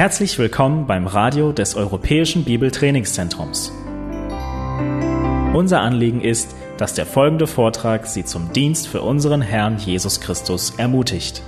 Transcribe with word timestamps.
Herzlich 0.00 0.38
willkommen 0.38 0.86
beim 0.86 1.06
Radio 1.06 1.52
des 1.52 1.74
Europäischen 1.74 2.46
Bibeltrainingszentrums. 2.46 3.70
Unser 5.52 5.82
Anliegen 5.82 6.22
ist, 6.22 6.56
dass 6.78 6.94
der 6.94 7.04
folgende 7.04 7.46
Vortrag 7.46 8.06
Sie 8.06 8.24
zum 8.24 8.50
Dienst 8.54 8.88
für 8.88 9.02
unseren 9.02 9.42
Herrn 9.42 9.76
Jesus 9.76 10.22
Christus 10.22 10.72
ermutigt. 10.78 11.42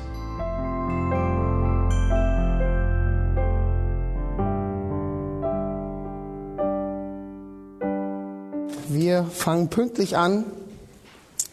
Wir 8.90 9.24
fangen 9.32 9.70
pünktlich 9.70 10.18
an. 10.18 10.44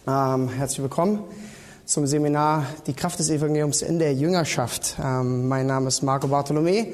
Ähm, 0.05 0.49
herzlich 0.49 0.81
willkommen 0.81 1.23
zum 1.89 2.05
Seminar 2.05 2.67
Die 2.85 2.93
Kraft 2.93 3.17
des 3.17 3.31
Evangeliums 3.31 3.81
in 3.81 3.97
der 3.97 4.13
Jüngerschaft. 4.13 4.95
Ähm, 5.03 5.47
mein 5.47 5.65
Name 5.65 5.87
ist 5.87 6.03
Marco 6.03 6.27
Bartolomé. 6.27 6.85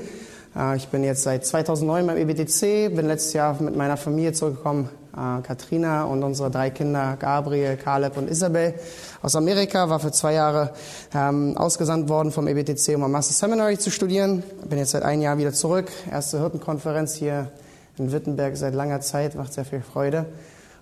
Äh, 0.55 0.77
ich 0.77 0.87
bin 0.87 1.03
jetzt 1.03 1.23
seit 1.23 1.45
2009 1.45 2.07
beim 2.07 2.15
EBTC, 2.15 2.95
bin 2.95 3.05
letztes 3.05 3.33
Jahr 3.33 3.61
mit 3.61 3.75
meiner 3.75 3.97
Familie 3.97 4.31
zurückgekommen. 4.31 4.87
Äh, 5.11 5.41
Katrina 5.41 6.05
und 6.05 6.23
unsere 6.23 6.49
drei 6.49 6.69
Kinder, 6.69 7.17
Gabriel, 7.19 7.75
Caleb 7.75 8.15
und 8.15 8.29
Isabel, 8.29 8.73
aus 9.21 9.35
Amerika, 9.35 9.89
war 9.89 9.99
für 9.99 10.13
zwei 10.13 10.31
Jahre 10.31 10.71
ähm, 11.13 11.57
ausgesandt 11.57 12.07
worden 12.07 12.31
vom 12.31 12.47
EBTC, 12.47 12.95
um 12.95 13.03
am 13.03 13.11
Master 13.11 13.33
Seminary 13.33 13.77
zu 13.77 13.91
studieren. 13.91 14.43
Bin 14.69 14.79
jetzt 14.79 14.91
seit 14.91 15.03
einem 15.03 15.21
Jahr 15.21 15.37
wieder 15.37 15.51
zurück. 15.51 15.91
Erste 16.09 16.39
Hirtenkonferenz 16.39 17.15
hier 17.15 17.51
in 17.97 18.13
Wittenberg 18.13 18.55
seit 18.55 18.73
langer 18.73 19.01
Zeit, 19.01 19.35
macht 19.35 19.51
sehr 19.51 19.65
viel 19.65 19.81
Freude 19.81 20.25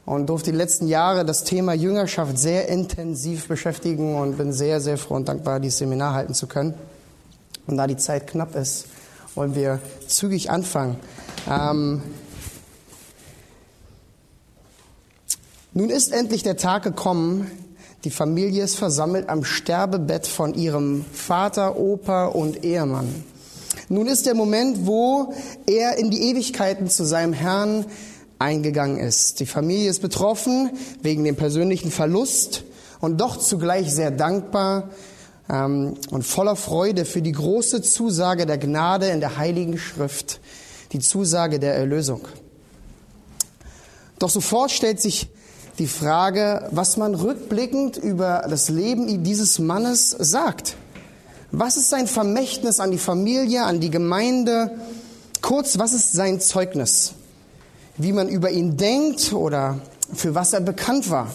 und 0.05 0.27
durfte 0.27 0.51
die 0.51 0.57
letzten 0.57 0.87
Jahre 0.87 1.25
das 1.25 1.43
Thema 1.43 1.73
Jüngerschaft 1.73 2.37
sehr 2.37 2.67
intensiv 2.67 3.47
beschäftigen 3.47 4.15
und 4.15 4.37
bin 4.37 4.51
sehr, 4.51 4.81
sehr 4.81 4.97
froh 4.97 5.15
und 5.15 5.27
dankbar, 5.27 5.59
dieses 5.59 5.79
Seminar 5.79 6.13
halten 6.13 6.33
zu 6.33 6.47
können. 6.47 6.73
Und 7.67 7.77
da 7.77 7.87
die 7.87 7.97
Zeit 7.97 8.27
knapp 8.27 8.55
ist, 8.55 8.87
wollen 9.35 9.55
wir 9.55 9.79
zügig 10.07 10.49
anfangen. 10.49 10.97
Ähm, 11.49 12.01
nun 15.73 15.89
ist 15.89 16.11
endlich 16.11 16.43
der 16.43 16.57
Tag 16.57 16.83
gekommen, 16.83 17.49
die 18.03 18.11
Familie 18.11 18.65
ist 18.65 18.75
versammelt 18.75 19.29
am 19.29 19.45
Sterbebett 19.45 20.27
von 20.27 20.53
ihrem 20.53 21.05
Vater, 21.13 21.79
Opa 21.79 22.25
und 22.25 22.65
Ehemann. 22.65 23.23
Nun 23.87 24.07
ist 24.07 24.25
der 24.25 24.35
Moment, 24.35 24.85
wo 24.85 25.33
er 25.65 25.97
in 25.97 26.11
die 26.11 26.29
Ewigkeiten 26.29 26.89
zu 26.89 27.05
seinem 27.05 27.31
Herrn 27.31 27.85
eingegangen 28.43 28.97
ist. 28.97 29.39
Die 29.39 29.45
Familie 29.45 29.89
ist 29.89 30.01
betroffen 30.01 30.71
wegen 31.01 31.23
dem 31.23 31.35
persönlichen 31.35 31.91
Verlust 31.91 32.63
und 32.99 33.19
doch 33.19 33.37
zugleich 33.37 33.93
sehr 33.93 34.11
dankbar 34.11 34.89
ähm, 35.49 35.95
und 36.11 36.23
voller 36.23 36.55
Freude 36.55 37.05
für 37.05 37.21
die 37.21 37.31
große 37.31 37.81
Zusage 37.81 38.45
der 38.45 38.57
Gnade 38.57 39.07
in 39.07 39.21
der 39.21 39.37
Heiligen 39.37 39.77
Schrift, 39.77 40.41
die 40.91 40.99
Zusage 40.99 41.59
der 41.59 41.75
Erlösung. 41.75 42.27
Doch 44.19 44.29
sofort 44.29 44.71
stellt 44.71 45.01
sich 45.01 45.29
die 45.79 45.87
Frage, 45.87 46.67
was 46.71 46.97
man 46.97 47.15
rückblickend 47.15 47.97
über 47.97 48.45
das 48.47 48.69
Leben 48.69 49.23
dieses 49.23 49.57
Mannes 49.57 50.11
sagt. 50.11 50.75
Was 51.51 51.77
ist 51.77 51.89
sein 51.89 52.07
Vermächtnis 52.07 52.79
an 52.79 52.91
die 52.91 52.97
Familie, 52.97 53.63
an 53.63 53.79
die 53.79 53.89
Gemeinde? 53.89 54.71
Kurz, 55.41 55.77
was 55.79 55.93
ist 55.93 56.13
sein 56.13 56.39
Zeugnis? 56.39 57.13
Wie 57.97 58.11
man 58.11 58.29
über 58.29 58.49
ihn 58.49 58.77
denkt 58.77 59.33
oder 59.33 59.79
für 60.13 60.35
was 60.35 60.53
er 60.53 60.61
bekannt 60.61 61.09
war. 61.09 61.27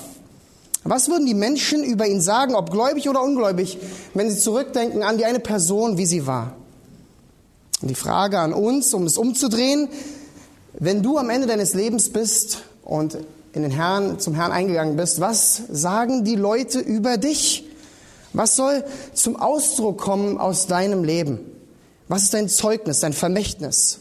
Was 0.85 1.09
würden 1.09 1.27
die 1.27 1.35
Menschen 1.35 1.85
über 1.85 2.07
ihn 2.07 2.21
sagen, 2.21 2.55
ob 2.55 2.71
gläubig 2.71 3.09
oder 3.09 3.23
ungläubig, 3.23 3.79
wenn 4.15 4.31
sie 4.31 4.39
zurückdenken 4.39 5.03
an 5.03 5.19
die 5.19 5.25
eine 5.25 5.41
Person, 5.41 5.99
wie 5.99 6.07
sie 6.07 6.27
war? 6.27 6.55
Und 7.83 7.89
die 7.89 7.95
Frage 7.95 8.39
an 8.39 8.53
uns, 8.53 8.95
um 8.95 9.05
es 9.05 9.19
umzudrehen, 9.19 9.89
wenn 10.79 11.03
du 11.03 11.19
am 11.19 11.31
Ende 11.31 11.47
deines 11.47 11.75
Lebens 11.75 12.11
bist 12.11 12.63
und 12.83 13.19
in 13.53 13.63
den 13.63 13.71
Herrn, 13.71 14.19
zum 14.19 14.35
Herrn 14.35 14.53
eingegangen 14.53 14.97
bist, 14.97 15.21
was 15.21 15.63
sagen 15.71 16.25
die 16.25 16.37
Leute 16.37 16.79
über 16.79 17.17
dich? 17.17 17.65
Was 18.33 18.57
soll 18.57 18.85
zum 19.15 19.37
Ausdruck 19.37 19.99
kommen 19.99 20.39
aus 20.39 20.67
deinem 20.67 21.03
Leben? 21.03 21.41
Was 22.09 22.25
ist 22.25 22.35
dein 22.35 22.49
Zeugnis, 22.49 23.01
dein 23.01 23.13
Vermächtnis? 23.13 24.01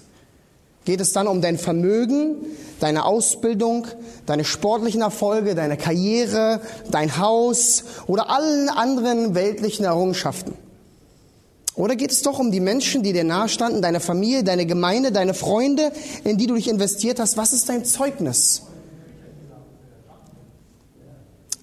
Geht 0.87 1.01
es 1.01 1.11
dann 1.11 1.27
um 1.27 1.41
dein 1.41 1.57
Vermögen, 1.57 2.45
deine 2.79 3.03
Ausbildung, 3.03 3.87
deine 4.25 4.45
sportlichen 4.45 5.01
Erfolge, 5.01 5.53
deine 5.53 5.75
Karriere, 5.75 6.61
dein 6.89 7.17
Haus 7.17 7.83
oder 8.07 8.29
allen 8.29 8.69
anderen 8.69 9.35
weltlichen 9.35 9.83
Errungenschaften? 9.83 10.53
Oder 11.75 11.97
geht 11.97 12.13
es 12.13 12.21
doch 12.21 12.39
um 12.39 12.53
die 12.53 12.61
Menschen, 12.61 13.03
die 13.03 13.11
dir 13.11 13.25
nahestanden, 13.25 13.81
deine 13.81 13.99
Familie, 13.99 14.45
deine 14.45 14.65
Gemeinde, 14.65 15.11
deine 15.11 15.33
Freunde, 15.33 15.91
in 16.23 16.37
die 16.37 16.47
du 16.47 16.55
dich 16.55 16.69
investiert 16.69 17.19
hast? 17.19 17.35
Was 17.35 17.51
ist 17.51 17.67
dein 17.67 17.83
Zeugnis? 17.83 18.61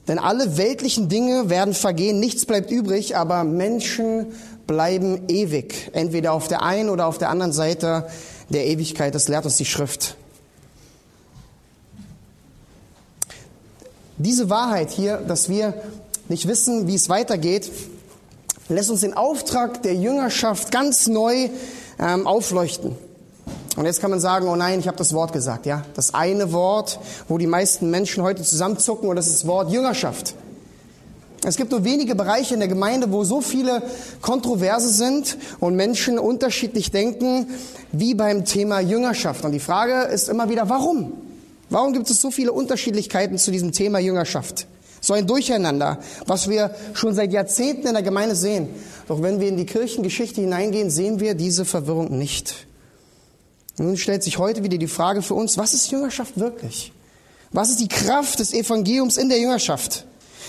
Denn 0.07 0.19
alle 0.19 0.59
weltlichen 0.59 1.09
Dinge 1.09 1.49
werden 1.49 1.73
vergehen, 1.73 2.21
nichts 2.21 2.45
bleibt 2.45 2.71
übrig, 2.71 3.17
aber 3.17 3.43
Menschen 3.43 4.27
bleiben 4.67 5.23
ewig, 5.29 5.93
entweder 5.95 6.35
auf 6.35 6.47
der 6.47 6.63
einen 6.63 6.91
oder 6.91 7.07
auf 7.07 7.17
der 7.17 7.31
anderen 7.31 7.53
Seite 7.55 8.07
der 8.49 8.67
Ewigkeit. 8.67 9.15
Das 9.15 9.29
lehrt 9.29 9.45
uns 9.45 9.57
die 9.57 9.65
Schrift. 9.65 10.17
Diese 14.17 14.49
Wahrheit 14.49 14.91
hier, 14.91 15.19
dass 15.19 15.49
wir 15.49 15.75
nicht 16.29 16.47
wissen, 16.47 16.87
wie 16.87 16.95
es 16.95 17.09
weitergeht, 17.09 17.71
lässt 18.69 18.91
uns 18.91 19.01
den 19.01 19.15
Auftrag 19.15 19.83
der 19.83 19.95
Jüngerschaft 19.95 20.71
ganz 20.71 21.07
neu 21.07 21.49
ähm, 21.99 22.27
aufleuchten. 22.27 22.97
Und 23.77 23.87
jetzt 23.87 24.01
kann 24.01 24.11
man 24.11 24.21
sagen, 24.21 24.47
oh 24.47 24.55
nein, 24.55 24.79
ich 24.79 24.87
habe 24.87 24.97
das 24.97 25.13
Wort 25.15 25.33
gesagt, 25.33 25.67
ja, 25.67 25.85
das 25.95 26.15
eine 26.15 26.53
Wort, 26.53 27.01
wo 27.29 27.39
die 27.39 27.49
meisten 27.49 27.91
Menschen 27.91 28.23
heute 28.23 28.43
zusammenzucken, 28.43 29.09
und 29.09 29.17
das 29.17 29.27
ist 29.27 29.41
das 29.41 29.47
Wort 29.47 29.71
Jüngerschaft. 29.73 30.35
Es 31.47 31.57
gibt 31.57 31.71
nur 31.71 31.85
wenige 31.85 32.15
Bereiche 32.15 32.55
in 32.55 32.61
der 32.61 32.69
Gemeinde, 32.69 33.13
wo 33.13 33.23
so 33.25 33.43
viele 33.43 33.83
Kontroverse 34.23 34.89
sind 34.89 35.37
und 35.61 35.77
Menschen 35.77 36.19
unterschiedlich 36.19 36.91
denken, 36.91 37.47
wie 37.93 38.15
beim 38.15 38.47
Thema 38.47 38.81
Jüngerschaft. 38.81 39.45
Und 39.45 39.53
die 39.53 39.61
Frage 39.61 40.05
ist 40.13 40.29
immer 40.29 40.49
wieder, 40.49 40.69
warum? 40.71 41.13
Warum 41.69 41.93
gibt 41.93 42.09
es 42.09 42.21
so 42.21 42.31
viele 42.31 42.53
Unterschiedlichkeiten 42.53 43.37
zu 43.37 43.51
diesem 43.51 43.73
Thema 43.73 43.99
Jüngerschaft? 43.99 44.67
So 45.01 45.13
ein 45.13 45.27
Durcheinander, 45.27 45.99
was 46.27 46.49
wir 46.49 46.75
schon 46.95 47.15
seit 47.15 47.31
Jahrzehnten 47.31 47.89
in 47.89 47.93
der 47.93 48.03
Gemeinde 48.03 48.35
sehen. 48.35 48.69
Doch 49.07 49.21
wenn 49.21 49.39
wir 49.39 49.49
in 49.49 49.59
die 49.59 49.67
Kirchengeschichte 49.67 50.41
hineingehen, 50.41 50.89
sehen 50.89 51.21
wir 51.21 51.35
diese 51.35 51.67
Verwirrung 51.67 52.17
nicht. 52.17 52.67
Nun 53.77 53.99
stellt 53.99 54.23
sich 54.23 54.39
heute 54.39 54.63
wieder 54.63 54.79
die 54.79 54.87
Frage 54.87 55.21
für 55.21 55.35
uns, 55.35 55.59
was 55.59 55.75
ist 55.75 55.91
Jüngerschaft 55.91 56.39
wirklich? 56.39 56.93
Was 57.53 57.69
ist 57.69 57.81
die 57.81 57.89
Kraft 57.89 58.39
des 58.39 58.55
Evangeliums 58.55 59.19
in 59.19 59.29
der 59.29 59.39
Jüngerschaft? 59.39 60.07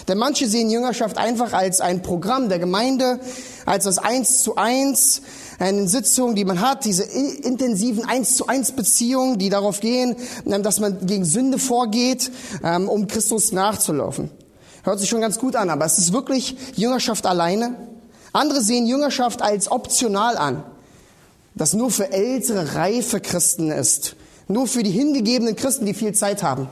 Denn 0.07 0.17
manche 0.17 0.47
sehen 0.47 0.69
Jüngerschaft 0.69 1.17
einfach 1.17 1.53
als 1.53 1.81
ein 1.81 2.01
Programm 2.01 2.49
der 2.49 2.59
Gemeinde, 2.59 3.19
als 3.65 3.85
das 3.85 3.97
Eins 3.97 4.43
zu 4.43 4.55
Eins, 4.55 5.21
eine 5.59 5.87
Sitzung, 5.87 6.35
die 6.35 6.45
man 6.45 6.61
hat, 6.61 6.85
diese 6.85 7.03
intensiven 7.03 8.05
Eins 8.05 8.35
zu 8.35 8.47
Eins 8.47 8.73
Beziehungen, 8.73 9.37
die 9.37 9.49
darauf 9.49 9.79
gehen, 9.79 10.15
ähm, 10.45 10.63
dass 10.63 10.79
man 10.79 11.05
gegen 11.05 11.25
Sünde 11.25 11.57
vorgeht, 11.57 12.31
ähm, 12.63 12.89
um 12.89 13.07
Christus 13.07 13.51
nachzulaufen. 13.51 14.29
Hört 14.83 14.99
sich 14.99 15.09
schon 15.09 15.21
ganz 15.21 15.39
gut 15.39 15.55
an, 15.55 15.69
aber 15.69 15.85
es 15.85 15.97
ist 15.97 16.13
wirklich 16.13 16.55
Jüngerschaft 16.75 17.25
alleine. 17.25 17.75
Andere 18.33 18.61
sehen 18.61 18.85
Jüngerschaft 18.85 19.41
als 19.41 19.71
optional 19.71 20.37
an, 20.37 20.63
das 21.55 21.73
nur 21.73 21.89
für 21.89 22.11
ältere, 22.11 22.75
reife 22.75 23.19
Christen 23.21 23.71
ist, 23.71 24.15
nur 24.47 24.67
für 24.67 24.83
die 24.83 24.91
hingegebenen 24.91 25.55
Christen, 25.55 25.85
die 25.85 25.93
viel 25.93 26.13
Zeit 26.13 26.43
haben. 26.43 26.67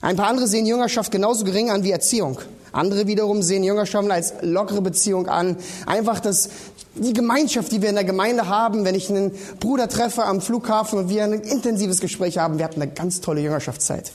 Ein 0.00 0.16
paar 0.16 0.28
andere 0.28 0.46
sehen 0.46 0.66
Jüngerschaft 0.66 1.12
genauso 1.12 1.44
gering 1.44 1.70
an 1.70 1.84
wie 1.84 1.90
Erziehung. 1.90 2.38
Andere 2.72 3.06
wiederum 3.06 3.42
sehen 3.42 3.64
Jüngerschaft 3.64 4.10
als 4.10 4.34
lockere 4.40 4.80
Beziehung 4.80 5.28
an. 5.28 5.56
Einfach 5.86 6.20
das, 6.20 6.48
die 6.94 7.12
Gemeinschaft, 7.12 7.72
die 7.72 7.82
wir 7.82 7.88
in 7.88 7.96
der 7.96 8.04
Gemeinde 8.04 8.48
haben, 8.48 8.84
wenn 8.84 8.94
ich 8.94 9.10
einen 9.10 9.32
Bruder 9.58 9.88
treffe 9.88 10.24
am 10.24 10.40
Flughafen 10.40 10.98
und 10.98 11.08
wir 11.08 11.24
ein 11.24 11.32
intensives 11.32 12.00
Gespräch 12.00 12.38
haben, 12.38 12.58
wir 12.58 12.64
hatten 12.64 12.80
eine 12.80 12.90
ganz 12.92 13.20
tolle 13.20 13.40
Jüngerschaftszeit. 13.40 14.12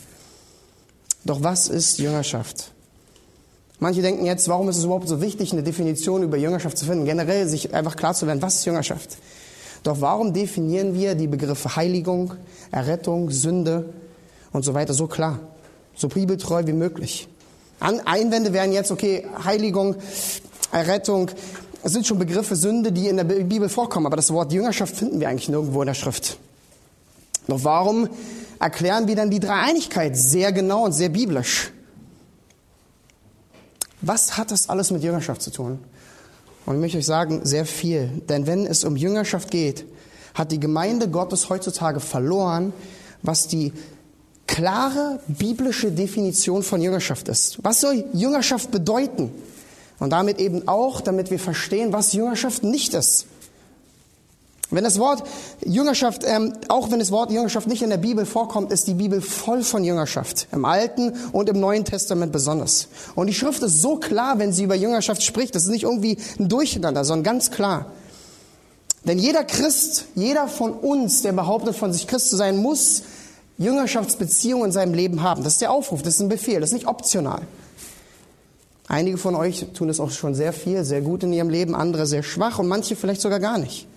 Doch 1.25 1.43
was 1.43 1.67
ist 1.67 1.99
Jüngerschaft? 1.99 2.71
Manche 3.79 4.01
denken 4.01 4.25
jetzt, 4.25 4.47
warum 4.47 4.69
ist 4.69 4.77
es 4.77 4.85
überhaupt 4.85 5.07
so 5.07 5.21
wichtig, 5.21 5.51
eine 5.51 5.63
Definition 5.63 6.23
über 6.23 6.37
Jüngerschaft 6.37 6.77
zu 6.77 6.85
finden? 6.85 7.05
Generell 7.05 7.47
sich 7.47 7.73
einfach 7.73 7.95
klar 7.95 8.13
zu 8.13 8.25
werden, 8.25 8.41
was 8.41 8.55
ist 8.55 8.65
Jüngerschaft? 8.65 9.17
Doch 9.83 9.99
warum 10.01 10.33
definieren 10.33 10.95
wir 10.95 11.13
die 11.13 11.27
Begriffe 11.27 11.75
Heiligung, 11.75 12.33
Errettung, 12.71 13.29
Sünde 13.29 13.93
und 14.53 14.63
so 14.63 14.73
weiter 14.73 14.93
so 14.93 15.07
klar? 15.07 15.39
So 15.95 16.07
bibeltreu 16.07 16.65
wie 16.65 16.73
möglich. 16.73 17.27
Einwände 17.79 18.53
wären 18.53 18.71
jetzt, 18.71 18.91
okay, 18.91 19.27
Heiligung, 19.43 19.95
Errettung, 20.71 21.31
es 21.83 21.93
sind 21.93 22.07
schon 22.07 22.17
Begriffe 22.17 22.55
Sünde, 22.55 22.91
die 22.91 23.07
in 23.07 23.17
der 23.17 23.25
Bibel 23.25 23.69
vorkommen, 23.69 24.07
aber 24.07 24.15
das 24.15 24.31
Wort 24.31 24.51
Jüngerschaft 24.51 24.95
finden 24.95 25.19
wir 25.19 25.29
eigentlich 25.29 25.49
nirgendwo 25.49 25.81
in 25.81 25.87
der 25.87 25.93
Schrift. 25.93 26.37
Doch 27.47 27.63
warum 27.63 28.09
erklären 28.59 29.07
wir 29.07 29.15
dann 29.15 29.29
die 29.29 29.39
Dreieinigkeit 29.39 30.17
sehr 30.17 30.51
genau 30.51 30.85
und 30.85 30.93
sehr 30.93 31.09
biblisch? 31.09 31.71
Was 34.01 34.37
hat 34.37 34.51
das 34.51 34.69
alles 34.69 34.91
mit 34.91 35.03
Jüngerschaft 35.03 35.41
zu 35.41 35.51
tun? 35.51 35.79
Und 36.65 36.75
ich 36.75 36.81
möchte 36.81 36.97
euch 36.97 37.05
sagen, 37.05 37.41
sehr 37.43 37.65
viel. 37.65 38.07
Denn 38.29 38.47
wenn 38.47 38.65
es 38.65 38.83
um 38.83 38.95
Jüngerschaft 38.95 39.51
geht, 39.51 39.85
hat 40.33 40.51
die 40.51 40.59
Gemeinde 40.59 41.09
Gottes 41.09 41.49
heutzutage 41.49 41.99
verloren, 41.99 42.73
was 43.21 43.47
die 43.47 43.73
klare 44.47 45.19
biblische 45.27 45.91
Definition 45.91 46.63
von 46.63 46.81
Jüngerschaft 46.81 47.27
ist. 47.27 47.57
Was 47.63 47.81
soll 47.81 48.05
Jüngerschaft 48.13 48.71
bedeuten? 48.71 49.31
Und 49.99 50.09
damit 50.11 50.39
eben 50.39 50.67
auch, 50.67 51.01
damit 51.01 51.31
wir 51.31 51.39
verstehen, 51.39 51.93
was 51.93 52.13
Jüngerschaft 52.13 52.63
nicht 52.63 52.93
ist. 52.93 53.27
Wenn 54.71 54.83
das 54.83 54.99
Wort 54.99 55.23
Jüngerschaft, 55.63 56.23
ähm, 56.25 56.53
auch 56.69 56.91
wenn 56.91 56.99
das 56.99 57.11
Wort 57.11 57.31
Jüngerschaft 57.31 57.67
nicht 57.67 57.83
in 57.83 57.91
der 57.91 57.97
Bibel 57.97 58.25
vorkommt, 58.25 58.71
ist 58.71 58.87
die 58.87 58.95
Bibel 58.95 59.21
voll 59.21 59.63
von 59.63 59.83
Jüngerschaft. 59.83 60.47
Im 60.51 60.65
Alten 60.65 61.13
und 61.31 61.49
im 61.49 61.59
Neuen 61.59 61.85
Testament 61.85 62.31
besonders. 62.31 62.87
Und 63.13 63.27
die 63.27 63.33
Schrift 63.33 63.61
ist 63.61 63.81
so 63.81 63.97
klar, 63.97 64.39
wenn 64.39 64.51
sie 64.51 64.63
über 64.63 64.75
Jüngerschaft 64.75 65.21
spricht. 65.21 65.53
Das 65.53 65.63
ist 65.63 65.69
nicht 65.69 65.83
irgendwie 65.83 66.17
ein 66.39 66.49
Durcheinander, 66.49 67.05
sondern 67.05 67.23
ganz 67.23 67.51
klar. 67.51 67.91
Denn 69.03 69.19
jeder 69.19 69.43
Christ, 69.43 70.05
jeder 70.15 70.47
von 70.47 70.73
uns, 70.73 71.21
der 71.21 71.31
behauptet, 71.31 71.75
von 71.75 71.93
sich 71.93 72.07
Christ 72.07 72.31
zu 72.31 72.35
sein, 72.35 72.57
muss 72.57 73.03
Jüngerschaftsbeziehungen 73.57 74.67
in 74.67 74.71
seinem 74.71 74.93
Leben 74.93 75.23
haben. 75.23 75.43
Das 75.43 75.53
ist 75.53 75.61
der 75.61 75.71
Aufruf, 75.71 76.01
das 76.01 76.15
ist 76.15 76.21
ein 76.21 76.29
Befehl, 76.29 76.59
das 76.59 76.69
ist 76.69 76.73
nicht 76.73 76.87
optional. 76.87 77.41
Einige 78.87 79.17
von 79.17 79.35
euch 79.35 79.65
tun 79.73 79.89
es 79.89 79.99
auch 79.99 80.11
schon 80.11 80.35
sehr 80.35 80.53
viel, 80.53 80.83
sehr 80.83 81.01
gut 81.01 81.23
in 81.23 81.33
ihrem 81.33 81.49
Leben, 81.49 81.73
andere 81.73 82.05
sehr 82.05 82.21
schwach 82.21 82.59
und 82.59 82.67
manche 82.67 82.95
vielleicht 82.95 83.21
sogar 83.21 83.39
gar 83.39 83.57
nicht. 83.57 83.87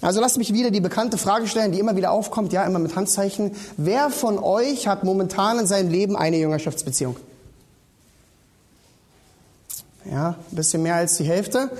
Also 0.00 0.20
lasst 0.20 0.36
mich 0.36 0.52
wieder 0.52 0.72
die 0.72 0.80
bekannte 0.80 1.16
Frage 1.16 1.46
stellen, 1.46 1.70
die 1.70 1.78
immer 1.78 1.94
wieder 1.94 2.10
aufkommt, 2.10 2.52
ja, 2.52 2.64
immer 2.64 2.80
mit 2.80 2.96
Handzeichen. 2.96 3.52
Wer 3.76 4.10
von 4.10 4.38
euch 4.40 4.88
hat 4.88 5.04
momentan 5.04 5.60
in 5.60 5.68
seinem 5.68 5.90
Leben 5.90 6.16
eine 6.16 6.38
Jüngerschaftsbeziehung? 6.38 7.16
Ja, 10.10 10.30
ein 10.50 10.56
bisschen 10.56 10.82
mehr 10.82 10.96
als 10.96 11.18
die 11.18 11.24
Hälfte. 11.24 11.70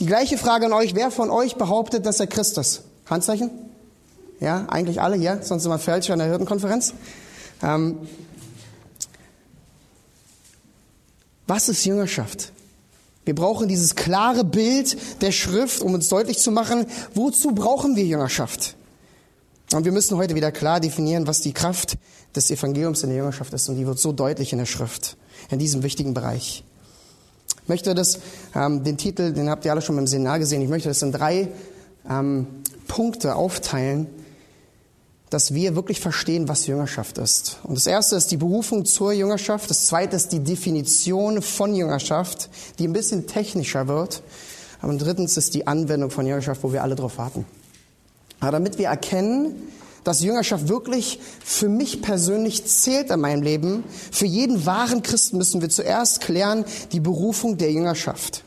Die 0.00 0.06
gleiche 0.06 0.38
Frage 0.38 0.66
an 0.66 0.72
euch, 0.72 0.96
wer 0.96 1.12
von 1.12 1.30
euch 1.30 1.54
behauptet, 1.54 2.04
dass 2.04 2.18
er 2.18 2.26
Christ 2.26 2.58
ist? 2.58 2.82
Handzeichen? 3.08 3.67
Ja, 4.40 4.66
eigentlich 4.68 5.00
alle, 5.00 5.16
ja, 5.16 5.42
sonst 5.42 5.64
sind 5.64 5.72
wir 5.72 5.78
falsch 5.78 6.10
an 6.10 6.18
der 6.20 6.28
Hirtenkonferenz. 6.28 6.94
Ähm, 7.62 7.98
was 11.46 11.68
ist 11.68 11.84
Jüngerschaft? 11.84 12.52
Wir 13.24 13.34
brauchen 13.34 13.68
dieses 13.68 13.94
klare 13.94 14.44
Bild 14.44 14.96
der 15.22 15.32
Schrift, 15.32 15.82
um 15.82 15.94
uns 15.94 16.08
deutlich 16.08 16.38
zu 16.38 16.50
machen, 16.50 16.86
wozu 17.14 17.52
brauchen 17.52 17.96
wir 17.96 18.04
Jüngerschaft? 18.04 18.76
Und 19.72 19.84
wir 19.84 19.92
müssen 19.92 20.16
heute 20.16 20.34
wieder 20.34 20.50
klar 20.50 20.80
definieren, 20.80 21.26
was 21.26 21.40
die 21.40 21.52
Kraft 21.52 21.98
des 22.34 22.50
Evangeliums 22.50 23.02
in 23.02 23.10
der 23.10 23.18
Jüngerschaft 23.18 23.52
ist. 23.52 23.68
Und 23.68 23.76
die 23.76 23.86
wird 23.86 23.98
so 23.98 24.12
deutlich 24.12 24.52
in 24.52 24.58
der 24.58 24.66
Schrift, 24.66 25.16
in 25.50 25.58
diesem 25.58 25.82
wichtigen 25.82 26.14
Bereich. 26.14 26.64
Ich 27.62 27.68
möchte 27.68 27.94
das, 27.94 28.20
ähm, 28.54 28.82
den 28.82 28.96
Titel, 28.96 29.32
den 29.32 29.50
habt 29.50 29.64
ihr 29.64 29.72
alle 29.72 29.82
schon 29.82 29.98
im 29.98 30.06
Seminar 30.06 30.38
gesehen, 30.38 30.62
ich 30.62 30.70
möchte 30.70 30.88
das 30.88 31.02
in 31.02 31.12
drei 31.12 31.48
ähm, 32.08 32.46
Punkte 32.86 33.34
aufteilen, 33.34 34.06
dass 35.30 35.52
wir 35.52 35.74
wirklich 35.74 36.00
verstehen, 36.00 36.48
was 36.48 36.66
Jüngerschaft 36.66 37.18
ist. 37.18 37.58
Und 37.62 37.76
das 37.76 37.86
erste 37.86 38.16
ist 38.16 38.30
die 38.30 38.36
Berufung 38.36 38.84
zur 38.84 39.12
Jüngerschaft. 39.12 39.68
Das 39.68 39.86
zweite 39.86 40.16
ist 40.16 40.28
die 40.32 40.40
Definition 40.40 41.42
von 41.42 41.74
Jüngerschaft, 41.74 42.48
die 42.78 42.88
ein 42.88 42.92
bisschen 42.92 43.26
technischer 43.26 43.88
wird. 43.88 44.22
Und 44.80 45.00
drittens 45.00 45.36
ist 45.36 45.54
die 45.54 45.66
Anwendung 45.66 46.10
von 46.10 46.26
Jüngerschaft, 46.26 46.62
wo 46.62 46.72
wir 46.72 46.82
alle 46.82 46.94
drauf 46.94 47.18
warten. 47.18 47.44
Aber 48.40 48.52
damit 48.52 48.78
wir 48.78 48.86
erkennen, 48.86 49.54
dass 50.04 50.22
Jüngerschaft 50.22 50.68
wirklich 50.68 51.18
für 51.44 51.68
mich 51.68 52.00
persönlich 52.00 52.64
zählt 52.64 53.10
in 53.10 53.20
meinem 53.20 53.42
Leben, 53.42 53.84
für 54.10 54.26
jeden 54.26 54.64
wahren 54.64 55.02
Christen 55.02 55.36
müssen 55.36 55.60
wir 55.60 55.68
zuerst 55.68 56.20
klären 56.20 56.64
die 56.92 57.00
Berufung 57.00 57.58
der 57.58 57.72
Jüngerschaft. 57.72 58.44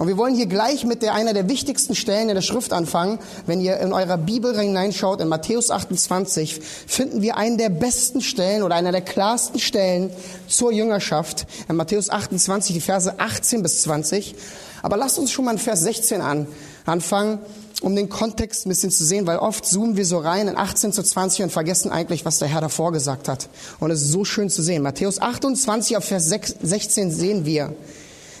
Und 0.00 0.08
wir 0.08 0.16
wollen 0.16 0.34
hier 0.34 0.46
gleich 0.46 0.86
mit 0.86 1.02
der, 1.02 1.12
einer 1.12 1.34
der 1.34 1.50
wichtigsten 1.50 1.94
Stellen 1.94 2.30
in 2.30 2.34
der 2.34 2.40
Schrift 2.40 2.72
anfangen. 2.72 3.18
Wenn 3.44 3.60
ihr 3.60 3.76
in 3.80 3.92
eurer 3.92 4.16
Bibel 4.16 4.58
hineinschaut, 4.58 5.20
in 5.20 5.28
Matthäus 5.28 5.70
28, 5.70 6.58
finden 6.86 7.20
wir 7.20 7.36
einen 7.36 7.58
der 7.58 7.68
besten 7.68 8.22
Stellen 8.22 8.62
oder 8.62 8.76
einer 8.76 8.92
der 8.92 9.02
klarsten 9.02 9.60
Stellen 9.60 10.08
zur 10.48 10.72
Jüngerschaft. 10.72 11.46
In 11.68 11.76
Matthäus 11.76 12.08
28, 12.08 12.72
die 12.72 12.80
Verse 12.80 13.20
18 13.20 13.62
bis 13.62 13.82
20. 13.82 14.36
Aber 14.80 14.96
lasst 14.96 15.18
uns 15.18 15.32
schon 15.32 15.44
mal 15.44 15.50
in 15.50 15.58
Vers 15.58 15.80
16 15.82 16.22
an, 16.22 16.46
anfangen, 16.86 17.38
um 17.82 17.94
den 17.94 18.08
Kontext 18.08 18.64
ein 18.64 18.70
bisschen 18.70 18.90
zu 18.90 19.04
sehen, 19.04 19.26
weil 19.26 19.36
oft 19.36 19.66
zoomen 19.66 19.98
wir 19.98 20.06
so 20.06 20.16
rein 20.16 20.48
in 20.48 20.56
18 20.56 20.94
zu 20.94 21.02
20 21.02 21.42
und 21.42 21.52
vergessen 21.52 21.90
eigentlich, 21.90 22.24
was 22.24 22.38
der 22.38 22.48
Herr 22.48 22.62
davor 22.62 22.92
gesagt 22.92 23.28
hat. 23.28 23.50
Und 23.80 23.90
es 23.90 24.00
ist 24.00 24.12
so 24.12 24.24
schön 24.24 24.48
zu 24.48 24.62
sehen. 24.62 24.82
Matthäus 24.82 25.20
28 25.20 25.98
auf 25.98 26.04
Vers 26.04 26.30
16 26.30 27.10
sehen 27.10 27.44
wir, 27.44 27.74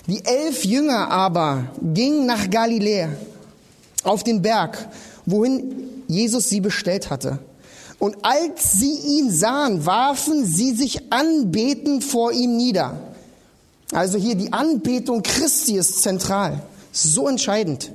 die 0.06 0.24
elf 0.24 0.64
Jünger 0.64 1.10
aber 1.10 1.72
gingen 1.82 2.26
nach 2.26 2.50
Galiläa 2.50 3.10
auf 4.02 4.24
den 4.24 4.42
Berg, 4.42 4.88
wohin 5.26 6.02
Jesus 6.08 6.48
sie 6.48 6.60
bestellt 6.60 7.10
hatte. 7.10 7.38
Und 7.98 8.16
als 8.22 8.72
sie 8.72 8.94
ihn 8.94 9.30
sahen, 9.30 9.84
warfen 9.84 10.46
sie 10.46 10.72
sich 10.72 11.12
anbetend 11.12 12.02
vor 12.02 12.32
ihm 12.32 12.56
nieder. 12.56 12.98
Also 13.92 14.16
hier 14.16 14.36
die 14.36 14.52
Anbetung 14.52 15.22
Christi 15.22 15.76
ist 15.76 16.02
zentral, 16.02 16.62
so 16.92 17.28
entscheidend. 17.28 17.92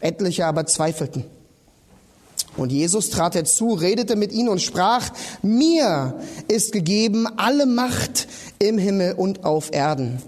Etliche 0.00 0.46
aber 0.46 0.66
zweifelten. 0.66 1.24
Und 2.56 2.72
Jesus 2.72 3.10
trat 3.10 3.34
herzu, 3.34 3.74
redete 3.74 4.16
mit 4.16 4.32
ihnen 4.32 4.48
und 4.48 4.60
sprach, 4.60 5.10
mir 5.42 6.20
ist 6.48 6.72
gegeben 6.72 7.26
alle 7.38 7.64
Macht 7.64 8.28
im 8.58 8.76
Himmel 8.76 9.14
und 9.14 9.44
auf 9.44 9.72
Erden. 9.72 10.20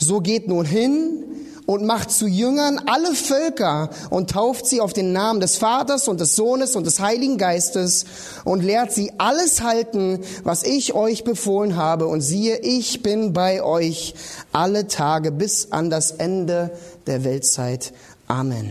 So 0.00 0.20
geht 0.20 0.48
nun 0.48 0.64
hin 0.64 1.24
und 1.66 1.84
macht 1.84 2.10
zu 2.10 2.26
Jüngern 2.26 2.80
alle 2.86 3.14
Völker 3.14 3.90
und 4.08 4.30
tauft 4.30 4.66
sie 4.66 4.80
auf 4.80 4.92
den 4.92 5.12
Namen 5.12 5.38
des 5.38 5.56
Vaters 5.56 6.08
und 6.08 6.18
des 6.18 6.34
Sohnes 6.34 6.74
und 6.74 6.84
des 6.84 6.98
Heiligen 6.98 7.38
Geistes 7.38 8.06
und 8.44 8.64
lehrt 8.64 8.92
sie 8.92 9.12
alles 9.18 9.62
halten, 9.62 10.18
was 10.42 10.64
ich 10.64 10.94
euch 10.94 11.22
befohlen 11.22 11.76
habe. 11.76 12.08
Und 12.08 12.22
siehe, 12.22 12.58
ich 12.58 13.02
bin 13.02 13.32
bei 13.32 13.62
euch 13.62 14.14
alle 14.52 14.88
Tage 14.88 15.30
bis 15.30 15.70
an 15.70 15.90
das 15.90 16.10
Ende 16.10 16.70
der 17.06 17.22
Weltzeit. 17.22 17.92
Amen. 18.26 18.70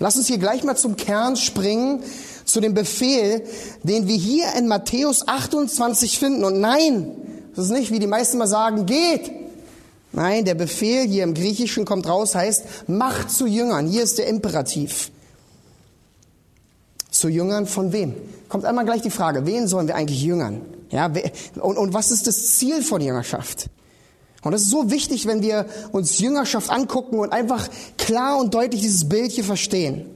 Lass 0.00 0.16
uns 0.16 0.28
hier 0.28 0.38
gleich 0.38 0.64
mal 0.64 0.76
zum 0.76 0.96
Kern 0.96 1.36
springen, 1.36 2.02
zu 2.46 2.60
dem 2.60 2.74
Befehl, 2.74 3.44
den 3.82 4.08
wir 4.08 4.16
hier 4.16 4.46
in 4.56 4.66
Matthäus 4.66 5.28
28 5.28 6.18
finden. 6.18 6.42
Und 6.42 6.58
nein, 6.58 7.14
das 7.54 7.66
ist 7.66 7.70
nicht, 7.70 7.90
wie 7.90 7.98
die 7.98 8.06
meisten 8.06 8.38
mal 8.38 8.46
sagen, 8.46 8.86
geht. 8.86 9.30
Nein, 10.12 10.44
der 10.44 10.54
Befehl 10.54 11.06
hier 11.06 11.22
im 11.24 11.34
Griechischen 11.34 11.84
kommt 11.84 12.08
raus, 12.08 12.34
heißt, 12.34 12.88
macht 12.88 13.30
zu 13.30 13.46
Jüngern. 13.46 13.86
Hier 13.86 14.02
ist 14.02 14.18
der 14.18 14.26
Imperativ. 14.26 15.10
Zu 17.10 17.28
Jüngern 17.28 17.66
von 17.66 17.92
wem? 17.92 18.14
Kommt 18.48 18.64
einmal 18.64 18.84
gleich 18.84 19.02
die 19.02 19.10
Frage, 19.10 19.46
wen 19.46 19.68
sollen 19.68 19.86
wir 19.86 19.94
eigentlich 19.94 20.22
jüngern? 20.22 20.62
Ja, 20.90 21.10
und, 21.60 21.76
und 21.76 21.94
was 21.94 22.10
ist 22.10 22.26
das 22.26 22.56
Ziel 22.56 22.82
von 22.82 23.00
Jüngerschaft? 23.00 23.68
Und 24.42 24.52
das 24.52 24.62
ist 24.62 24.70
so 24.70 24.90
wichtig, 24.90 25.26
wenn 25.26 25.42
wir 25.42 25.66
uns 25.92 26.18
Jüngerschaft 26.18 26.70
angucken 26.70 27.18
und 27.18 27.32
einfach 27.32 27.68
klar 27.98 28.38
und 28.38 28.54
deutlich 28.54 28.80
dieses 28.80 29.08
Bild 29.08 29.30
hier 29.32 29.44
verstehen. 29.44 30.06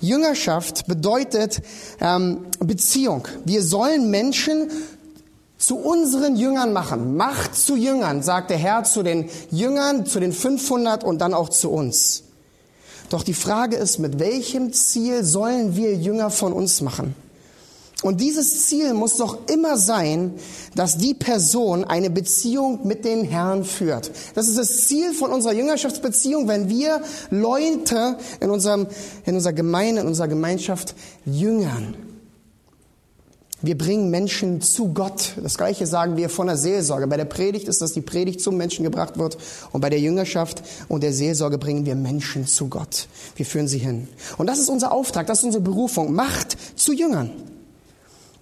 Jüngerschaft 0.00 0.86
bedeutet 0.86 1.60
ähm, 2.00 2.46
Beziehung. 2.60 3.26
Wir 3.44 3.62
sollen 3.62 4.10
Menschen 4.10 4.70
zu 5.58 5.76
unseren 5.76 6.36
Jüngern 6.36 6.72
machen. 6.72 7.16
Macht 7.16 7.56
zu 7.56 7.76
Jüngern, 7.76 8.22
sagt 8.22 8.50
der 8.50 8.58
Herr 8.58 8.84
zu 8.84 9.02
den 9.02 9.28
Jüngern, 9.50 10.06
zu 10.06 10.20
den 10.20 10.32
500 10.32 11.04
und 11.04 11.18
dann 11.18 11.34
auch 11.34 11.48
zu 11.48 11.70
uns. 11.70 12.22
Doch 13.10 13.22
die 13.22 13.34
Frage 13.34 13.76
ist, 13.76 13.98
mit 13.98 14.18
welchem 14.18 14.72
Ziel 14.72 15.24
sollen 15.24 15.76
wir 15.76 15.94
Jünger 15.94 16.30
von 16.30 16.52
uns 16.52 16.80
machen? 16.80 17.14
Und 18.02 18.20
dieses 18.20 18.66
Ziel 18.68 18.94
muss 18.94 19.16
doch 19.16 19.48
immer 19.48 19.76
sein, 19.76 20.34
dass 20.76 20.98
die 20.98 21.14
Person 21.14 21.82
eine 21.82 22.10
Beziehung 22.10 22.86
mit 22.86 23.04
den 23.04 23.24
Herrn 23.24 23.64
führt. 23.64 24.12
Das 24.34 24.46
ist 24.46 24.56
das 24.56 24.86
Ziel 24.86 25.12
von 25.12 25.32
unserer 25.32 25.54
Jüngerschaftsbeziehung, 25.54 26.46
wenn 26.46 26.68
wir 26.68 27.02
Leute 27.30 28.16
in, 28.38 28.50
unserem, 28.50 28.86
in 29.26 29.34
unserer 29.34 29.52
Gemeinde, 29.52 30.02
in 30.02 30.06
unserer 30.06 30.28
Gemeinschaft 30.28 30.94
jüngern. 31.24 31.96
Wir 33.60 33.76
bringen 33.76 34.10
Menschen 34.10 34.60
zu 34.60 34.94
Gott. 34.94 35.32
Das 35.42 35.58
Gleiche 35.58 35.86
sagen 35.88 36.16
wir 36.16 36.28
von 36.28 36.46
der 36.46 36.56
Seelsorge. 36.56 37.08
Bei 37.08 37.16
der 37.16 37.24
Predigt 37.24 37.66
ist, 37.66 37.82
dass 37.82 37.92
die 37.92 38.00
Predigt 38.00 38.40
zum 38.40 38.56
Menschen 38.56 38.84
gebracht 38.84 39.18
wird. 39.18 39.36
Und 39.72 39.80
bei 39.80 39.90
der 39.90 39.98
Jüngerschaft 39.98 40.62
und 40.86 41.02
der 41.02 41.12
Seelsorge 41.12 41.58
bringen 41.58 41.84
wir 41.84 41.96
Menschen 41.96 42.46
zu 42.46 42.68
Gott. 42.68 43.08
Wir 43.34 43.44
führen 43.44 43.66
sie 43.66 43.78
hin. 43.78 44.06
Und 44.36 44.46
das 44.46 44.60
ist 44.60 44.68
unser 44.68 44.92
Auftrag, 44.92 45.26
das 45.26 45.38
ist 45.38 45.44
unsere 45.44 45.64
Berufung. 45.64 46.12
Macht 46.12 46.56
zu 46.76 46.92
Jüngern. 46.92 47.32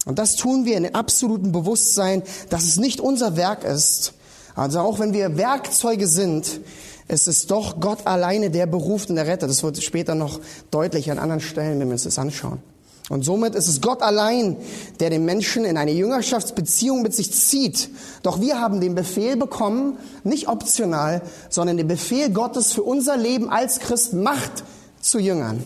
Und 0.05 0.19
das 0.19 0.37
tun 0.37 0.67
wir 0.67 0.77
in 0.77 0.95
absolutem 0.95 1.51
Bewusstsein, 1.51 2.23
dass 2.51 2.65
es 2.65 2.77
nicht 2.77 3.01
unser 3.01 3.37
Werk 3.37 3.65
ist. 3.65 4.13
Also 4.55 4.81
auch 4.81 4.99
wenn 4.99 5.15
wir 5.15 5.39
Werkzeuge 5.39 6.09
sind, 6.09 6.61
es 7.09 7.27
ist 7.27 7.51
doch 7.51 7.81
Gott 7.81 8.07
alleine, 8.07 8.51
der 8.51 8.67
beruft 8.67 9.09
und 9.09 9.17
der 9.17 9.27
Retter. 9.27 9.47
Das 9.47 9.63
wird 9.63 9.83
später 9.83 10.15
noch 10.15 10.41
deutlich 10.71 11.11
an 11.11 11.19
anderen 11.19 11.41
Stellen, 11.41 11.81
wenn 11.81 11.89
wir 11.89 11.95
uns 11.95 12.05
das 12.05 12.19
anschauen. 12.19 12.61
Und 13.09 13.25
somit 13.25 13.55
ist 13.55 13.69
es 13.69 13.81
Gott 13.81 14.03
allein, 14.03 14.57
der 14.99 15.11
den 15.11 15.25
Menschen 15.25 15.65
in 15.65 15.77
eine 15.77 15.93
Jüngerschaftsbeziehung 15.93 17.03
mit 17.03 17.15
sich 17.15 17.33
zieht. 17.33 17.89
Doch 18.25 18.41
wir 18.41 18.61
haben 18.61 18.81
den 18.81 18.97
Befehl 18.97 19.37
bekommen, 19.37 19.99
nicht 20.25 20.49
optional, 20.49 21.23
sondern 21.49 21.77
den 21.77 21.87
Befehl 21.87 22.31
Gottes 22.31 22.73
für 22.73 22.83
unser 22.83 23.17
Leben 23.17 23.49
als 23.49 23.79
Christ 23.79 24.13
Macht 24.13 24.65
zu 25.01 25.21
Jüngern, 25.21 25.63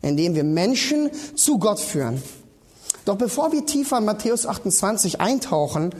indem 0.00 0.34
wir 0.34 0.44
Menschen 0.44 1.10
zu 1.34 1.58
Gott 1.58 1.78
führen. 1.78 2.22
Doch 3.04 3.16
bevor 3.16 3.52
wir 3.52 3.64
tiefer 3.66 3.98
in 3.98 4.04
Matthäus 4.06 4.46
28 4.46 5.20
eintauchen, 5.20 5.94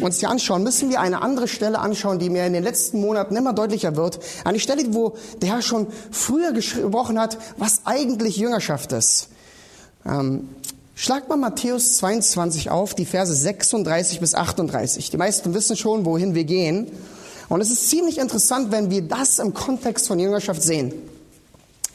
uns 0.00 0.18
die 0.18 0.26
anschauen, 0.26 0.62
müssen 0.62 0.90
wir 0.90 1.00
eine 1.00 1.22
andere 1.22 1.48
Stelle 1.48 1.78
anschauen, 1.80 2.18
die 2.20 2.30
mir 2.30 2.46
in 2.46 2.52
den 2.52 2.64
letzten 2.64 3.00
Monaten 3.00 3.34
immer 3.36 3.52
deutlicher 3.52 3.96
wird. 3.96 4.20
Eine 4.44 4.58
Stelle, 4.60 4.92
wo 4.94 5.16
der 5.40 5.50
Herr 5.50 5.62
schon 5.62 5.88
früher 6.10 6.52
gesprochen 6.52 7.18
hat, 7.18 7.38
was 7.58 7.82
eigentlich 7.84 8.36
Jüngerschaft 8.36 8.92
ist. 8.92 9.28
Ähm, 10.08 10.48
schlag 10.94 11.28
mal 11.28 11.36
Matthäus 11.36 11.98
22 11.98 12.70
auf, 12.70 12.94
die 12.94 13.04
Verse 13.04 13.34
36 13.34 14.20
bis 14.20 14.34
38. 14.34 15.10
Die 15.10 15.16
meisten 15.16 15.54
wissen 15.54 15.76
schon, 15.76 16.04
wohin 16.04 16.34
wir 16.34 16.44
gehen. 16.44 16.90
Und 17.48 17.60
es 17.60 17.70
ist 17.70 17.88
ziemlich 17.88 18.18
interessant, 18.18 18.70
wenn 18.70 18.90
wir 18.90 19.02
das 19.02 19.38
im 19.38 19.54
Kontext 19.54 20.06
von 20.06 20.18
Jüngerschaft 20.18 20.62
sehen. 20.62 20.92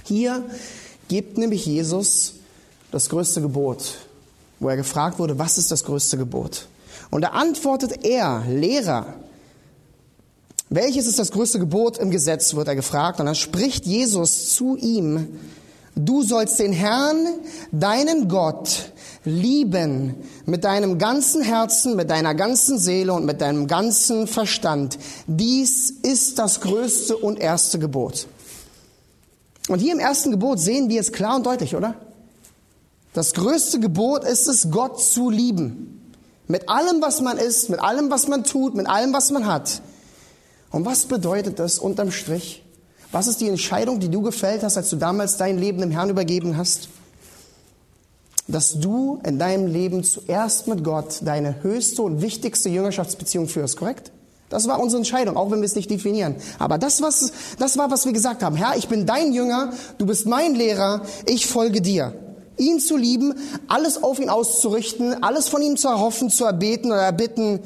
Hier 0.03 0.43
gibt 1.07 1.37
nämlich 1.37 1.65
Jesus 1.65 2.33
das 2.91 3.09
größte 3.09 3.41
Gebot, 3.41 3.95
wo 4.59 4.69
er 4.69 4.77
gefragt 4.77 5.19
wurde, 5.19 5.37
was 5.39 5.57
ist 5.57 5.71
das 5.71 5.83
größte 5.83 6.17
Gebot? 6.17 6.67
Und 7.09 7.21
da 7.21 7.29
antwortet 7.29 8.03
er, 8.05 8.43
Lehrer, 8.49 9.13
welches 10.69 11.05
ist 11.05 11.19
das 11.19 11.31
größte 11.31 11.59
Gebot 11.59 11.97
im 11.97 12.09
Gesetz, 12.09 12.55
wird 12.55 12.67
er 12.67 12.75
gefragt. 12.75 13.19
Und 13.19 13.27
dann 13.27 13.35
spricht 13.35 13.85
Jesus 13.85 14.55
zu 14.55 14.75
ihm, 14.75 15.39
Du 15.95 16.23
sollst 16.23 16.59
den 16.59 16.73
Herrn, 16.73 17.27
deinen 17.71 18.27
Gott, 18.27 18.91
lieben 19.25 20.15
mit 20.45 20.63
deinem 20.63 20.97
ganzen 20.97 21.41
Herzen, 21.41 21.95
mit 21.95 22.09
deiner 22.09 22.33
ganzen 22.33 22.79
Seele 22.79 23.13
und 23.13 23.25
mit 23.25 23.41
deinem 23.41 23.67
ganzen 23.67 24.27
Verstand. 24.27 24.97
Dies 25.27 25.91
ist 25.91 26.39
das 26.39 26.61
größte 26.61 27.15
und 27.15 27.39
erste 27.39 27.77
Gebot. 27.77 28.27
Und 29.69 29.79
hier 29.79 29.93
im 29.93 29.99
ersten 29.99 30.31
Gebot 30.31 30.59
sehen 30.59 30.89
wir 30.89 30.99
es 30.99 31.11
klar 31.11 31.35
und 31.35 31.45
deutlich, 31.45 31.75
oder? 31.75 31.95
Das 33.13 33.33
größte 33.33 33.79
Gebot 33.79 34.23
ist 34.23 34.47
es, 34.47 34.71
Gott 34.71 34.99
zu 34.99 35.29
lieben. 35.29 36.01
Mit 36.47 36.67
allem, 36.67 37.01
was 37.01 37.21
man 37.21 37.37
ist, 37.37 37.69
mit 37.69 37.79
allem, 37.79 38.09
was 38.09 38.27
man 38.27 38.43
tut, 38.43 38.73
mit 38.73 38.87
allem, 38.87 39.13
was 39.13 39.31
man 39.31 39.45
hat. 39.45 39.81
Und 40.71 40.85
was 40.85 41.05
bedeutet 41.05 41.59
das 41.59 41.77
unterm 41.77 42.11
Strich? 42.11 42.62
Was 43.13 43.27
ist 43.27 43.41
die 43.41 43.47
Entscheidung, 43.47 43.99
die 43.99 44.09
du 44.09 44.23
gefällt 44.23 44.63
hast, 44.63 44.75
als 44.75 44.89
du 44.89 44.95
damals 44.95 45.37
dein 45.37 45.59
Leben 45.59 45.79
dem 45.79 45.91
Herrn 45.91 46.09
übergeben 46.09 46.57
hast? 46.57 46.89
Dass 48.47 48.79
du 48.79 49.19
in 49.23 49.37
deinem 49.37 49.67
Leben 49.67 50.03
zuerst 50.03 50.67
mit 50.67 50.83
Gott 50.83 51.19
deine 51.21 51.61
höchste 51.61 52.01
und 52.01 52.23
wichtigste 52.23 52.69
Jüngerschaftsbeziehung 52.69 53.47
führst, 53.47 53.77
korrekt? 53.77 54.11
Das 54.49 54.67
war 54.67 54.79
unsere 54.79 54.97
Entscheidung, 54.97 55.37
auch 55.37 55.51
wenn 55.51 55.59
wir 55.59 55.67
es 55.67 55.75
nicht 55.75 55.91
definieren. 55.91 56.35
Aber 56.57 56.79
das, 56.79 57.03
was, 57.03 57.31
das 57.59 57.77
war, 57.77 57.91
was 57.91 58.05
wir 58.05 58.13
gesagt 58.13 58.41
haben. 58.41 58.55
Herr, 58.55 58.77
ich 58.77 58.87
bin 58.87 59.05
dein 59.05 59.31
Jünger, 59.31 59.73
du 59.99 60.07
bist 60.07 60.25
mein 60.25 60.55
Lehrer, 60.55 61.03
ich 61.27 61.45
folge 61.45 61.81
dir. 61.81 62.15
Ihn 62.57 62.79
zu 62.79 62.97
lieben, 62.97 63.35
alles 63.67 64.01
auf 64.01 64.19
ihn 64.19 64.29
auszurichten, 64.29 65.21
alles 65.23 65.49
von 65.49 65.61
ihm 65.61 65.77
zu 65.77 65.87
erhoffen, 65.87 66.31
zu 66.31 66.45
erbeten 66.45 66.91
oder 66.91 67.03
erbitten. 67.03 67.59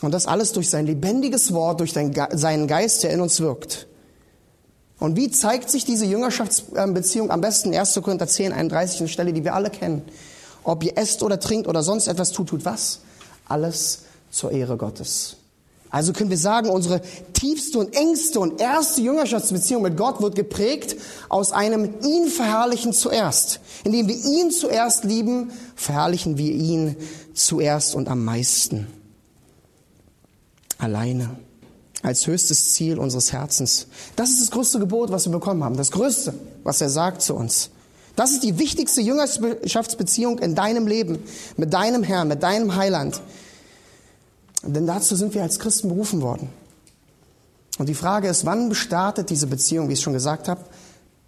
Und 0.00 0.12
das 0.12 0.26
alles 0.26 0.52
durch 0.52 0.70
sein 0.70 0.86
lebendiges 0.86 1.52
Wort, 1.52 1.80
durch 1.80 1.92
seinen 1.92 2.66
Geist, 2.66 3.02
der 3.02 3.10
in 3.10 3.20
uns 3.20 3.40
wirkt. 3.40 3.88
Und 4.98 5.16
wie 5.16 5.30
zeigt 5.30 5.70
sich 5.70 5.84
diese 5.84 6.04
Jüngerschaftsbeziehung 6.06 7.30
am 7.30 7.40
besten? 7.40 7.74
1. 7.74 8.00
Korinther 8.02 8.26
10, 8.26 8.52
31, 8.52 9.00
eine 9.00 9.08
Stelle, 9.08 9.32
die 9.32 9.44
wir 9.44 9.54
alle 9.54 9.70
kennen. 9.70 10.02
Ob 10.64 10.82
ihr 10.82 10.98
esst 10.98 11.22
oder 11.22 11.38
trinkt 11.38 11.68
oder 11.68 11.82
sonst 11.82 12.08
etwas 12.08 12.32
tut, 12.32 12.48
tut 12.48 12.64
was? 12.64 13.00
Alles 13.46 14.00
zur 14.30 14.50
Ehre 14.50 14.76
Gottes. 14.76 15.36
Also 15.90 16.12
können 16.12 16.30
wir 16.30 16.36
sagen, 16.36 16.68
unsere 16.68 17.00
tiefste 17.32 17.78
und 17.78 17.94
engste 17.96 18.40
und 18.40 18.60
erste 18.60 19.00
Jüngerschaftsbeziehung 19.00 19.82
mit 19.82 19.96
Gott 19.96 20.20
wird 20.20 20.34
geprägt 20.34 20.96
aus 21.30 21.52
einem 21.52 21.94
ihn 22.02 22.28
verherrlichen 22.28 22.92
zuerst. 22.92 23.60
Indem 23.84 24.08
wir 24.08 24.16
ihn 24.16 24.50
zuerst 24.50 25.04
lieben, 25.04 25.50
verherrlichen 25.76 26.36
wir 26.36 26.52
ihn 26.52 26.96
zuerst 27.32 27.94
und 27.94 28.08
am 28.08 28.24
meisten. 28.24 28.86
Alleine 30.76 31.38
als 32.02 32.26
höchstes 32.26 32.72
Ziel 32.72 32.98
unseres 32.98 33.32
Herzens. 33.32 33.86
Das 34.16 34.30
ist 34.30 34.40
das 34.40 34.50
größte 34.50 34.78
Gebot, 34.78 35.10
was 35.10 35.26
wir 35.26 35.32
bekommen 35.32 35.64
haben. 35.64 35.76
Das 35.76 35.90
größte, 35.90 36.34
was 36.62 36.80
er 36.80 36.90
sagt 36.90 37.22
zu 37.22 37.34
uns. 37.34 37.70
Das 38.16 38.32
ist 38.32 38.42
die 38.42 38.58
wichtigste 38.58 39.00
Jüngerschaftsbeziehung 39.00 40.38
in 40.38 40.54
deinem 40.54 40.86
Leben, 40.86 41.18
mit 41.56 41.72
deinem 41.72 42.02
Herrn, 42.02 42.28
mit 42.28 42.42
deinem 42.42 42.74
Heiland. 42.74 43.20
Denn 44.64 44.86
dazu 44.86 45.14
sind 45.14 45.34
wir 45.34 45.42
als 45.42 45.58
Christen 45.58 45.88
berufen 45.88 46.20
worden. 46.20 46.48
Und 47.78 47.88
die 47.88 47.94
Frage 47.94 48.28
ist, 48.28 48.44
wann 48.44 48.74
startet 48.74 49.30
diese 49.30 49.46
Beziehung, 49.46 49.88
wie 49.88 49.92
ich 49.92 50.00
es 50.00 50.02
schon 50.02 50.12
gesagt 50.12 50.48
habe, 50.48 50.62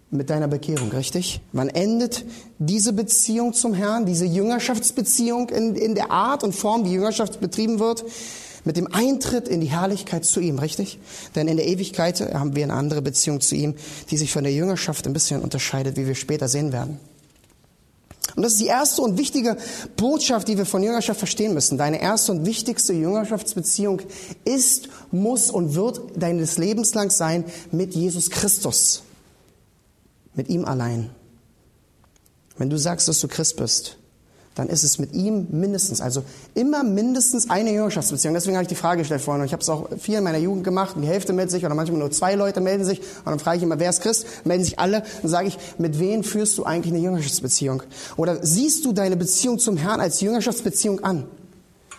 mit 0.09 0.29
deiner 0.29 0.49
Bekehrung, 0.49 0.91
richtig? 0.91 1.39
Wann 1.53 1.69
endet 1.69 2.25
diese 2.59 2.91
Beziehung 2.91 3.53
zum 3.53 3.73
Herrn, 3.73 4.05
diese 4.05 4.25
Jüngerschaftsbeziehung 4.25 5.49
in, 5.49 5.75
in 5.75 5.95
der 5.95 6.11
Art 6.11 6.43
und 6.43 6.53
Form, 6.53 6.83
wie 6.83 6.91
Jüngerschaft 6.91 7.39
betrieben 7.39 7.79
wird? 7.79 8.03
Mit 8.63 8.77
dem 8.77 8.93
Eintritt 8.93 9.47
in 9.47 9.61
die 9.61 9.71
Herrlichkeit 9.71 10.25
zu 10.25 10.39
ihm, 10.39 10.59
richtig? 10.59 10.99
Denn 11.35 11.47
in 11.47 11.57
der 11.57 11.67
Ewigkeit 11.67 12.19
haben 12.33 12.55
wir 12.55 12.63
eine 12.63 12.73
andere 12.73 13.01
Beziehung 13.01 13.41
zu 13.41 13.55
ihm, 13.55 13.75
die 14.09 14.17
sich 14.17 14.31
von 14.31 14.43
der 14.43 14.53
Jüngerschaft 14.53 15.07
ein 15.07 15.13
bisschen 15.13 15.41
unterscheidet, 15.41 15.97
wie 15.97 16.07
wir 16.07 16.15
später 16.15 16.47
sehen 16.47 16.71
werden. 16.71 16.99
Und 18.35 18.43
das 18.43 18.53
ist 18.53 18.61
die 18.61 18.67
erste 18.67 19.01
und 19.01 19.17
wichtige 19.17 19.57
Botschaft, 19.97 20.47
die 20.47 20.57
wir 20.57 20.65
von 20.65 20.83
Jüngerschaft 20.83 21.19
verstehen 21.19 21.53
müssen. 21.53 21.77
Deine 21.77 22.01
erste 22.01 22.31
und 22.31 22.45
wichtigste 22.45 22.93
Jüngerschaftsbeziehung 22.93 24.01
ist, 24.45 24.89
muss 25.11 25.49
und 25.49 25.75
wird 25.75 26.01
deines 26.15 26.57
Lebens 26.57 26.93
lang 26.93 27.09
sein 27.09 27.43
mit 27.71 27.93
Jesus 27.93 28.29
Christus. 28.29 29.03
Mit 30.33 30.47
ihm 30.47 30.63
allein. 30.65 31.09
Wenn 32.57 32.69
du 32.69 32.77
sagst, 32.77 33.07
dass 33.07 33.19
du 33.19 33.27
Christ 33.27 33.57
bist, 33.57 33.97
dann 34.55 34.67
ist 34.67 34.83
es 34.83 34.99
mit 34.99 35.13
ihm 35.13 35.47
mindestens, 35.49 36.01
also 36.01 36.23
immer 36.55 36.83
mindestens 36.83 37.49
eine 37.49 37.71
Jüngerschaftsbeziehung. 37.71 38.33
Deswegen 38.33 38.57
habe 38.57 38.63
ich 38.63 38.67
die 38.67 38.75
Frage 38.75 38.99
gestellt 38.99 39.21
vorhin. 39.21 39.41
Und 39.41 39.45
ich 39.45 39.53
habe 39.53 39.61
es 39.61 39.69
auch 39.69 39.87
viel 39.97 40.17
in 40.17 40.25
meiner 40.25 40.39
Jugend 40.39 40.65
gemacht. 40.65 40.97
Die 41.01 41.07
Hälfte 41.07 41.31
meldet 41.31 41.51
sich 41.51 41.65
oder 41.65 41.73
manchmal 41.73 41.99
nur 41.99 42.11
zwei 42.11 42.35
Leute 42.35 42.59
melden 42.59 42.83
sich. 42.83 42.99
Und 42.99 43.27
dann 43.27 43.39
frage 43.39 43.57
ich 43.57 43.63
immer, 43.63 43.79
wer 43.79 43.89
ist 43.89 44.01
Christ? 44.01 44.25
Melden 44.43 44.65
sich 44.65 44.77
alle. 44.77 45.03
Dann 45.21 45.31
sage 45.31 45.47
ich, 45.47 45.57
mit 45.77 45.99
wem 45.99 46.23
führst 46.25 46.57
du 46.57 46.65
eigentlich 46.65 46.93
eine 46.93 47.01
Jüngerschaftsbeziehung? 47.01 47.83
Oder 48.17 48.45
siehst 48.45 48.83
du 48.83 48.91
deine 48.91 49.15
Beziehung 49.15 49.57
zum 49.57 49.77
Herrn 49.77 50.01
als 50.01 50.19
Jüngerschaftsbeziehung 50.19 51.01
an? 51.01 51.23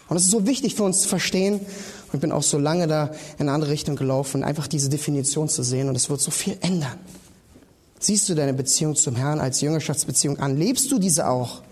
Und 0.08 0.14
das 0.16 0.24
ist 0.24 0.30
so 0.30 0.46
wichtig 0.46 0.74
für 0.74 0.82
uns 0.82 1.00
zu 1.00 1.08
verstehen. 1.08 1.54
Und 1.54 2.14
ich 2.14 2.20
bin 2.20 2.32
auch 2.32 2.42
so 2.42 2.58
lange 2.58 2.86
da 2.86 3.12
in 3.38 3.48
eine 3.48 3.52
andere 3.52 3.70
Richtung 3.70 3.96
gelaufen, 3.96 4.44
einfach 4.44 4.66
diese 4.66 4.90
Definition 4.90 5.48
zu 5.48 5.62
sehen. 5.62 5.88
Und 5.88 5.96
es 5.96 6.10
wird 6.10 6.20
so 6.20 6.30
viel 6.30 6.58
ändern. 6.60 6.98
Siehst 7.98 8.28
du 8.28 8.34
deine 8.34 8.52
Beziehung 8.52 8.94
zum 8.94 9.16
Herrn 9.16 9.40
als 9.40 9.62
Jüngerschaftsbeziehung 9.62 10.38
an? 10.38 10.58
Lebst 10.58 10.92
du 10.92 10.98
diese 10.98 11.28
auch? 11.28 11.62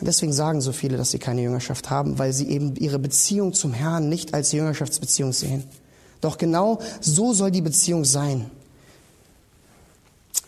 Deswegen 0.00 0.32
sagen 0.32 0.60
so 0.60 0.72
viele, 0.72 0.96
dass 0.96 1.10
sie 1.10 1.18
keine 1.18 1.42
Jüngerschaft 1.42 1.88
haben, 1.88 2.18
weil 2.18 2.32
sie 2.32 2.48
eben 2.48 2.76
ihre 2.76 2.98
Beziehung 2.98 3.54
zum 3.54 3.72
Herrn 3.72 4.08
nicht 4.08 4.34
als 4.34 4.52
Jüngerschaftsbeziehung 4.52 5.32
sehen. 5.32 5.64
Doch 6.20 6.38
genau 6.38 6.80
so 7.00 7.32
soll 7.32 7.50
die 7.50 7.62
Beziehung 7.62 8.04
sein. 8.04 8.50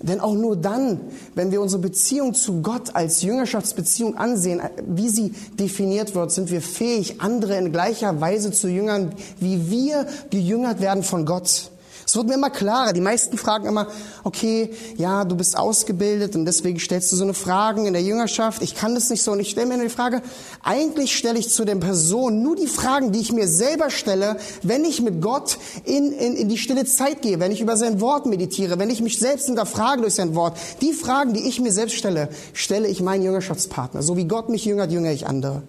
Denn 0.01 0.21
auch 0.21 0.35
nur 0.35 0.57
dann, 0.57 1.01
wenn 1.35 1.51
wir 1.51 1.61
unsere 1.61 1.83
Beziehung 1.83 2.35
zu 2.35 2.63
Gott 2.63 2.95
als 2.95 3.23
Jüngerschaftsbeziehung 3.23 4.17
ansehen, 4.17 4.61
wie 4.87 5.09
sie 5.09 5.33
definiert 5.59 6.15
wird, 6.15 6.31
sind 6.31 6.51
wir 6.51 6.63
fähig, 6.63 7.21
andere 7.21 7.57
in 7.57 7.73
gleicher 7.73 8.21
Weise 8.21 8.53
zu 8.53 8.69
jüngern, 8.69 9.13
wie 9.41 9.71
wir 9.71 10.07
gejüngert 10.31 10.81
werden 10.81 11.03
von 11.03 11.27
Gott. 11.27 11.71
Es 12.09 12.17
wird 12.17 12.27
mir 12.27 12.37
immer 12.37 12.49
klarer. 12.49 12.95
Die 12.95 13.03
meisten 13.03 13.37
fragen 13.37 13.67
immer, 13.67 13.87
okay, 14.25 14.71
ja, 14.97 15.27
du 15.27 15.37
bist 15.37 15.59
ausgebildet 15.59 16.37
und 16.37 16.47
deswegen 16.47 16.81
stellst 16.81 17.13
du 17.13 17.17
so 17.17 17.23
eine 17.23 17.35
Fragen 17.35 17.85
in 17.85 17.93
der 17.93 18.01
Jüngerschaft. 18.01 18.63
Ich 18.63 18.75
kann 18.75 18.95
das 18.95 19.11
nicht 19.11 19.23
so. 19.23 19.33
Und 19.33 19.41
ich 19.41 19.51
stelle 19.51 19.67
mir 19.67 19.79
die 19.79 19.91
Frage, 19.91 20.23
eigentlich 20.63 21.15
stelle 21.15 21.39
ich 21.39 21.51
zu 21.51 21.67
den 21.67 21.81
Personen 21.81 22.43
nur 22.43 22.57
die 22.57 22.67
Fragen, 22.67 23.13
die 23.13 23.19
ich 23.19 23.31
mir 23.31 23.47
selber 23.47 23.91
stelle, 23.91 24.39
wenn 24.63 24.87
ich 24.87 25.03
mit 25.03 25.21
Gott 25.21 25.59
in, 25.85 26.13
in, 26.13 26.35
in 26.35 26.49
die 26.49 26.57
stille 26.57 26.87
Zeit 26.87 27.21
gehe, 27.21 27.41
wenn 27.41 27.53
ich 27.53 27.61
über 27.61 27.77
sein 27.77 28.01
Wort 28.01 28.25
meditiere, 28.25 28.79
wenn 28.79 28.89
ich 28.89 29.03
mich 29.03 29.19
selbst 29.19 29.45
hinterfrage 29.45 30.01
durch 30.01 30.15
sein 30.15 30.35
Wort. 30.35 30.57
Die 30.81 30.95
Fragen, 30.95 31.35
die 31.35 31.47
ich 31.47 31.61
mir 31.61 31.73
selbst 31.73 31.97
stelle, 31.97 32.31
stelle 32.55 32.89
ich 32.89 33.03
meinen 33.03 33.23
Jüngerschaftspartner. 33.23 34.01
So 34.01 34.17
wie 34.17 34.25
Gott 34.25 34.49
mich 34.49 34.65
jüngert, 34.65 34.91
jüngere 34.91 35.13
ich 35.13 35.27
andere. 35.27 35.63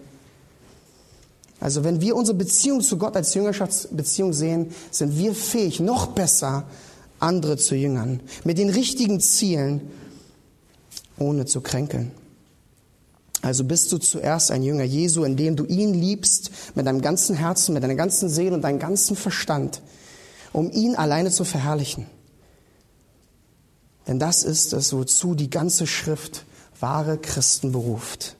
Also 1.60 1.84
wenn 1.84 2.00
wir 2.00 2.16
unsere 2.16 2.36
Beziehung 2.36 2.80
zu 2.80 2.96
Gott 2.96 3.16
als 3.16 3.34
Jüngerschaftsbeziehung 3.34 4.32
sehen, 4.32 4.74
sind 4.90 5.16
wir 5.18 5.34
fähig, 5.34 5.78
noch 5.78 6.08
besser 6.08 6.64
andere 7.18 7.58
zu 7.58 7.76
jüngern, 7.76 8.20
mit 8.44 8.56
den 8.56 8.70
richtigen 8.70 9.20
Zielen, 9.20 9.82
ohne 11.18 11.44
zu 11.44 11.60
kränkeln. 11.60 12.12
Also 13.42 13.64
bist 13.64 13.92
du 13.92 13.98
zuerst 13.98 14.50
ein 14.50 14.62
Jünger 14.62 14.84
Jesu, 14.84 15.24
indem 15.24 15.56
du 15.56 15.64
ihn 15.64 15.94
liebst 15.94 16.50
mit 16.74 16.86
deinem 16.86 17.02
ganzen 17.02 17.36
Herzen, 17.36 17.74
mit 17.74 17.82
deiner 17.82 17.94
ganzen 17.94 18.28
Seele 18.28 18.54
und 18.54 18.62
deinem 18.62 18.78
ganzen 18.78 19.16
Verstand, 19.16 19.82
um 20.52 20.70
ihn 20.70 20.94
alleine 20.94 21.30
zu 21.30 21.44
verherrlichen. 21.44 22.06
Denn 24.06 24.18
das 24.18 24.42
ist 24.42 24.72
es, 24.72 24.92
wozu 24.92 25.34
die 25.34 25.50
ganze 25.50 25.86
Schrift 25.86 26.44
wahre 26.80 27.18
Christen 27.18 27.72
beruft. 27.72 28.36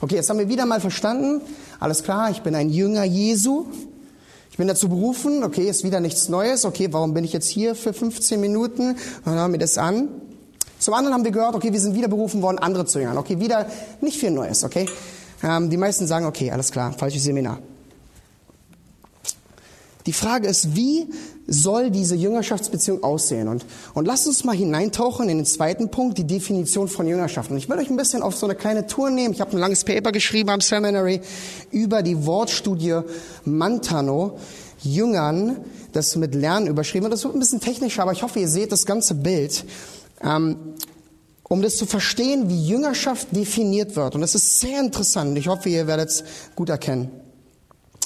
Okay, 0.00 0.16
jetzt 0.16 0.30
haben 0.30 0.38
wir 0.38 0.48
wieder 0.48 0.66
mal 0.66 0.80
verstanden. 0.80 1.42
Alles 1.80 2.02
klar, 2.02 2.30
ich 2.30 2.42
bin 2.42 2.54
ein 2.54 2.68
Jünger 2.68 3.04
Jesu. 3.04 3.64
Ich 4.50 4.58
bin 4.58 4.68
dazu 4.68 4.90
berufen. 4.90 5.42
Okay, 5.42 5.68
ist 5.68 5.82
wieder 5.82 6.00
nichts 6.00 6.28
Neues. 6.28 6.66
Okay, 6.66 6.88
warum 6.90 7.14
bin 7.14 7.24
ich 7.24 7.32
jetzt 7.32 7.48
hier 7.48 7.74
für 7.74 7.94
15 7.94 8.38
Minuten? 8.38 8.96
Dann 9.24 9.34
hören 9.34 9.52
wir 9.52 9.58
das 9.58 9.78
an. 9.78 10.08
Zum 10.78 10.92
anderen 10.92 11.14
haben 11.14 11.24
wir 11.24 11.30
gehört, 11.30 11.54
okay, 11.54 11.72
wir 11.72 11.80
sind 11.80 11.94
wieder 11.94 12.08
berufen 12.08 12.42
worden, 12.42 12.58
andere 12.58 12.84
zu 12.84 12.98
jüngern. 12.98 13.16
Okay, 13.16 13.40
wieder 13.40 13.66
nicht 14.02 14.18
viel 14.18 14.30
Neues, 14.30 14.62
okay? 14.62 14.86
Ähm, 15.42 15.70
die 15.70 15.78
meisten 15.78 16.06
sagen, 16.06 16.26
okay, 16.26 16.50
alles 16.50 16.70
klar, 16.70 16.92
falsches 16.92 17.24
Seminar. 17.24 17.58
Die 20.06 20.12
Frage 20.12 20.48
ist, 20.48 20.74
wie 20.74 21.08
soll 21.46 21.90
diese 21.90 22.14
Jüngerschaftsbeziehung 22.14 23.02
aussehen? 23.02 23.48
Und, 23.48 23.66
und 23.94 24.06
lasst 24.06 24.26
uns 24.26 24.44
mal 24.44 24.56
hineintauchen 24.56 25.28
in 25.28 25.38
den 25.38 25.46
zweiten 25.46 25.90
Punkt, 25.90 26.16
die 26.16 26.26
Definition 26.26 26.88
von 26.88 27.06
Jüngerschaft. 27.06 27.50
Und 27.50 27.58
ich 27.58 27.68
will 27.68 27.78
euch 27.78 27.90
ein 27.90 27.96
bisschen 27.96 28.22
auf 28.22 28.34
so 28.34 28.46
eine 28.46 28.54
kleine 28.54 28.86
Tour 28.86 29.10
nehmen. 29.10 29.34
Ich 29.34 29.40
habe 29.40 29.52
ein 29.52 29.58
langes 29.58 29.84
Paper 29.84 30.12
geschrieben 30.12 30.50
am 30.50 30.60
Seminary 30.60 31.20
über 31.70 32.02
die 32.02 32.24
Wortstudie 32.24 33.00
Mantano, 33.44 34.38
Jüngern, 34.82 35.58
das 35.92 36.16
mit 36.16 36.34
Lernen 36.34 36.66
überschrieben. 36.66 37.04
Und 37.04 37.10
das 37.10 37.24
wird 37.24 37.34
ein 37.34 37.40
bisschen 37.40 37.60
technischer, 37.60 38.02
aber 38.02 38.12
ich 38.12 38.22
hoffe, 38.22 38.40
ihr 38.40 38.48
seht 38.48 38.72
das 38.72 38.86
ganze 38.86 39.14
Bild. 39.14 39.64
Ähm, 40.22 40.56
um 41.42 41.62
das 41.62 41.76
zu 41.76 41.84
verstehen, 41.84 42.48
wie 42.48 42.64
Jüngerschaft 42.64 43.34
definiert 43.34 43.96
wird. 43.96 44.14
Und 44.14 44.20
das 44.20 44.36
ist 44.36 44.60
sehr 44.60 44.78
interessant. 44.78 45.36
Ich 45.36 45.48
hoffe, 45.48 45.68
ihr 45.68 45.88
werdet 45.88 46.08
es 46.08 46.24
gut 46.54 46.68
erkennen. 46.68 47.10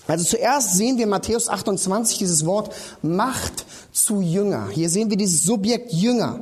Also 0.07 0.25
zuerst 0.25 0.75
sehen 0.75 0.99
wir 0.99 1.07
Matthäus 1.07 1.49
28 1.49 2.19
dieses 2.19 2.45
Wort 2.45 2.75
Macht 3.03 3.65
zu 3.93 4.21
Jünger. 4.21 4.69
Hier 4.71 4.91
sehen 4.91 5.11
wir 5.11 5.17
dieses 5.17 5.43
Subjekt 5.43 5.93
Jünger. 5.93 6.41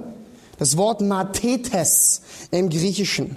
Das 0.59 0.77
Wort 0.77 1.01
Mathetes 1.01 2.23
im 2.51 2.69
Griechischen. 2.69 3.37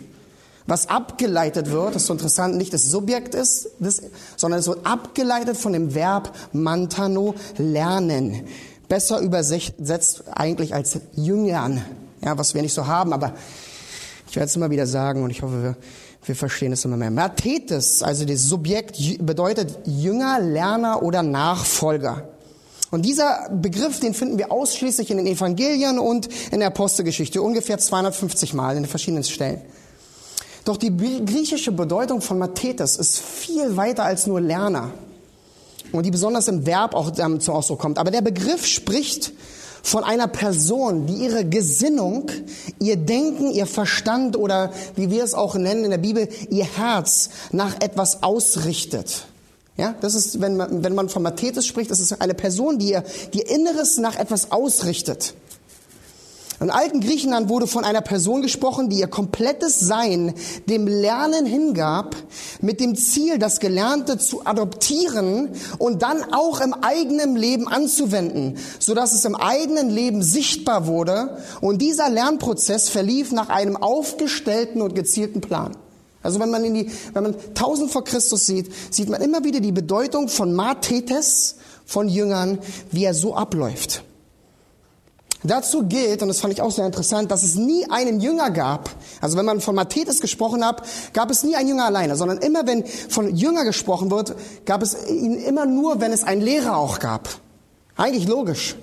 Was 0.67 0.89
abgeleitet 0.89 1.69
wird, 1.69 1.93
das 1.93 2.03
ist 2.03 2.07
so 2.07 2.13
interessant, 2.13 2.57
nicht 2.57 2.73
das 2.73 2.83
Subjekt 2.85 3.35
ist, 3.35 3.69
das, 3.79 4.01
sondern 4.35 4.59
es 4.59 4.67
wird 4.67 4.83
abgeleitet 4.85 5.57
von 5.57 5.73
dem 5.73 5.93
Verb 5.93 6.35
mantano, 6.53 7.35
lernen. 7.57 8.47
Besser 8.87 9.19
übersetzt 9.19 10.23
eigentlich 10.31 10.73
als 10.73 10.99
Jüngern. 11.13 11.85
Ja, 12.21 12.35
was 12.37 12.55
wir 12.55 12.63
nicht 12.63 12.73
so 12.73 12.87
haben, 12.87 13.13
aber 13.13 13.33
ich 14.27 14.35
werde 14.35 14.47
es 14.47 14.55
immer 14.55 14.71
wieder 14.71 14.87
sagen 14.87 15.23
und 15.23 15.29
ich 15.29 15.43
hoffe, 15.43 15.61
wir 15.61 15.75
wir 16.25 16.35
verstehen 16.35 16.71
es 16.71 16.85
immer 16.85 16.97
mehr. 16.97 17.11
Mathetes, 17.11 18.01
also 18.01 18.25
das 18.25 18.43
Subjekt, 18.43 18.97
bedeutet 19.19 19.77
Jünger, 19.85 20.39
Lerner 20.39 21.03
oder 21.03 21.23
Nachfolger. 21.23 22.27
Und 22.91 23.03
dieser 23.03 23.49
Begriff, 23.49 23.99
den 23.99 24.13
finden 24.13 24.37
wir 24.37 24.51
ausschließlich 24.51 25.11
in 25.11 25.17
den 25.17 25.27
Evangelien 25.27 25.99
und 25.99 26.29
in 26.51 26.59
der 26.59 26.69
Apostelgeschichte, 26.69 27.41
ungefähr 27.41 27.77
250 27.77 28.53
Mal 28.53 28.77
in 28.77 28.83
den 28.83 28.89
verschiedenen 28.89 29.23
Stellen. 29.23 29.61
Doch 30.63 30.77
die 30.77 30.95
griechische 30.95 31.71
Bedeutung 31.71 32.21
von 32.21 32.39
Mathetes 32.39 32.95
ist 32.95 33.19
viel 33.19 33.75
weiter 33.77 34.03
als 34.03 34.25
nur 34.27 34.41
Lerner. 34.41 34.91
Und 35.91 36.05
die 36.05 36.11
besonders 36.11 36.47
im 36.47 36.65
Verb 36.65 36.95
auch 36.95 37.11
zum 37.11 37.53
Ausdruck 37.53 37.79
kommt. 37.79 37.99
Aber 37.99 38.09
der 38.11 38.21
Begriff 38.21 38.65
spricht 38.65 39.33
von 39.85 40.03
einer 40.03 40.27
Person, 40.27 41.05
die 41.05 41.13
ihre 41.13 41.45
Gesinnung, 41.45 42.31
ihr 42.79 42.95
Denken, 42.97 43.51
ihr 43.51 43.67
Verstand 43.67 44.35
oder 44.35 44.73
wie 44.95 45.11
wir 45.11 45.23
es 45.23 45.35
auch 45.35 45.53
nennen 45.53 45.85
in 45.85 45.91
der 45.91 45.99
Bibel, 45.99 46.27
ihr 46.49 46.65
Herz 46.65 47.29
nach 47.51 47.79
etwas 47.81 48.23
ausrichtet. 48.23 49.27
Ja, 49.77 49.93
das 50.01 50.15
ist, 50.15 50.41
wenn 50.41 50.57
man, 50.57 50.83
wenn 50.83 50.95
man 50.95 51.07
von 51.07 51.21
Matthäus 51.21 51.67
spricht, 51.67 51.91
das 51.91 51.99
ist 51.99 52.19
eine 52.19 52.33
Person, 52.33 52.79
die 52.79 52.91
ihr, 52.91 53.03
die 53.33 53.39
ihr 53.39 53.49
Inneres 53.49 53.97
nach 53.97 54.17
etwas 54.17 54.51
ausrichtet. 54.51 55.35
Im 56.59 56.69
alten 56.69 57.01
Griechenland 57.01 57.49
wurde 57.49 57.67
von 57.67 57.83
einer 57.83 58.01
Person 58.01 58.41
gesprochen, 58.41 58.89
die 58.89 58.99
ihr 58.99 59.07
komplettes 59.07 59.79
Sein 59.79 60.33
dem 60.69 60.87
Lernen 60.87 61.45
hingab, 61.45 62.15
mit 62.61 62.79
dem 62.79 62.95
Ziel, 62.95 63.39
das 63.39 63.59
Gelernte 63.59 64.17
zu 64.17 64.45
adoptieren 64.45 65.49
und 65.79 66.01
dann 66.01 66.23
auch 66.33 66.61
im 66.61 66.73
eigenen 66.73 67.35
Leben 67.35 67.67
anzuwenden, 67.67 68.57
sodass 68.79 69.13
es 69.13 69.25
im 69.25 69.35
eigenen 69.35 69.89
Leben 69.89 70.23
sichtbar 70.23 70.87
wurde. 70.87 71.37
Und 71.59 71.81
dieser 71.81 72.09
Lernprozess 72.09 72.87
verlief 72.87 73.33
nach 73.33 73.49
einem 73.49 73.75
aufgestellten 73.75 74.81
und 74.81 74.95
gezielten 74.95 75.41
Plan. 75.41 75.75
Also 76.23 76.39
wenn 76.39 76.49
man 76.49 76.63
in 76.63 76.73
die, 76.73 76.91
wenn 77.13 77.23
man 77.23 77.35
1000 77.35 77.91
vor 77.91 78.03
Christus 78.03 78.45
sieht, 78.45 78.71
sieht 78.89 79.09
man 79.09 79.21
immer 79.21 79.43
wieder 79.43 79.59
die 79.59 79.73
Bedeutung 79.73 80.29
von 80.29 80.53
Mathetes, 80.53 81.57
von 81.85 82.07
Jüngern, 82.07 82.59
wie 82.91 83.03
er 83.03 83.13
so 83.13 83.35
abläuft. 83.35 84.03
Dazu 85.45 85.83
gilt, 85.83 86.21
und 86.21 86.27
das 86.27 86.39
fand 86.39 86.53
ich 86.53 86.61
auch 86.61 86.71
sehr 86.71 86.85
interessant, 86.85 87.31
dass 87.31 87.43
es 87.43 87.55
nie 87.55 87.85
einen 87.89 88.19
Jünger 88.19 88.51
gab. 88.51 88.89
Also 89.21 89.37
wenn 89.37 89.45
man 89.45 89.61
von 89.61 89.75
Matthäus 89.75 90.19
gesprochen 90.19 90.65
hat, 90.65 90.83
gab 91.13 91.31
es 91.31 91.43
nie 91.43 91.55
einen 91.55 91.69
Jünger 91.69 91.85
alleine, 91.85 92.15
sondern 92.15 92.37
immer 92.39 92.65
wenn 92.67 92.85
von 92.85 93.35
Jünger 93.35 93.65
gesprochen 93.65 94.11
wird, 94.11 94.35
gab 94.65 94.81
es 94.81 94.95
ihn 95.09 95.35
immer 95.35 95.65
nur, 95.65 95.99
wenn 96.01 96.11
es 96.11 96.23
einen 96.23 96.41
Lehrer 96.41 96.77
auch 96.77 96.99
gab. 96.99 97.29
Eigentlich 97.95 98.27
logisch. 98.27 98.75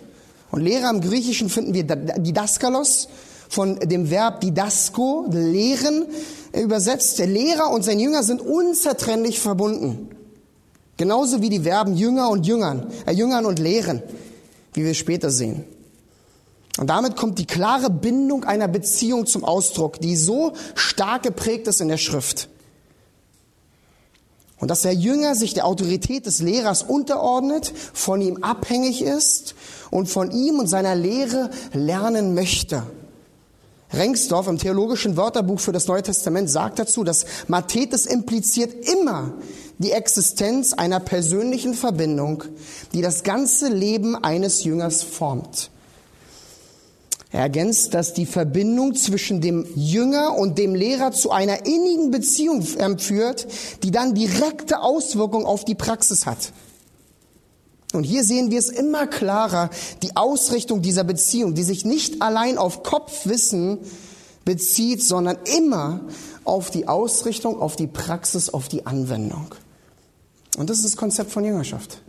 Und 0.51 0.61
Lehrer 0.61 0.91
im 0.91 1.01
Griechischen 1.01 1.49
finden 1.49 1.75
wir 1.75 1.85
Didaskalos, 1.85 3.09
von 3.49 3.79
dem 3.81 4.11
Verb 4.11 4.41
didasko, 4.41 5.27
lehren, 5.31 6.07
übersetzt. 6.59 7.19
Der 7.19 7.27
Lehrer 7.27 7.71
und 7.71 7.85
sein 7.85 8.01
Jünger 8.01 8.23
sind 8.23 8.41
unzertrennlich 8.41 9.41
verbunden. 9.41 10.09
Genauso 10.97 11.43
wie 11.43 11.51
die 11.51 11.61
Verben 11.61 11.95
Jünger 11.95 12.31
und 12.31 12.47
Jüngern, 12.47 12.91
äh, 13.07 13.13
Jüngern 13.13 13.45
und 13.45 13.59
Lehren, 13.59 14.03
wie 14.73 14.85
wir 14.85 14.95
später 14.95 15.31
sehen. 15.31 15.65
Und 16.79 16.89
damit 16.89 17.17
kommt 17.17 17.39
die 17.39 17.47
klare 17.47 17.91
Bindung 17.91 18.45
einer 18.45 18.69
Beziehung 18.69 19.27
zum 19.27 19.45
Ausdruck, 19.45 20.01
die 20.01 20.17
so 20.17 20.55
stark 20.75 21.23
geprägt 21.23 21.67
ist 21.67 21.81
in 21.81 21.89
der 21.89 21.99
Schrift. 21.99 22.49
Und 24.59 24.69
dass 24.69 24.83
der 24.83 24.95
Jünger 24.95 25.35
sich 25.35 25.55
der 25.55 25.67
Autorität 25.67 26.25
des 26.25 26.41
Lehrers 26.41 26.83
unterordnet, 26.83 27.73
von 27.93 28.21
ihm 28.21 28.45
abhängig 28.45 29.03
ist 29.03 29.55
und 29.91 30.09
von 30.09 30.31
ihm 30.31 30.61
und 30.61 30.69
seiner 30.69 30.95
Lehre 30.95 31.51
lernen 31.73 32.35
möchte. 32.35 32.85
Rengsdorf 33.93 34.47
im 34.47 34.59
Theologischen 34.59 35.17
Wörterbuch 35.17 35.61
für 35.61 35.73
das 35.73 35.89
Neue 35.89 36.03
Testament 36.03 36.49
sagt 36.49 36.79
dazu, 36.79 37.05
dass 37.05 37.27
Mathetes 37.49 38.07
impliziert 38.07 38.89
immer 38.89 39.35
die 39.79 39.91
Existenz 39.91 40.73
einer 40.73 41.01
persönlichen 41.01 41.75
Verbindung, 41.75 42.45
die 42.95 43.03
das 43.03 43.25
ganze 43.25 43.69
Leben 43.69 44.17
eines 44.17 44.65
Jüngers 44.65 45.03
formt. 45.03 45.71
Er 47.33 47.41
ergänzt, 47.41 47.95
dass 47.95 48.13
die 48.13 48.27
Verbindung 48.27 48.95
zwischen 48.95 49.41
dem 49.41 49.67
Jünger 49.75 50.37
und 50.37 50.59
dem 50.59 50.75
Lehrer 50.75 51.13
zu 51.13 51.31
einer 51.31 51.65
innigen 51.65 52.11
Beziehung 52.11 52.67
ähm, 52.79 52.99
führt, 52.99 53.47
die 53.83 53.91
dann 53.91 54.15
direkte 54.15 54.81
Auswirkungen 54.81 55.47
auf 55.47 55.65
die 55.65 55.75
Praxis 55.75 56.27
hat. 56.27 56.53
Und 57.95 58.05
hier 58.05 58.23
sehen 58.23 58.51
wir 58.51 58.59
es 58.59 58.69
immer 58.69 59.07
klarer, 59.07 59.71
die 60.03 60.15
Ausrichtung 60.15 60.83
dieser 60.83 61.05
Beziehung, 61.05 61.55
die 61.55 61.63
sich 61.63 61.85
nicht 61.85 62.21
allein 62.21 62.59
auf 62.59 62.83
Kopfwissen 62.83 63.79
bezieht, 64.45 65.03
sondern 65.03 65.39
immer 65.57 66.01
auf 66.45 66.71
die 66.71 66.87
Ausrichtung, 66.87 67.61
auf 67.61 67.77
die 67.77 67.87
Praxis, 67.87 68.51
auf 68.51 68.69
die 68.69 68.87
Anwendung. 68.87 69.55
Und 70.59 70.69
das 70.69 70.79
ist 70.79 70.85
das 70.85 70.97
Konzept 70.97 71.31
von 71.31 71.45
Jüngerschaft 71.45 72.03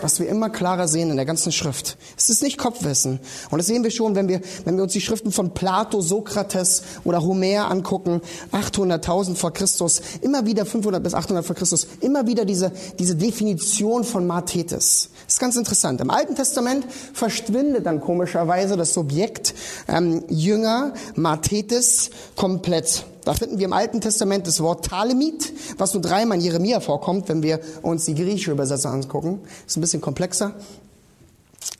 was 0.00 0.18
wir 0.20 0.28
immer 0.28 0.50
klarer 0.50 0.88
sehen 0.88 1.10
in 1.10 1.16
der 1.16 1.26
ganzen 1.26 1.52
Schrift. 1.52 1.96
Es 2.16 2.30
ist 2.30 2.42
nicht 2.42 2.58
Kopfwissen. 2.58 3.20
Und 3.50 3.58
das 3.58 3.66
sehen 3.66 3.84
wir 3.84 3.90
schon, 3.90 4.14
wenn 4.14 4.28
wir, 4.28 4.40
wenn 4.64 4.76
wir 4.76 4.82
uns 4.82 4.92
die 4.92 5.00
Schriften 5.00 5.32
von 5.32 5.54
Plato, 5.54 6.00
Sokrates 6.00 6.82
oder 7.04 7.22
Homer 7.22 7.70
angucken, 7.70 8.20
800.000 8.52 9.36
vor 9.36 9.52
Christus, 9.52 10.00
immer 10.20 10.46
wieder 10.46 10.66
500 10.66 11.02
bis 11.02 11.14
800 11.14 11.44
vor 11.44 11.56
Christus, 11.56 11.86
immer 12.00 12.26
wieder 12.26 12.44
diese, 12.44 12.72
diese 12.98 13.16
Definition 13.16 14.04
von 14.04 14.26
Mathetes. 14.26 15.10
Das 15.26 15.34
ist 15.34 15.40
ganz 15.40 15.56
interessant. 15.56 16.00
Im 16.00 16.10
Alten 16.10 16.34
Testament 16.34 16.86
verschwindet 17.12 17.86
dann 17.86 18.00
komischerweise 18.00 18.76
das 18.76 18.94
Subjekt 18.94 19.54
ähm, 19.86 20.24
Jünger, 20.28 20.94
Mathetes, 21.14 22.10
komplett. 22.34 23.04
Da 23.24 23.34
finden 23.34 23.58
wir 23.58 23.66
im 23.66 23.72
Alten 23.72 24.00
Testament 24.00 24.46
das 24.46 24.60
Wort 24.60 24.86
Talemit, 24.86 25.52
was 25.76 25.92
nur 25.94 26.02
dreimal 26.02 26.38
in 26.38 26.44
Jeremia 26.44 26.80
vorkommt, 26.80 27.28
wenn 27.28 27.42
wir 27.42 27.60
uns 27.82 28.04
die 28.04 28.14
griechische 28.14 28.52
Übersetzung 28.52 28.92
angucken. 28.92 29.40
Ist 29.66 29.76
ein 29.76 29.80
bisschen 29.80 30.00
komplexer. 30.00 30.54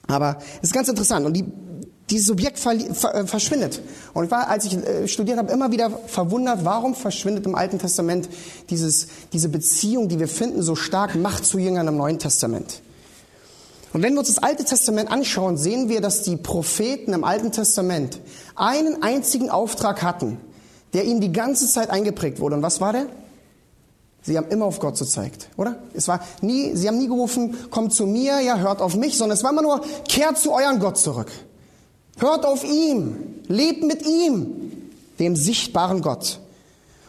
Aber 0.07 0.39
ist 0.63 0.73
ganz 0.73 0.89
interessant. 0.89 1.27
Und 1.27 1.35
die, 1.35 1.45
dieses 2.11 2.27
Subjekt 2.27 2.65
äh, 2.65 3.27
verschwindet. 3.27 3.83
Und 4.15 4.25
ich 4.25 4.31
war, 4.31 4.49
als 4.49 4.65
ich 4.65 4.77
äh, 4.77 5.07
studiert 5.07 5.39
habe, 5.39 5.53
immer 5.53 5.71
wieder 5.71 5.91
verwundert, 6.07 6.65
warum 6.65 6.95
verschwindet 6.95 7.47
im 7.47 7.55
Alten 7.55 7.79
Testament 7.79 8.29
dieses, 8.71 9.09
diese 9.33 9.49
Beziehung, 9.49 10.09
die 10.09 10.19
wir 10.19 10.29
finden, 10.29 10.63
so 10.63 10.75
stark 10.75 11.15
Macht 11.15 11.45
zu 11.45 11.59
Jüngern 11.59 11.87
im 11.89 11.97
Neuen 11.97 12.19
Testament. 12.19 12.83
Und 13.93 14.03
wenn 14.03 14.13
wir 14.13 14.21
uns 14.21 14.29
das 14.29 14.43
Alte 14.43 14.65
Testament 14.65 15.11
anschauen, 15.11 15.57
sehen 15.57 15.89
wir, 15.89 16.01
dass 16.01 16.23
die 16.23 16.37
Propheten 16.37 17.15
im 17.15 17.25
Alten 17.25 17.53
Testament 17.53 18.21
einen 18.55 19.03
einzigen 19.03 19.51
Auftrag 19.51 20.03
hatten 20.03 20.39
der 20.93 21.05
ihnen 21.05 21.21
die 21.21 21.33
ganze 21.33 21.67
Zeit 21.67 21.91
eingeprägt 21.91 22.41
wurde. 22.41 22.57
Und 22.57 22.63
was 22.63 22.81
war 22.81 22.93
der? 22.93 23.07
Sie 24.23 24.37
haben 24.37 24.49
immer 24.49 24.67
auf 24.67 24.81
Gott 24.81 24.99
gezeigt, 24.99 25.49
oder? 25.57 25.77
Es 25.95 26.09
war 26.09 26.21
nie, 26.43 26.75
sie 26.75 26.89
haben 26.89 26.99
nie 26.99 27.07
gerufen, 27.07 27.57
kommt 27.71 27.95
zu 27.95 28.07
mir, 28.07 28.41
ja, 28.41 28.59
hört 28.59 28.83
auf 28.83 28.97
mich, 28.97 29.17
sondern 29.17 29.37
es 29.37 29.45
war 29.45 29.53
immer 29.53 29.63
nur, 29.63 29.81
kehrt 30.07 30.39
zu 30.39 30.53
euren 30.53 30.81
Gott 30.81 30.99
zurück. 30.99 31.31
Hört 32.19 32.45
auf 32.45 32.65
ihm, 32.65 33.17
lebt 33.47 33.85
mit 33.85 34.05
ihm, 34.05 34.91
dem 35.19 35.37
sichtbaren 35.37 36.03
Gott. 36.03 36.41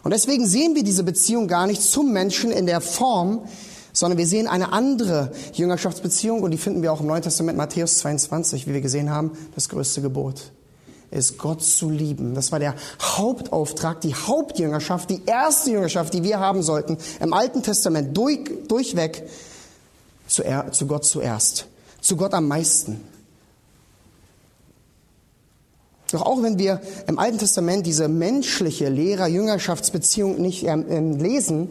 Und 0.03 0.11
deswegen 0.11 0.45
sehen 0.45 0.75
wir 0.75 0.83
diese 0.83 1.03
Beziehung 1.03 1.47
gar 1.47 1.67
nicht 1.67 1.81
zum 1.81 2.13
Menschen 2.13 2.51
in 2.51 2.67
der 2.67 2.79
Form, 2.79 3.41
sondern 3.91 4.17
wir 4.17 4.27
sehen 4.27 4.47
eine 4.47 4.71
andere 4.71 5.31
Jüngerschaftsbeziehung 5.53 6.41
und 6.41 6.51
die 6.51 6.57
finden 6.57 6.83
wir 6.83 6.93
auch 6.93 7.01
im 7.01 7.07
Neuen 7.07 7.23
Testament 7.23 7.57
Matthäus 7.57 7.97
22, 7.97 8.67
wie 8.67 8.73
wir 8.73 8.81
gesehen 8.81 9.09
haben, 9.09 9.31
das 9.55 9.67
größte 9.67 10.01
Gebot 10.01 10.51
ist 11.11 11.37
Gott 11.37 11.63
zu 11.63 11.89
lieben. 11.89 12.35
Das 12.35 12.51
war 12.51 12.59
der 12.59 12.75
Hauptauftrag, 13.01 14.01
die 14.01 14.13
Hauptjüngerschaft, 14.13 15.09
die 15.09 15.21
erste 15.25 15.71
Jüngerschaft, 15.71 16.13
die 16.13 16.23
wir 16.23 16.39
haben 16.39 16.61
sollten 16.61 16.97
im 17.19 17.33
Alten 17.33 17.63
Testament 17.63 18.15
durch, 18.15 18.39
durchweg 18.67 19.23
zu, 20.27 20.43
er, 20.43 20.71
zu 20.71 20.85
Gott 20.85 21.05
zuerst, 21.05 21.65
zu 22.01 22.15
Gott 22.15 22.33
am 22.33 22.47
meisten. 22.47 23.01
Doch 26.11 26.23
auch 26.23 26.41
wenn 26.41 26.57
wir 26.57 26.81
im 27.07 27.19
Alten 27.19 27.37
Testament 27.37 27.85
diese 27.85 28.07
menschliche 28.07 28.89
Lehrer-Jüngerschaftsbeziehung 28.89 30.41
nicht 30.41 30.65
äh, 30.65 30.75
lesen, 30.75 31.69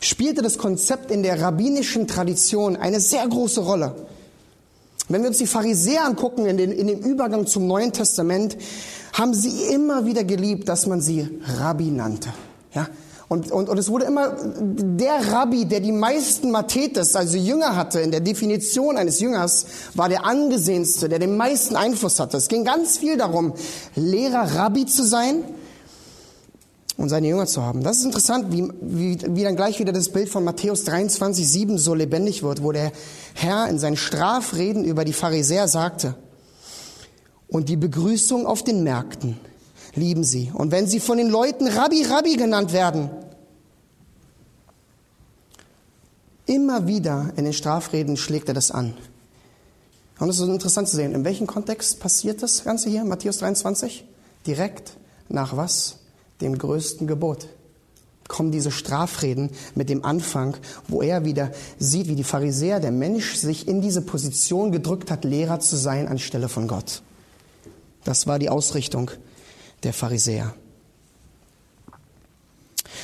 spielte 0.00 0.42
das 0.42 0.58
Konzept 0.58 1.10
in 1.10 1.22
der 1.22 1.40
rabbinischen 1.40 2.06
Tradition 2.06 2.76
eine 2.76 3.00
sehr 3.00 3.26
große 3.26 3.60
Rolle. 3.60 3.94
Wenn 5.08 5.22
wir 5.22 5.28
uns 5.28 5.38
die 5.38 5.46
Pharisäer 5.46 6.04
angucken 6.04 6.46
in, 6.46 6.56
den, 6.56 6.70
in 6.70 6.86
dem 6.86 7.00
Übergang 7.00 7.46
zum 7.46 7.66
Neuen 7.66 7.92
Testament, 7.92 8.56
haben 9.12 9.34
sie 9.34 9.72
immer 9.72 10.04
wieder 10.04 10.24
geliebt, 10.24 10.68
dass 10.68 10.86
man 10.86 11.00
sie 11.00 11.28
Rabbi 11.58 11.90
nannte. 11.90 12.28
Ja? 12.74 12.88
Und, 13.28 13.50
und, 13.50 13.68
und 13.68 13.76
es 13.78 13.90
wurde 13.90 14.06
immer 14.06 14.36
der 14.42 15.32
Rabbi, 15.32 15.66
der 15.66 15.80
die 15.80 15.92
meisten 15.92 16.50
Mathetes, 16.50 17.14
also 17.14 17.36
Jünger 17.36 17.76
hatte, 17.76 18.00
in 18.00 18.10
der 18.10 18.20
Definition 18.20 18.96
eines 18.96 19.20
Jüngers, 19.20 19.66
war 19.94 20.08
der 20.08 20.24
angesehenste, 20.24 21.10
der 21.10 21.18
den 21.18 21.36
meisten 21.36 21.76
Einfluss 21.76 22.20
hatte. 22.20 22.38
Es 22.38 22.48
ging 22.48 22.64
ganz 22.64 22.96
viel 22.96 23.18
darum, 23.18 23.52
Lehrer, 23.94 24.54
Rabbi 24.54 24.86
zu 24.86 25.04
sein 25.04 25.44
und 26.98 27.08
seine 27.08 27.28
Jünger 27.28 27.46
zu 27.46 27.62
haben. 27.62 27.82
Das 27.82 27.98
ist 27.98 28.04
interessant, 28.04 28.52
wie, 28.52 28.68
wie, 28.80 29.16
wie 29.28 29.44
dann 29.44 29.56
gleich 29.56 29.78
wieder 29.78 29.92
das 29.92 30.10
Bild 30.10 30.28
von 30.28 30.42
Matthäus 30.42 30.82
23, 30.84 31.48
7 31.48 31.78
so 31.78 31.94
lebendig 31.94 32.42
wird, 32.42 32.62
wo 32.62 32.72
der 32.72 32.92
Herr 33.34 33.68
in 33.68 33.78
seinen 33.78 33.96
Strafreden 33.96 34.84
über 34.84 35.04
die 35.04 35.12
Pharisäer 35.12 35.68
sagte, 35.68 36.16
und 37.46 37.70
die 37.70 37.76
Begrüßung 37.76 38.44
auf 38.44 38.62
den 38.62 38.82
Märkten 38.82 39.38
lieben 39.94 40.24
sie. 40.24 40.50
Und 40.52 40.70
wenn 40.70 40.86
sie 40.86 41.00
von 41.00 41.16
den 41.16 41.30
Leuten 41.30 41.66
Rabbi, 41.66 42.02
Rabbi 42.02 42.36
genannt 42.36 42.72
werden, 42.74 43.08
immer 46.46 46.86
wieder 46.88 47.32
in 47.36 47.44
den 47.44 47.54
Strafreden 47.54 48.16
schlägt 48.16 48.48
er 48.48 48.54
das 48.54 48.70
an. 48.70 48.94
Und 50.18 50.28
es 50.28 50.40
ist 50.40 50.48
interessant 50.48 50.88
zu 50.88 50.96
sehen, 50.96 51.14
in 51.14 51.24
welchem 51.24 51.46
Kontext 51.46 52.00
passiert 52.00 52.42
das 52.42 52.64
Ganze 52.64 52.90
hier, 52.90 53.04
Matthäus 53.04 53.38
23? 53.38 54.04
Direkt 54.46 54.96
nach 55.28 55.56
was? 55.56 55.97
Dem 56.40 56.56
größten 56.56 57.06
Gebot. 57.06 57.48
Kommen 58.28 58.52
diese 58.52 58.70
Strafreden 58.70 59.50
mit 59.74 59.88
dem 59.88 60.04
Anfang, 60.04 60.56
wo 60.86 61.00
er 61.00 61.24
wieder 61.24 61.50
sieht, 61.78 62.08
wie 62.08 62.14
die 62.14 62.24
Pharisäer, 62.24 62.78
der 62.78 62.92
Mensch, 62.92 63.36
sich 63.36 63.66
in 63.66 63.80
diese 63.80 64.02
Position 64.02 64.70
gedrückt 64.70 65.10
hat, 65.10 65.24
Lehrer 65.24 65.60
zu 65.60 65.76
sein 65.76 66.08
anstelle 66.08 66.48
von 66.48 66.68
Gott. 66.68 67.02
Das 68.04 68.26
war 68.26 68.38
die 68.38 68.50
Ausrichtung 68.50 69.10
der 69.82 69.92
Pharisäer. 69.92 70.54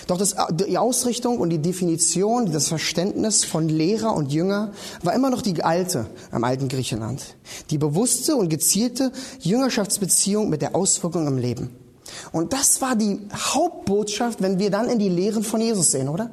Doch 0.07 0.19
das, 0.19 0.35
die 0.53 0.77
Ausrichtung 0.77 1.39
und 1.39 1.51
die 1.51 1.59
Definition, 1.59 2.53
das 2.53 2.69
Verständnis 2.69 3.45
von 3.45 3.69
Lehrer 3.69 4.15
und 4.15 4.33
Jünger 4.33 4.73
war 5.03 5.15
immer 5.15 5.31
noch 5.31 5.41
die 5.41 5.63
alte 5.63 6.07
am 6.31 6.45
alten 6.45 6.69
Griechenland. 6.69 7.37
Die 7.71 7.79
bewusste 7.79 8.37
und 8.37 8.49
gezielte 8.49 9.13
Jüngerschaftsbeziehung 9.41 10.51
mit 10.51 10.63
der 10.63 10.75
Auswirkung 10.75 11.27
im 11.27 11.39
Leben. 11.39 11.84
Und 12.33 12.53
das 12.53 12.81
war 12.81 12.97
die 12.97 13.21
Hauptbotschaft, 13.35 14.43
wenn 14.43 14.59
wir 14.59 14.71
dann 14.71 14.89
in 14.89 14.99
die 14.99 15.09
Lehren 15.09 15.45
von 15.45 15.61
Jesus 15.61 15.91
sehen, 15.91 16.09
oder? 16.09 16.31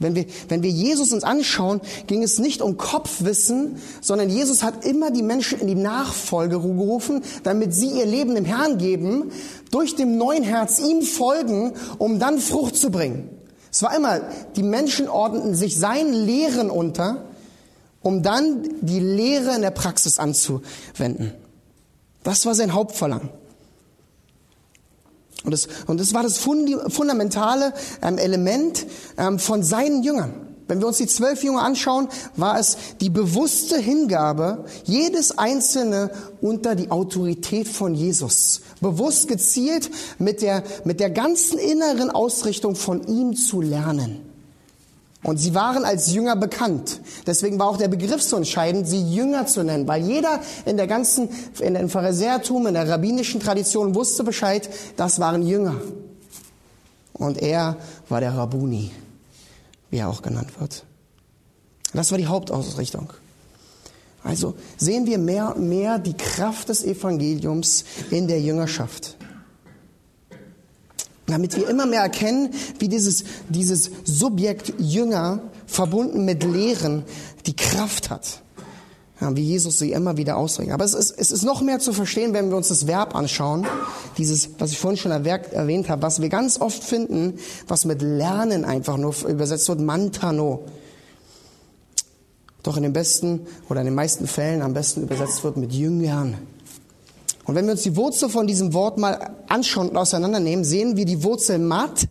Wenn 0.00 0.14
wir, 0.14 0.24
wenn 0.48 0.62
wir 0.62 0.70
Jesus 0.70 1.12
uns 1.12 1.24
anschauen, 1.24 1.82
ging 2.06 2.22
es 2.22 2.38
nicht 2.38 2.62
um 2.62 2.78
Kopfwissen, 2.78 3.76
sondern 4.00 4.30
Jesus 4.30 4.62
hat 4.62 4.86
immer 4.86 5.10
die 5.10 5.22
Menschen 5.22 5.60
in 5.60 5.66
die 5.66 5.74
Nachfolge 5.74 6.58
gerufen, 6.58 7.22
damit 7.42 7.74
sie 7.74 7.90
ihr 7.90 8.06
Leben 8.06 8.34
dem 8.34 8.46
Herrn 8.46 8.78
geben, 8.78 9.30
durch 9.70 9.96
dem 9.96 10.16
neuen 10.16 10.42
Herz 10.42 10.78
ihm 10.78 11.02
folgen, 11.02 11.74
um 11.98 12.18
dann 12.18 12.38
Frucht 12.38 12.76
zu 12.76 12.90
bringen. 12.90 13.28
Es 13.70 13.82
war 13.82 13.94
immer, 13.94 14.22
die 14.56 14.62
Menschen 14.62 15.06
ordneten 15.06 15.54
sich 15.54 15.78
seinen 15.78 16.14
Lehren 16.14 16.70
unter, 16.70 17.26
um 18.00 18.22
dann 18.22 18.68
die 18.80 19.00
Lehre 19.00 19.54
in 19.54 19.60
der 19.60 19.70
Praxis 19.70 20.18
anzuwenden. 20.18 21.34
Das 22.22 22.46
war 22.46 22.54
sein 22.54 22.72
Hauptverlangen. 22.72 23.28
Und 25.50 25.52
das, 25.52 25.68
und 25.88 26.00
das 26.00 26.14
war 26.14 26.22
das 26.22 26.38
fundamentale 26.38 27.72
ähm, 28.02 28.18
Element 28.18 28.86
ähm, 29.18 29.40
von 29.40 29.64
seinen 29.64 30.04
Jüngern. 30.04 30.32
Wenn 30.68 30.78
wir 30.78 30.86
uns 30.86 30.98
die 30.98 31.08
zwölf 31.08 31.42
Jünger 31.42 31.62
anschauen, 31.62 32.06
war 32.36 32.60
es 32.60 32.76
die 33.00 33.10
bewusste 33.10 33.76
Hingabe, 33.76 34.66
jedes 34.84 35.36
Einzelne 35.36 36.12
unter 36.40 36.76
die 36.76 36.92
Autorität 36.92 37.66
von 37.66 37.96
Jesus. 37.96 38.60
Bewusst 38.80 39.26
gezielt 39.26 39.90
mit 40.20 40.42
der, 40.42 40.62
mit 40.84 41.00
der 41.00 41.10
ganzen 41.10 41.58
inneren 41.58 42.10
Ausrichtung 42.10 42.76
von 42.76 43.04
ihm 43.08 43.34
zu 43.34 43.60
lernen. 43.60 44.29
Und 45.22 45.36
sie 45.36 45.54
waren 45.54 45.84
als 45.84 46.12
Jünger 46.12 46.34
bekannt. 46.34 47.00
Deswegen 47.26 47.58
war 47.58 47.68
auch 47.68 47.76
der 47.76 47.88
Begriff 47.88 48.22
so 48.22 48.36
entscheidend, 48.36 48.88
sie 48.88 49.14
Jünger 49.14 49.46
zu 49.46 49.62
nennen, 49.62 49.86
weil 49.86 50.02
jeder 50.02 50.40
in 50.64 50.78
der 50.78 50.86
ganzen, 50.86 51.28
in 51.58 51.74
dem 51.74 51.90
Pharisäertum, 51.90 52.66
in 52.66 52.74
der 52.74 52.88
rabbinischen 52.88 53.40
Tradition 53.40 53.94
wusste 53.94 54.24
Bescheid, 54.24 54.68
das 54.96 55.20
waren 55.20 55.46
Jünger. 55.46 55.76
Und 57.12 57.42
er 57.42 57.76
war 58.08 58.20
der 58.20 58.34
Rabuni, 58.34 58.92
wie 59.90 59.98
er 59.98 60.08
auch 60.08 60.22
genannt 60.22 60.58
wird. 60.58 60.84
Das 61.92 62.10
war 62.10 62.18
die 62.18 62.26
Hauptausrichtung. 62.26 63.12
Also 64.22 64.54
sehen 64.78 65.06
wir 65.06 65.18
mehr 65.18 65.54
und 65.54 65.68
mehr 65.68 65.98
die 65.98 66.16
Kraft 66.16 66.70
des 66.70 66.82
Evangeliums 66.84 67.84
in 68.10 68.26
der 68.26 68.40
Jüngerschaft 68.40 69.16
damit 71.30 71.56
wir 71.56 71.68
immer 71.68 71.86
mehr 71.86 72.02
erkennen, 72.02 72.50
wie 72.78 72.88
dieses, 72.88 73.24
dieses 73.48 73.90
Subjekt 74.04 74.74
Jünger 74.78 75.40
verbunden 75.66 76.24
mit 76.24 76.42
Lehren 76.44 77.04
die 77.46 77.56
Kraft 77.56 78.10
hat. 78.10 78.42
Ja, 79.20 79.36
wie 79.36 79.42
Jesus 79.42 79.78
sie 79.78 79.92
immer 79.92 80.16
wieder 80.16 80.38
ausdrückt. 80.38 80.70
Aber 80.70 80.84
es 80.84 80.94
ist, 80.94 81.14
es 81.18 81.30
ist 81.30 81.42
noch 81.42 81.60
mehr 81.60 81.78
zu 81.78 81.92
verstehen, 81.92 82.32
wenn 82.32 82.48
wir 82.48 82.56
uns 82.56 82.68
das 82.68 82.86
Verb 82.86 83.14
anschauen. 83.14 83.66
Dieses, 84.16 84.50
was 84.58 84.72
ich 84.72 84.78
vorhin 84.78 84.96
schon 84.96 85.12
erwähnt 85.12 85.90
habe, 85.90 86.02
was 86.02 86.22
wir 86.22 86.30
ganz 86.30 86.58
oft 86.58 86.82
finden, 86.82 87.38
was 87.68 87.84
mit 87.84 88.00
Lernen 88.00 88.64
einfach 88.64 88.96
nur 88.96 89.14
übersetzt 89.28 89.68
wird, 89.68 89.80
Mantano. 89.80 90.64
Doch 92.62 92.76
in 92.76 92.82
den 92.82 92.94
besten 92.94 93.46
oder 93.68 93.80
in 93.80 93.86
den 93.86 93.94
meisten 93.94 94.26
Fällen 94.26 94.62
am 94.62 94.72
besten 94.72 95.02
übersetzt 95.02 95.44
wird 95.44 95.58
mit 95.58 95.72
Jüngern. 95.72 96.36
Und 97.50 97.56
wenn 97.56 97.64
wir 97.64 97.72
uns 97.72 97.82
die 97.82 97.96
Wurzel 97.96 98.28
von 98.28 98.46
diesem 98.46 98.74
Wort 98.74 98.96
mal 98.96 99.34
anschauen 99.48 99.88
und 99.88 99.96
auseinandernehmen, 99.96 100.64
sehen 100.64 100.96
wir 100.96 101.04
die 101.04 101.24
Wurzel 101.24 101.58
mat, 101.58 102.06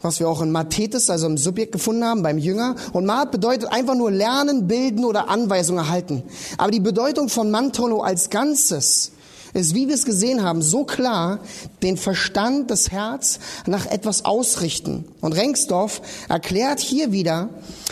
was 0.00 0.18
wir 0.18 0.28
auch 0.28 0.42
in 0.42 0.50
Mathetes, 0.50 1.10
also 1.10 1.28
im 1.28 1.38
Subjekt 1.38 1.70
gefunden 1.70 2.04
haben, 2.04 2.24
beim 2.24 2.38
Jünger. 2.38 2.74
Und 2.92 3.06
mat 3.06 3.30
bedeutet 3.30 3.70
einfach 3.70 3.94
nur 3.94 4.10
lernen, 4.10 4.66
bilden 4.66 5.04
oder 5.04 5.28
Anweisungen 5.28 5.78
erhalten. 5.78 6.24
Aber 6.58 6.72
die 6.72 6.80
Bedeutung 6.80 7.28
von 7.28 7.52
Mantono 7.52 8.00
als 8.00 8.30
Ganzes 8.30 9.12
ist, 9.54 9.74
wie 9.76 9.86
wir 9.86 9.94
es 9.94 10.04
gesehen 10.04 10.42
haben, 10.42 10.60
so 10.60 10.82
klar, 10.82 11.38
den 11.84 11.96
Verstand, 11.96 12.68
das 12.72 12.90
Herz 12.90 13.38
nach 13.66 13.86
etwas 13.86 14.24
ausrichten. 14.24 15.04
Und 15.20 15.34
Rengsdorf 15.34 16.02
erklärt 16.28 16.80
hier 16.80 17.12
wieder, 17.12 17.48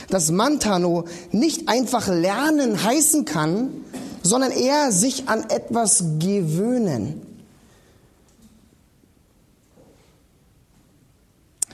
dass 0.09 0.33
Mantano 0.33 1.05
nicht 1.31 1.69
einfach 1.69 2.09
lernen 2.09 2.83
heißen 2.83 3.25
kann, 3.25 3.69
sondern 4.23 4.53
eher 4.53 4.93
sich 4.93 5.29
an 5.29 5.49
etwas 5.49 6.05
gewöhnen. 6.19 7.27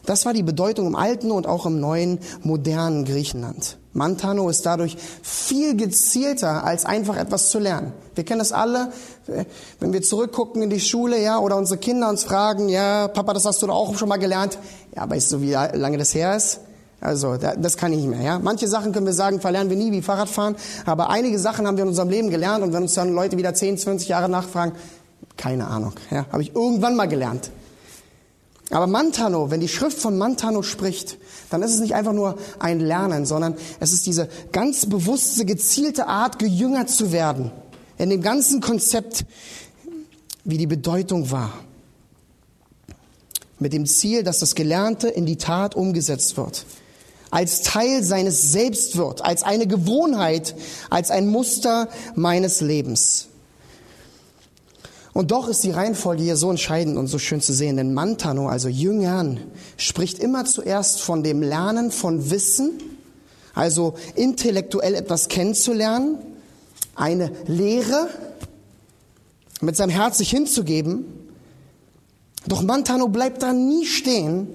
Das 0.06 0.24
war 0.24 0.32
die 0.32 0.44
Bedeutung 0.44 0.86
im 0.86 0.94
alten 0.94 1.32
und 1.32 1.48
auch 1.48 1.66
im 1.66 1.80
neuen, 1.80 2.20
modernen 2.42 3.04
Griechenland. 3.04 3.76
Mantano 3.92 4.48
ist 4.48 4.64
dadurch 4.64 4.96
viel 5.22 5.76
gezielter, 5.76 6.64
als 6.64 6.84
einfach 6.84 7.16
etwas 7.16 7.50
zu 7.50 7.58
lernen. 7.58 7.92
Wir 8.14 8.24
kennen 8.24 8.38
das 8.38 8.52
alle, 8.52 8.92
wenn 9.80 9.92
wir 9.92 10.02
zurückgucken 10.02 10.62
in 10.62 10.70
die 10.70 10.80
Schule, 10.80 11.20
ja, 11.20 11.38
oder 11.38 11.56
unsere 11.56 11.78
Kinder 11.78 12.08
uns 12.08 12.22
fragen, 12.22 12.68
ja, 12.68 13.08
Papa, 13.08 13.32
das 13.32 13.46
hast 13.46 13.62
du 13.62 13.66
doch 13.66 13.74
auch 13.74 13.96
schon 13.96 14.08
mal 14.08 14.18
gelernt. 14.18 14.58
Ja, 14.94 15.10
weißt 15.10 15.32
du, 15.32 15.40
wie 15.40 15.52
lange 15.52 15.98
das 15.98 16.14
her 16.14 16.36
ist? 16.36 16.60
Also 17.00 17.36
das 17.36 17.76
kann 17.76 17.92
ich 17.92 17.98
nicht 17.98 18.08
mehr. 18.08 18.22
Ja? 18.22 18.38
Manche 18.38 18.68
Sachen 18.68 18.92
können 18.92 19.06
wir 19.06 19.12
sagen, 19.12 19.40
verlernen 19.40 19.70
wir 19.70 19.76
nie 19.76 19.92
wie 19.92 20.02
Fahrradfahren, 20.02 20.56
aber 20.86 21.10
einige 21.10 21.38
Sachen 21.38 21.66
haben 21.66 21.76
wir 21.76 21.82
in 21.82 21.88
unserem 21.90 22.08
Leben 22.08 22.30
gelernt 22.30 22.64
und 22.64 22.72
wenn 22.72 22.82
uns 22.82 22.94
dann 22.94 23.12
Leute 23.12 23.36
wieder 23.36 23.54
10, 23.54 23.78
20 23.78 24.08
Jahre 24.08 24.28
nachfragen, 24.28 24.72
keine 25.36 25.66
Ahnung, 25.66 25.92
ja? 26.10 26.26
habe 26.32 26.42
ich 26.42 26.54
irgendwann 26.54 26.96
mal 26.96 27.06
gelernt. 27.06 27.50
Aber 28.70 28.86
Mantano, 28.88 29.50
wenn 29.50 29.60
die 29.60 29.68
Schrift 29.68 29.98
von 29.98 30.18
Mantano 30.18 30.62
spricht, 30.62 31.18
dann 31.50 31.62
ist 31.62 31.72
es 31.72 31.80
nicht 31.80 31.94
einfach 31.94 32.12
nur 32.12 32.36
ein 32.58 32.80
Lernen, 32.80 33.24
sondern 33.24 33.54
es 33.78 33.92
ist 33.92 34.06
diese 34.06 34.28
ganz 34.50 34.86
bewusste, 34.86 35.44
gezielte 35.44 36.08
Art, 36.08 36.40
gejüngert 36.40 36.90
zu 36.90 37.12
werden. 37.12 37.52
In 37.98 38.10
dem 38.10 38.22
ganzen 38.22 38.60
Konzept, 38.60 39.24
wie 40.44 40.58
die 40.58 40.66
Bedeutung 40.66 41.30
war. 41.30 41.52
mit 43.58 43.72
dem 43.72 43.86
Ziel, 43.86 44.22
dass 44.22 44.40
das 44.40 44.54
Gelernte 44.54 45.08
in 45.08 45.24
die 45.24 45.36
Tat 45.38 45.74
umgesetzt 45.74 46.36
wird. 46.36 46.66
Als 47.30 47.62
Teil 47.62 48.02
seines 48.02 48.52
Selbst 48.52 48.96
wird, 48.96 49.24
als 49.24 49.42
eine 49.42 49.66
Gewohnheit, 49.66 50.54
als 50.90 51.10
ein 51.10 51.26
Muster 51.26 51.88
meines 52.14 52.60
Lebens. 52.60 53.28
Und 55.16 55.30
doch 55.30 55.48
ist 55.48 55.64
die 55.64 55.70
Reihenfolge 55.70 56.22
hier 56.22 56.36
so 56.36 56.50
entscheidend 56.50 56.98
und 56.98 57.06
so 57.06 57.18
schön 57.18 57.40
zu 57.40 57.54
sehen, 57.54 57.78
denn 57.78 57.94
Mantano, 57.94 58.48
also 58.48 58.68
Jüngern, 58.68 59.40
spricht 59.78 60.18
immer 60.18 60.44
zuerst 60.44 61.00
von 61.00 61.22
dem 61.22 61.42
Lernen 61.42 61.90
von 61.90 62.30
Wissen, 62.30 62.72
also 63.54 63.94
intellektuell 64.14 64.94
etwas 64.94 65.28
kennenzulernen, 65.28 66.18
eine 66.94 67.32
Lehre 67.46 68.08
mit 69.62 69.74
seinem 69.74 69.88
Herz 69.88 70.18
sich 70.18 70.28
hinzugeben. 70.28 71.06
Doch 72.46 72.62
Mantano 72.62 73.08
bleibt 73.08 73.42
da 73.42 73.54
nie 73.54 73.86
stehen, 73.86 74.48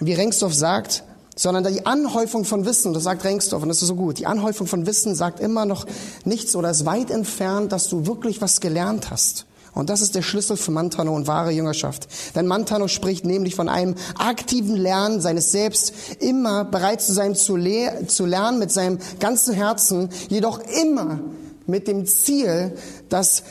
wie 0.00 0.14
Rengsdorf 0.14 0.54
sagt, 0.54 1.04
sondern 1.36 1.64
die 1.72 1.84
Anhäufung 1.84 2.44
von 2.44 2.64
Wissen, 2.64 2.94
das 2.94 3.04
sagt 3.04 3.22
Rengsdorf 3.24 3.62
und 3.62 3.68
das 3.68 3.82
ist 3.82 3.88
so 3.88 3.94
gut, 3.94 4.18
die 4.18 4.26
Anhäufung 4.26 4.66
von 4.66 4.86
Wissen 4.86 5.14
sagt 5.14 5.38
immer 5.38 5.66
noch 5.66 5.86
nichts 6.24 6.56
oder 6.56 6.70
ist 6.70 6.86
weit 6.86 7.10
entfernt, 7.10 7.70
dass 7.72 7.88
du 7.88 8.06
wirklich 8.06 8.40
was 8.40 8.60
gelernt 8.60 9.10
hast. 9.10 9.46
Und 9.74 9.90
das 9.90 10.00
ist 10.00 10.14
der 10.14 10.22
Schlüssel 10.22 10.56
für 10.56 10.70
Mantano 10.70 11.14
und 11.14 11.26
wahre 11.26 11.50
Jüngerschaft. 11.50 12.08
Denn 12.34 12.46
Mantano 12.46 12.88
spricht 12.88 13.26
nämlich 13.26 13.54
von 13.54 13.68
einem 13.68 13.94
aktiven 14.16 14.74
Lernen 14.74 15.20
seines 15.20 15.52
Selbst, 15.52 15.92
immer 16.20 16.64
bereit 16.64 17.02
zu 17.02 17.12
sein 17.12 17.34
zu, 17.34 17.56
le 17.56 18.06
zu 18.06 18.24
lernen 18.24 18.58
mit 18.58 18.72
seinem 18.72 18.98
ganzen 19.20 19.52
Herzen, 19.52 20.08
jedoch 20.30 20.60
immer 20.60 21.20
mit 21.66 21.88
dem 21.88 22.06
Ziel, 22.06 22.72
dass 23.10 23.42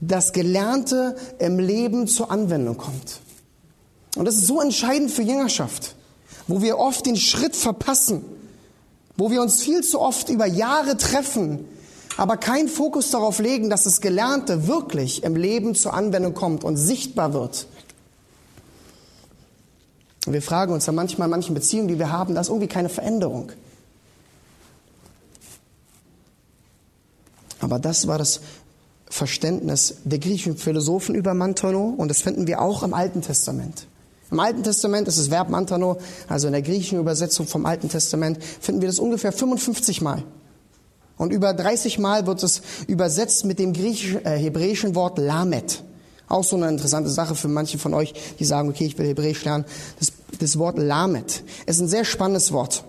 das 0.00 0.32
Gelernte 0.32 1.16
im 1.38 1.58
Leben 1.58 2.06
zur 2.06 2.30
Anwendung 2.30 2.78
kommt. 2.78 3.20
Und 4.16 4.24
das 4.24 4.36
ist 4.36 4.46
so 4.46 4.62
entscheidend 4.62 5.10
für 5.10 5.22
Jüngerschaft 5.22 5.94
wo 6.46 6.62
wir 6.62 6.78
oft 6.78 7.06
den 7.06 7.16
Schritt 7.16 7.56
verpassen, 7.56 8.24
wo 9.16 9.30
wir 9.30 9.42
uns 9.42 9.62
viel 9.62 9.82
zu 9.82 10.00
oft 10.00 10.28
über 10.28 10.46
Jahre 10.46 10.96
treffen, 10.96 11.64
aber 12.16 12.36
keinen 12.36 12.68
Fokus 12.68 13.10
darauf 13.10 13.38
legen, 13.38 13.70
dass 13.70 13.84
das 13.84 14.00
Gelernte 14.00 14.66
wirklich 14.66 15.24
im 15.24 15.36
Leben 15.36 15.74
zur 15.74 15.94
Anwendung 15.94 16.34
kommt 16.34 16.64
und 16.64 16.76
sichtbar 16.76 17.32
wird. 17.32 17.66
Und 20.26 20.32
wir 20.32 20.42
fragen 20.42 20.72
uns 20.72 20.84
dann 20.84 20.94
manchmal 20.94 21.26
in 21.26 21.30
manchen 21.30 21.54
Beziehungen, 21.54 21.88
die 21.88 21.98
wir 21.98 22.10
haben, 22.10 22.34
da 22.34 22.40
ist 22.40 22.48
irgendwie 22.48 22.68
keine 22.68 22.88
Veränderung. 22.88 23.52
Aber 27.60 27.78
das 27.78 28.06
war 28.06 28.18
das 28.18 28.40
Verständnis 29.08 29.96
der 30.04 30.18
griechischen 30.18 30.56
Philosophen 30.56 31.14
über 31.14 31.34
Mantono 31.34 31.94
und 31.96 32.08
das 32.08 32.20
finden 32.20 32.46
wir 32.46 32.60
auch 32.60 32.82
im 32.82 32.94
Alten 32.94 33.22
Testament. 33.22 33.86
Im 34.30 34.40
Alten 34.40 34.62
Testament 34.62 35.06
ist 35.08 35.18
das 35.18 35.30
Verb 35.30 35.50
Mantano, 35.50 35.98
also 36.28 36.46
in 36.46 36.52
der 36.52 36.62
griechischen 36.62 36.98
Übersetzung 36.98 37.46
vom 37.46 37.66
Alten 37.66 37.88
Testament, 37.88 38.42
finden 38.42 38.80
wir 38.80 38.88
das 38.88 38.98
ungefähr 38.98 39.32
55 39.32 40.00
Mal. 40.00 40.24
Und 41.16 41.32
über 41.32 41.52
30 41.52 41.98
Mal 41.98 42.26
wird 42.26 42.42
es 42.42 42.62
übersetzt 42.86 43.44
mit 43.44 43.58
dem 43.58 43.72
griechischen, 43.72 44.24
äh, 44.24 44.36
hebräischen 44.36 44.94
Wort 44.94 45.18
Lamet. 45.18 45.82
Auch 46.26 46.42
so 46.42 46.56
eine 46.56 46.68
interessante 46.68 47.10
Sache 47.10 47.34
für 47.34 47.48
manche 47.48 47.78
von 47.78 47.94
euch, 47.94 48.14
die 48.38 48.44
sagen, 48.44 48.68
okay, 48.68 48.86
ich 48.86 48.98
will 48.98 49.06
Hebräisch 49.06 49.44
lernen. 49.44 49.64
Das, 49.98 50.12
das 50.40 50.58
Wort 50.58 50.78
Lamet 50.78 51.44
ist 51.66 51.80
ein 51.80 51.88
sehr 51.88 52.04
spannendes 52.04 52.50
Wort. 52.52 52.82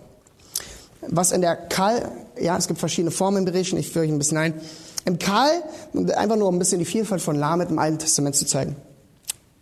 Was 1.08 1.32
in 1.32 1.42
der 1.42 1.56
Kal, 1.56 2.12
ja, 2.40 2.58
es 2.58 2.68
gibt 2.68 2.80
verschiedene 2.80 3.12
Formen 3.12 3.40
im 3.40 3.46
Hebräischen, 3.46 3.78
ich 3.78 3.92
führe 3.92 4.06
euch 4.06 4.12
ein 4.12 4.18
bisschen 4.18 4.38
ein. 4.38 4.54
Im 5.04 5.20
Kal, 5.20 5.52
einfach 6.16 6.38
nur 6.38 6.48
um 6.48 6.56
ein 6.56 6.60
bisschen 6.60 6.80
die 6.80 6.86
Vielfalt 6.86 7.22
von 7.22 7.36
Lamet 7.36 7.70
im 7.70 7.78
Alten 7.78 8.00
Testament 8.00 8.36
zu 8.36 8.46
zeigen. 8.46 8.76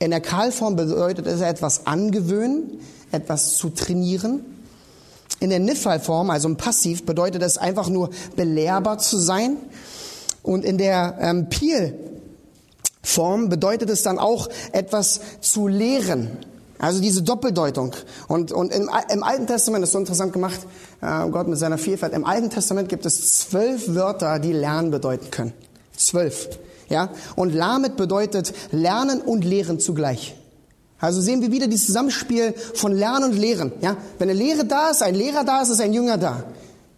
In 0.04 0.12
der 0.12 0.20
Kahlform 0.20 0.76
bedeutet 0.76 1.28
es 1.28 1.40
etwas 1.40 1.88
angewöhnen, 1.88 2.82
etwas 3.14 3.56
zu 3.56 3.70
trainieren. 3.70 4.44
In 5.40 5.50
der 5.50 5.60
Niffalform, 5.60 6.30
also 6.30 6.50
im 6.50 6.58
Passiv, 6.58 7.06
bedeutet 7.06 7.42
es 7.42 7.58
einfach 7.58 7.88
nur 7.88 8.10
belehrbar 8.36 8.98
zu 8.98 9.18
sein. 9.18 9.56
Und 10.42 10.66
in 10.66 10.78
der 10.78 11.18
ähm, 11.22 11.48
Piel-Form 11.48 13.48
bedeutet 13.48 13.90
es 13.90 14.04
dann 14.04 14.20
auch 14.20 14.50
etwas 14.74 15.22
zu 15.40 15.70
lehren. 15.70 16.32
Also 16.80 17.00
diese 17.00 17.24
Doppeldeutung. 17.24 17.96
Und, 18.28 18.52
und 18.52 18.74
im, 18.74 18.90
im 19.10 19.24
Alten 19.24 19.48
Testament 19.48 19.86
ist 19.86 19.94
so 19.94 20.00
interessant 20.00 20.34
gemacht, 20.34 20.60
äh, 21.02 21.30
Gott 21.30 21.48
mit 21.48 21.58
seiner 21.58 21.78
Vielfalt. 21.78 22.12
Im 22.12 22.26
Alten 22.26 22.50
Testament 22.50 22.90
gibt 22.90 23.06
es 23.06 23.40
zwölf 23.40 23.96
Wörter, 23.96 24.40
die 24.40 24.52
Lernen 24.52 24.92
bedeuten 24.92 25.32
können. 25.32 25.54
Zwölf. 25.96 26.50
Ja? 26.90 27.10
Und 27.36 27.54
Lamet 27.54 27.96
bedeutet 27.96 28.54
Lernen 28.72 29.22
und 29.22 29.44
Lehren 29.44 29.80
zugleich. 29.80 30.36
Also 31.00 31.20
sehen 31.20 31.42
wir 31.42 31.52
wieder 31.52 31.68
dieses 31.68 31.88
Zusammenspiel 31.88 32.54
von 32.76 32.94
Lernen 32.94 33.32
und 33.32 33.38
Lehren. 33.38 33.74
Ja? 33.82 33.98
Wenn 34.20 34.30
eine 34.30 34.40
Lehre 34.40 34.66
da 34.66 34.90
ist, 34.90 35.04
ein 35.04 35.16
Lehrer 35.16 35.44
da 35.44 35.62
ist, 35.62 35.70
ist 35.70 35.82
ein 35.82 35.94
Jünger 35.94 36.18
da. 36.18 36.44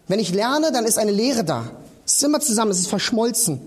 Wenn 0.08 0.20
ich 0.20 0.32
lerne, 0.32 0.70
dann 0.72 0.84
ist 0.84 0.98
eine 0.98 1.10
Lehre 1.10 1.42
da. 1.44 1.64
Es 2.04 2.14
ist 2.14 2.22
immer 2.22 2.40
zusammen, 2.40 2.70
es 2.70 2.78
ist 2.78 2.86
verschmolzen. 2.86 3.60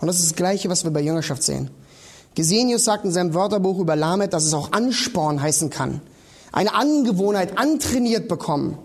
Und 0.00 0.06
das 0.06 0.18
ist 0.18 0.30
das 0.30 0.36
Gleiche, 0.36 0.70
was 0.70 0.84
wir 0.84 0.90
bei 0.90 1.00
Jüngerschaft 1.00 1.42
sehen. 1.42 1.70
Gesenius 2.34 2.84
sagt 2.84 3.04
in 3.04 3.12
seinem 3.12 3.34
Wörterbuch 3.34 3.78
über 3.78 3.96
Lamet, 3.96 4.32
dass 4.32 4.44
es 4.44 4.54
auch 4.54 4.72
Ansporn 4.72 5.40
heißen 5.40 5.70
kann. 5.70 6.00
Eine 6.52 6.74
Angewohnheit 6.74 7.58
antrainiert 7.58 8.28
bekommen. 8.28 8.78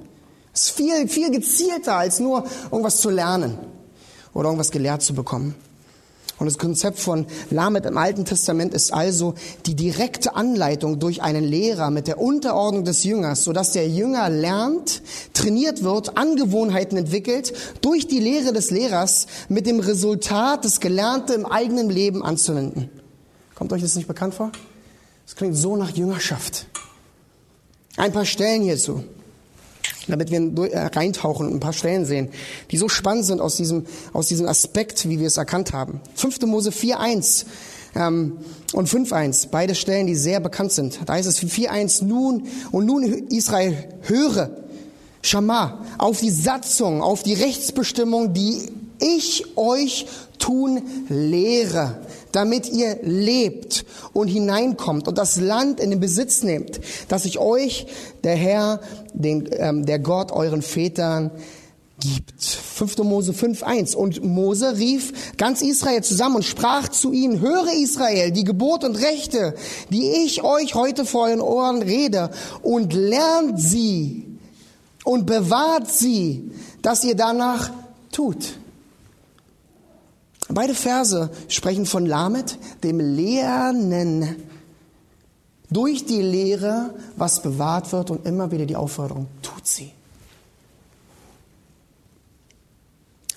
Es 0.53 0.63
ist 0.63 0.71
viel, 0.71 1.07
viel 1.07 1.31
gezielter, 1.31 1.95
als 1.95 2.19
nur 2.19 2.45
irgendwas 2.69 2.99
zu 2.99 3.10
lernen 3.10 3.57
oder 4.34 4.49
irgendwas 4.49 4.71
gelehrt 4.71 5.01
zu 5.01 5.13
bekommen. 5.13 5.55
Und 6.41 6.47
das 6.47 6.58
Konzept 6.58 6.97
von 6.97 7.27
Lamed 7.51 7.86
im 7.86 7.99
Alten 7.99 8.25
Testament 8.25 8.73
ist 8.73 8.91
also 8.91 9.36
die 9.67 9.75
direkte 9.75 10.36
Anleitung 10.36 10.97
durch 10.97 11.21
einen 11.21 11.43
Lehrer 11.43 11.91
mit 11.91 12.08
der 12.08 12.19
Unterordnung 12.19 12.84
des 12.84 13.04
Jüngers, 13.04 13.43
sodass 13.43 13.73
der 13.73 13.88
Jünger 13.88 14.27
lernt, 14.27 15.04
trainiert 15.34 15.84
wird, 15.84 16.17
Angewohnheiten 16.17 16.97
entwickelt, 16.97 17.54
durch 17.82 18.08
die 18.08 18.17
Lehre 18.17 18.54
des 18.54 18.71
Lehrers 18.71 19.27
mit 19.49 19.67
dem 19.67 19.80
Resultat, 19.80 20.65
das 20.65 20.80
Gelernte 20.80 21.36
im 21.36 21.45
eigenen 21.45 21.91
Leben 21.91 22.23
anzuwenden. 22.23 22.89
Kommt 23.54 23.71
euch 23.71 23.84
das 23.84 23.95
nicht 23.95 24.08
bekannt 24.08 24.34
vor? 24.34 24.51
Das 25.27 25.36
klingt 25.36 25.56
so 25.56 25.75
nach 25.75 25.91
Jüngerschaft. 25.91 26.65
Ein 27.97 28.13
paar 28.13 28.25
Stellen 28.25 28.63
hierzu 28.63 29.04
damit 30.12 30.32
wir 30.32 30.71
äh, 30.71 30.88
reintauchen 30.88 31.47
und 31.47 31.54
ein 31.56 31.60
paar 31.60 31.74
Stellen 31.74 32.06
sehen, 32.06 32.30
die 32.69 32.78
so 32.78 32.89
spannend 32.89 33.26
sind 33.26 33.41
aus 33.41 33.56
diesem, 33.56 33.86
aus 34.13 34.28
diesem 34.28 34.47
Aspekt, 34.47 35.08
wie 35.10 35.19
wir 35.19 35.28
es 35.28 35.38
erkannt 35.38 35.74
haben. 35.74 36.02
5. 36.15 36.41
Mose 36.41 36.69
4.1 36.69 37.45
ähm, 37.95 38.38
und 38.74 38.88
5.1, 38.88 39.47
beide 39.52 39.76
Stellen, 39.76 40.08
die 40.08 40.15
sehr 40.15 40.39
bekannt 40.39 40.71
sind. 40.71 41.00
Da 41.06 41.13
heißt 41.13 41.28
es 41.28 41.39
4.1, 41.39 42.06
nun, 42.06 42.47
und 42.71 42.86
nun 42.86 43.04
Israel, 43.30 43.76
höre, 44.02 44.52
Shama, 45.21 45.86
auf 45.97 46.19
die 46.19 46.32
Satzung, 46.32 47.02
auf 47.02 47.24
die 47.24 47.34
Rechtsbestimmung, 47.34 48.34
die 48.34 48.71
ich 49.00 49.58
euch 49.58 50.08
tun 50.39 50.82
lehre 51.10 52.00
damit 52.32 52.70
ihr 52.70 52.98
lebt 53.02 53.86
und 54.13 54.28
hineinkommt 54.28 55.08
und 55.08 55.17
das 55.17 55.39
Land 55.39 55.80
in 55.80 55.89
den 55.89 56.00
Besitz 56.00 56.44
nehmt, 56.44 56.80
dass 57.08 57.26
ich 57.26 57.39
euch, 57.39 57.88
der 58.24 58.36
Herr, 58.36 58.82
den, 59.13 59.50
ähm, 59.54 59.86
der 59.86 60.00
Gott 60.00 60.32
euren 60.32 60.62
Vätern 60.62 61.32
gibt. 62.02 62.44
5. 62.44 62.98
Mose 63.00 63.32
5.1. 63.32 63.96
Und 63.96 64.24
Mose 64.24 64.78
rief 64.78 65.36
ganz 65.38 65.62
Israel 65.62 66.04
zusammen 66.04 66.38
und 66.38 66.46
sprach 66.46 66.89
zu 66.89 67.12
ihnen, 67.12 67.39
höre 67.39 67.72
Israel, 67.74 68.32
die 68.32 68.44
Gebot 68.44 68.84
und 68.84 68.96
Rechte, 68.96 69.56
die 69.89 70.10
ich 70.26 70.44
euch 70.44 70.76
heute 70.76 71.06
vor 71.06 71.26
euren 71.28 71.41
Ohren 71.41 71.82
rede, 71.82 72.32
und 72.62 72.94
lernt 72.94 73.62
sie 73.62 74.26
und 75.04 75.26
bewahrt 75.26 75.89
sie, 75.89 76.52
dass 76.82 77.04
ihr 77.04 77.15
danach 77.15 77.72
tut. 78.12 78.61
Beide 80.53 80.75
Verse 80.75 81.29
sprechen 81.47 81.85
von 81.85 82.05
Lamet, 82.05 82.57
dem 82.83 82.99
Lernen. 82.99 84.35
Durch 85.69 86.05
die 86.05 86.21
Lehre, 86.21 86.93
was 87.15 87.41
bewahrt 87.41 87.91
wird 87.93 88.11
und 88.11 88.25
immer 88.25 88.51
wieder 88.51 88.65
die 88.65 88.75
Aufforderung, 88.75 89.27
tut 89.41 89.65
sie. 89.65 89.91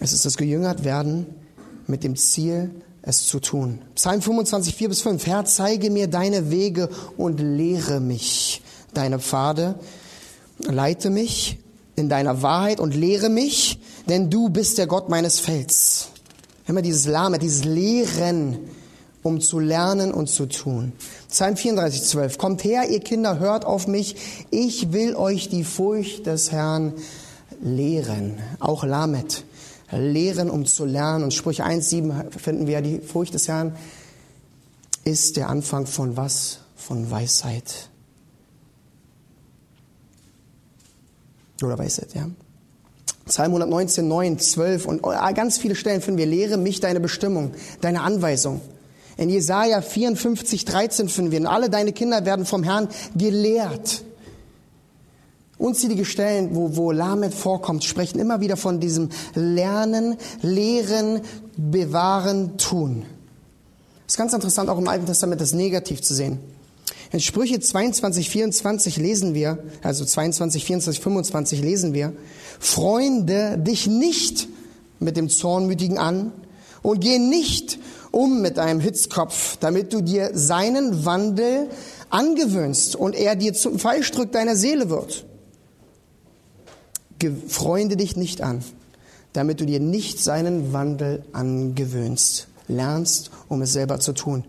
Es 0.00 0.12
ist 0.12 0.24
das 0.24 0.36
gejüngert 0.36 0.84
werden 0.84 1.26
mit 1.86 2.02
dem 2.02 2.16
Ziel, 2.16 2.70
es 3.02 3.26
zu 3.26 3.38
tun. 3.38 3.80
Psalm 3.94 4.20
25, 4.20 4.74
4 4.74 4.88
bis 4.88 5.02
5. 5.02 5.26
Herr, 5.26 5.44
zeige 5.44 5.90
mir 5.90 6.08
deine 6.08 6.50
Wege 6.50 6.88
und 7.16 7.38
lehre 7.38 8.00
mich 8.00 8.62
deine 8.94 9.18
Pfade. 9.18 9.78
Leite 10.58 11.10
mich 11.10 11.58
in 11.96 12.08
deiner 12.08 12.42
Wahrheit 12.42 12.80
und 12.80 12.94
lehre 12.94 13.28
mich, 13.28 13.78
denn 14.08 14.30
du 14.30 14.48
bist 14.48 14.78
der 14.78 14.86
Gott 14.86 15.08
meines 15.08 15.38
Fels. 15.38 16.08
Immer 16.66 16.82
dieses 16.82 17.06
Lahme, 17.06 17.38
dieses 17.38 17.64
Lehren, 17.64 18.58
um 19.22 19.40
zu 19.40 19.58
lernen 19.58 20.12
und 20.12 20.28
zu 20.28 20.46
tun. 20.46 20.92
Psalm 21.28 21.56
34, 21.56 22.02
12. 22.02 22.38
Kommt 22.38 22.64
her, 22.64 22.88
ihr 22.90 23.00
Kinder, 23.00 23.38
hört 23.38 23.64
auf 23.64 23.86
mich. 23.86 24.16
Ich 24.50 24.92
will 24.92 25.14
euch 25.14 25.48
die 25.48 25.64
Furcht 25.64 26.26
des 26.26 26.52
Herrn 26.52 26.94
lehren. 27.62 28.38
Auch 28.60 28.84
Lamet. 28.84 29.44
Lehren, 29.90 30.50
um 30.50 30.66
zu 30.66 30.84
lernen. 30.84 31.24
Und 31.24 31.34
Sprüche 31.34 31.64
1, 31.64 31.90
7 31.90 32.30
finden 32.30 32.66
wir, 32.66 32.80
die 32.80 33.00
Furcht 33.00 33.34
des 33.34 33.48
Herrn 33.48 33.76
ist 35.04 35.36
der 35.36 35.48
Anfang 35.50 35.86
von 35.86 36.16
was? 36.16 36.60
von 36.84 37.10
Weisheit. 37.10 37.88
Oder 41.62 41.78
Weisheit, 41.78 42.14
ja. 42.14 42.28
Psalm 43.26 43.52
119, 43.52 44.06
9, 44.06 44.38
12 44.38 44.86
und 44.86 45.02
ganz 45.02 45.58
viele 45.58 45.74
Stellen 45.74 46.02
finden 46.02 46.18
wir, 46.18 46.26
lehre 46.26 46.58
mich 46.58 46.80
deine 46.80 47.00
Bestimmung, 47.00 47.52
deine 47.80 48.02
Anweisung. 48.02 48.60
In 49.16 49.30
Jesaja 49.30 49.80
54, 49.80 50.64
13 50.64 51.08
finden 51.08 51.30
wir, 51.30 51.40
und 51.40 51.46
alle 51.46 51.70
deine 51.70 51.92
Kinder 51.92 52.24
werden 52.26 52.44
vom 52.44 52.64
Herrn 52.64 52.88
gelehrt. 53.16 54.02
Unzählige 55.56 56.04
Stellen, 56.04 56.54
wo, 56.54 56.76
wo 56.76 56.90
Lamed 56.90 57.32
vorkommt, 57.32 57.84
sprechen 57.84 58.18
immer 58.18 58.40
wieder 58.40 58.56
von 58.56 58.80
diesem 58.80 59.10
Lernen, 59.34 60.16
Lehren, 60.42 61.20
Bewahren, 61.56 62.58
Tun. 62.58 63.06
Es 64.06 64.14
ist 64.14 64.18
ganz 64.18 64.32
interessant, 64.32 64.68
auch 64.68 64.78
im 64.78 64.88
Alten 64.88 65.06
Testament 65.06 65.40
das 65.40 65.54
negativ 65.54 66.02
zu 66.02 66.12
sehen. 66.12 66.40
In 67.12 67.20
Sprüche 67.20 67.60
22, 67.60 68.28
24 68.28 68.96
lesen 68.96 69.34
wir, 69.34 69.58
also 69.82 70.04
22, 70.04 70.64
24, 70.64 71.02
25 71.02 71.62
lesen 71.62 71.94
wir, 71.94 72.12
Freunde 72.60 73.58
dich 73.58 73.86
nicht 73.86 74.48
mit 75.00 75.16
dem 75.16 75.28
Zornmütigen 75.28 75.98
an 75.98 76.32
und 76.82 77.00
geh 77.00 77.18
nicht 77.18 77.78
um 78.10 78.40
mit 78.40 78.58
einem 78.58 78.80
Hitzkopf, 78.80 79.56
damit 79.58 79.92
du 79.92 80.00
dir 80.00 80.30
seinen 80.34 81.04
Wandel 81.04 81.68
angewöhnst 82.10 82.94
und 82.94 83.14
er 83.16 83.34
dir 83.34 83.54
zum 83.54 83.78
Fallstrick 83.78 84.30
deiner 84.30 84.56
Seele 84.56 84.88
wird. 84.88 85.26
Freunde 87.48 87.96
dich 87.96 88.16
nicht 88.16 88.42
an, 88.42 88.62
damit 89.32 89.60
du 89.60 89.66
dir 89.66 89.80
nicht 89.80 90.22
seinen 90.22 90.72
Wandel 90.72 91.24
angewöhnst, 91.32 92.48
lernst, 92.68 93.30
um 93.48 93.62
es 93.62 93.72
selber 93.72 93.98
zu 93.98 94.12
tun. 94.12 94.44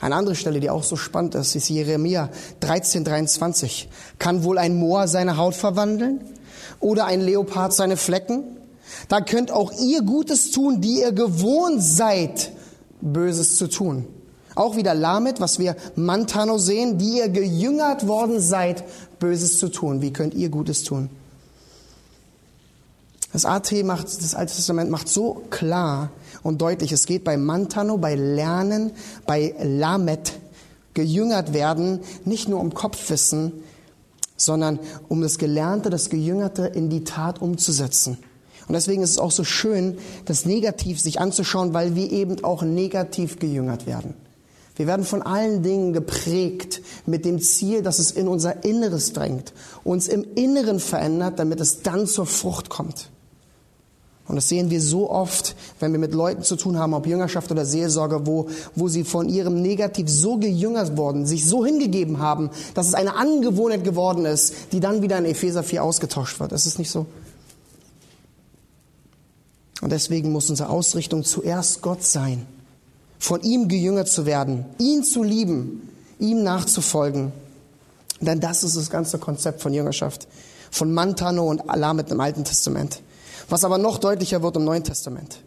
Eine 0.00 0.16
andere 0.16 0.34
Stelle, 0.34 0.60
die 0.60 0.70
auch 0.70 0.82
so 0.82 0.96
spannend 0.96 1.34
ist, 1.34 1.54
ist 1.54 1.68
Jeremia 1.68 2.30
13, 2.60 3.04
23. 3.04 3.88
Kann 4.18 4.42
wohl 4.42 4.58
ein 4.58 4.76
Moor 4.76 5.06
seine 5.06 5.36
Haut 5.36 5.54
verwandeln? 5.54 6.20
Oder 6.80 7.06
ein 7.06 7.20
Leopard 7.20 7.72
seine 7.72 7.96
Flecken? 7.96 8.44
Da 9.08 9.20
könnt 9.20 9.50
auch 9.50 9.72
ihr 9.72 10.02
Gutes 10.02 10.50
tun, 10.50 10.80
die 10.80 11.00
ihr 11.00 11.12
gewohnt 11.12 11.82
seid, 11.82 12.52
Böses 13.00 13.56
zu 13.56 13.68
tun. 13.68 14.06
Auch 14.54 14.76
wieder 14.76 14.94
Lamed, 14.94 15.40
was 15.40 15.58
wir 15.58 15.76
Mantano 15.96 16.58
sehen, 16.58 16.98
die 16.98 17.18
ihr 17.18 17.28
gejüngert 17.28 18.06
worden 18.06 18.40
seid, 18.40 18.84
Böses 19.18 19.58
zu 19.58 19.68
tun. 19.68 20.00
Wie 20.00 20.12
könnt 20.12 20.34
ihr 20.34 20.48
Gutes 20.48 20.84
tun? 20.84 21.10
Das 23.32 23.44
AT 23.44 23.72
macht, 23.84 24.06
das 24.06 24.36
Alte 24.36 24.54
Testament 24.54 24.90
macht 24.90 25.08
so 25.08 25.42
klar 25.50 26.10
und 26.44 26.62
deutlich, 26.62 26.92
es 26.92 27.04
geht 27.04 27.24
bei 27.24 27.36
Mantano, 27.36 27.98
bei 27.98 28.14
Lernen, 28.14 28.92
bei 29.26 29.54
Lamed, 29.60 30.34
gejüngert 30.94 31.52
werden, 31.52 31.98
nicht 32.24 32.48
nur 32.48 32.60
um 32.60 32.72
Kopfwissen, 32.74 33.52
sondern 34.44 34.78
um 35.08 35.20
das 35.20 35.38
Gelernte, 35.38 35.90
das 35.90 36.10
Gejüngerte 36.10 36.66
in 36.66 36.90
die 36.90 37.04
Tat 37.04 37.40
umzusetzen. 37.40 38.18
Und 38.66 38.72
deswegen 38.72 39.02
ist 39.02 39.10
es 39.10 39.18
auch 39.18 39.30
so 39.30 39.44
schön, 39.44 39.98
das 40.24 40.46
Negativ 40.46 41.00
sich 41.00 41.20
anzuschauen, 41.20 41.74
weil 41.74 41.94
wir 41.94 42.10
eben 42.10 42.42
auch 42.44 42.62
negativ 42.62 43.38
gejüngert 43.38 43.86
werden. 43.86 44.14
Wir 44.76 44.86
werden 44.86 45.04
von 45.04 45.22
allen 45.22 45.62
Dingen 45.62 45.92
geprägt 45.92 46.82
mit 47.06 47.24
dem 47.24 47.40
Ziel, 47.40 47.82
dass 47.82 47.98
es 47.98 48.10
in 48.10 48.26
unser 48.26 48.64
Inneres 48.64 49.12
drängt, 49.12 49.52
uns 49.84 50.08
im 50.08 50.24
Inneren 50.34 50.80
verändert, 50.80 51.38
damit 51.38 51.60
es 51.60 51.82
dann 51.82 52.06
zur 52.06 52.26
Frucht 52.26 52.70
kommt. 52.70 53.10
Und 54.26 54.36
das 54.36 54.48
sehen 54.48 54.70
wir 54.70 54.80
so 54.80 55.10
oft, 55.10 55.54
wenn 55.80 55.92
wir 55.92 55.98
mit 55.98 56.14
Leuten 56.14 56.42
zu 56.42 56.56
tun 56.56 56.78
haben, 56.78 56.94
ob 56.94 57.06
Jüngerschaft 57.06 57.50
oder 57.50 57.66
Seelsorge, 57.66 58.26
wo, 58.26 58.48
wo 58.74 58.88
sie 58.88 59.04
von 59.04 59.28
ihrem 59.28 59.60
Negativ 59.60 60.08
so 60.08 60.38
gejüngert 60.38 60.96
worden, 60.96 61.26
sich 61.26 61.46
so 61.46 61.64
hingegeben 61.64 62.18
haben, 62.18 62.50
dass 62.72 62.88
es 62.88 62.94
eine 62.94 63.16
Angewohnheit 63.16 63.84
geworden 63.84 64.24
ist, 64.24 64.54
die 64.72 64.80
dann 64.80 65.02
wieder 65.02 65.18
in 65.18 65.26
Epheser 65.26 65.62
4 65.62 65.84
ausgetauscht 65.84 66.40
wird. 66.40 66.52
Das 66.52 66.64
ist 66.64 66.78
nicht 66.78 66.90
so. 66.90 67.06
Und 69.82 69.92
deswegen 69.92 70.32
muss 70.32 70.48
unsere 70.48 70.70
Ausrichtung 70.70 71.24
zuerst 71.24 71.82
Gott 71.82 72.02
sein, 72.02 72.46
von 73.18 73.42
ihm 73.42 73.68
gejüngert 73.68 74.08
zu 74.08 74.24
werden, 74.24 74.64
ihn 74.78 75.04
zu 75.04 75.22
lieben, 75.22 75.90
ihm 76.18 76.42
nachzufolgen. 76.42 77.32
Denn 78.22 78.40
das 78.40 78.64
ist 78.64 78.78
das 78.78 78.88
ganze 78.88 79.18
Konzept 79.18 79.60
von 79.60 79.74
Jüngerschaft, 79.74 80.26
von 80.70 80.94
Mantano 80.94 81.46
und 81.50 81.68
Allah 81.68 81.92
mit 81.92 82.10
dem 82.10 82.20
Alten 82.20 82.44
Testament. 82.44 83.02
Was 83.48 83.64
aber 83.64 83.78
noch 83.78 83.98
deutlicher 83.98 84.42
wird 84.42 84.56
im 84.56 84.64
Neuen 84.64 84.84
Testament. 84.84 85.40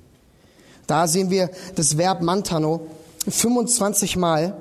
Da 0.87 1.07
sehen 1.07 1.29
wir 1.29 1.49
das 1.75 1.97
Verb 1.97 2.21
Mantano 2.21 2.87
25 3.27 4.15
Mal 4.15 4.55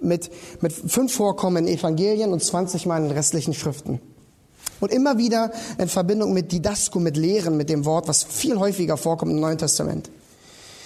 mit, 0.00 0.30
mit 0.60 0.72
fünf 0.72 1.14
Vorkommen 1.14 1.66
in 1.66 1.78
Evangelien 1.78 2.32
und 2.32 2.42
20 2.42 2.86
Mal 2.86 3.04
in 3.04 3.10
restlichen 3.10 3.54
Schriften. 3.54 4.00
Und 4.80 4.92
immer 4.92 5.18
wieder 5.18 5.52
in 5.78 5.88
Verbindung 5.88 6.32
mit 6.32 6.50
Didasko, 6.50 6.98
mit 6.98 7.16
Lehren, 7.16 7.56
mit 7.56 7.68
dem 7.68 7.84
Wort, 7.84 8.08
was 8.08 8.24
viel 8.24 8.58
häufiger 8.58 8.96
vorkommt 8.96 9.32
im 9.32 9.40
Neuen 9.40 9.58
Testament. 9.58 10.10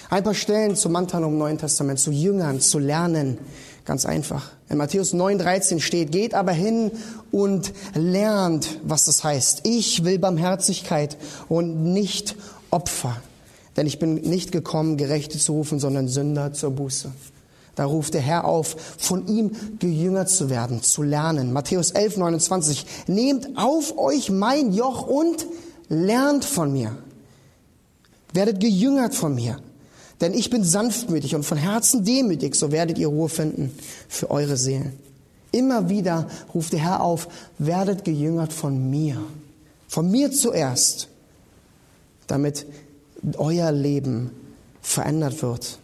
Ein 0.09 0.23
paar 0.23 0.35
Stellen 0.35 0.75
zu 0.75 0.89
Mantano 0.89 1.27
im 1.27 1.37
Neuen 1.37 1.57
Testament, 1.57 1.99
zu 1.99 2.11
Jüngern, 2.11 2.61
zu 2.61 2.79
lernen. 2.79 3.39
Ganz 3.87 4.05
einfach. 4.05 4.51
In 4.67 4.79
Matthäus 4.79 5.13
9,13 5.13 5.79
steht, 5.79 6.11
geht 6.11 6.33
aber 6.33 6.51
hin 6.51 6.91
und 7.31 7.71
lernt, 7.95 8.81
was 8.83 9.05
das 9.05 9.23
heißt. 9.23 9.61
Ich 9.63 10.03
will 10.03 10.19
Barmherzigkeit 10.19 11.15
und 11.47 11.85
nicht 11.93 12.35
Opfer. 12.69 13.15
Denn 13.77 13.87
ich 13.87 13.97
bin 13.97 14.15
nicht 14.15 14.51
gekommen, 14.51 14.97
Gerechte 14.97 15.39
zu 15.39 15.53
rufen, 15.53 15.79
sondern 15.79 16.09
Sünder 16.09 16.51
zur 16.51 16.71
Buße. 16.71 17.13
Da 17.75 17.85
ruft 17.85 18.13
der 18.13 18.19
Herr 18.19 18.43
auf, 18.43 18.75
von 18.97 19.25
ihm 19.27 19.51
gejüngert 19.79 20.29
zu 20.29 20.49
werden, 20.49 20.83
zu 20.83 21.01
lernen. 21.01 21.53
Matthäus 21.53 21.91
11, 21.91 22.17
29. 22.17 22.85
Nehmt 23.07 23.57
auf 23.57 23.97
euch 23.97 24.29
mein 24.29 24.73
Joch 24.73 25.07
und 25.07 25.47
lernt 25.87 26.43
von 26.43 26.73
mir. 26.73 26.97
Werdet 28.33 28.59
gejüngert 28.59 29.15
von 29.15 29.33
mir. 29.33 29.61
Denn 30.21 30.33
ich 30.33 30.49
bin 30.49 30.63
sanftmütig 30.63 31.35
und 31.35 31.43
von 31.43 31.57
Herzen 31.57 32.03
demütig, 32.03 32.55
so 32.55 32.71
werdet 32.71 32.97
ihr 32.97 33.07
Ruhe 33.07 33.29
finden 33.29 33.71
für 34.07 34.31
eure 34.31 34.57
Seelen. 34.57 34.93
Immer 35.51 35.89
wieder 35.89 36.27
ruft 36.53 36.73
der 36.73 36.79
Herr 36.79 37.01
auf, 37.01 37.27
werdet 37.57 38.03
gejüngert 38.03 38.51
von 38.51 38.89
mir. 38.89 39.21
Von 39.87 40.11
mir 40.11 40.31
zuerst, 40.31 41.07
damit 42.25 42.65
euer 43.37 43.71
Leben 43.71 44.31
verändert 44.81 45.41
wird. 45.41 45.79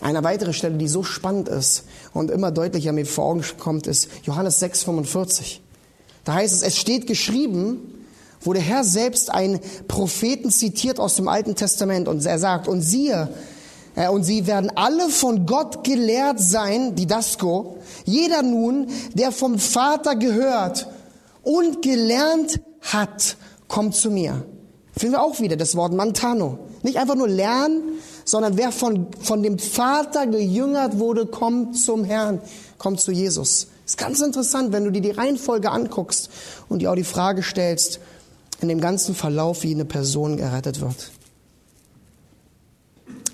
Eine 0.00 0.22
weitere 0.22 0.52
Stelle, 0.52 0.76
die 0.76 0.86
so 0.86 1.02
spannend 1.02 1.48
ist 1.48 1.84
und 2.12 2.30
immer 2.30 2.52
deutlicher 2.52 2.92
mir 2.92 3.04
vor 3.04 3.24
Augen 3.24 3.44
kommt, 3.58 3.86
ist 3.86 4.08
Johannes 4.22 4.62
6,45. 4.62 5.58
Da 6.24 6.34
heißt 6.34 6.54
es, 6.54 6.62
es 6.62 6.76
steht 6.76 7.06
geschrieben, 7.06 7.97
wo 8.40 8.52
der 8.52 8.62
Herr 8.62 8.84
selbst 8.84 9.30
einen 9.30 9.60
Propheten 9.88 10.50
zitiert 10.50 11.00
aus 11.00 11.16
dem 11.16 11.28
Alten 11.28 11.54
Testament 11.54 12.08
und 12.08 12.24
er 12.24 12.38
sagt, 12.38 12.68
und 12.68 12.82
siehe, 12.82 13.28
äh, 13.94 14.08
und 14.08 14.24
sie 14.24 14.46
werden 14.46 14.70
alle 14.74 15.08
von 15.08 15.44
Gott 15.46 15.84
gelehrt 15.84 16.40
sein, 16.40 16.94
die 16.94 17.06
Dasko, 17.06 17.78
jeder 18.04 18.42
nun, 18.42 18.88
der 19.14 19.32
vom 19.32 19.58
Vater 19.58 20.16
gehört 20.16 20.88
und 21.42 21.82
gelernt 21.82 22.60
hat, 22.80 23.36
kommt 23.66 23.94
zu 23.94 24.10
mir. 24.10 24.44
Finden 24.96 25.14
wir 25.14 25.22
auch 25.22 25.40
wieder 25.40 25.56
das 25.56 25.76
Wort 25.76 25.92
Mantano. 25.92 26.58
Nicht 26.82 26.98
einfach 26.98 27.14
nur 27.14 27.28
lernen, 27.28 27.82
sondern 28.24 28.56
wer 28.56 28.72
von, 28.72 29.08
von 29.20 29.42
dem 29.42 29.58
Vater 29.58 30.26
gejüngert 30.26 30.98
wurde, 30.98 31.26
kommt 31.26 31.78
zum 31.78 32.04
Herrn, 32.04 32.40
kommt 32.78 33.00
zu 33.00 33.12
Jesus. 33.12 33.68
ist 33.86 33.98
ganz 33.98 34.20
interessant, 34.20 34.72
wenn 34.72 34.84
du 34.84 34.92
dir 34.92 35.00
die 35.00 35.10
Reihenfolge 35.10 35.70
anguckst 35.70 36.30
und 36.68 36.80
dir 36.80 36.90
auch 36.90 36.96
die 36.96 37.04
Frage 37.04 37.42
stellst, 37.42 38.00
in 38.60 38.68
dem 38.68 38.80
ganzen 38.80 39.14
Verlauf, 39.14 39.62
wie 39.62 39.74
eine 39.74 39.84
Person 39.84 40.36
gerettet 40.36 40.80
wird. 40.80 41.10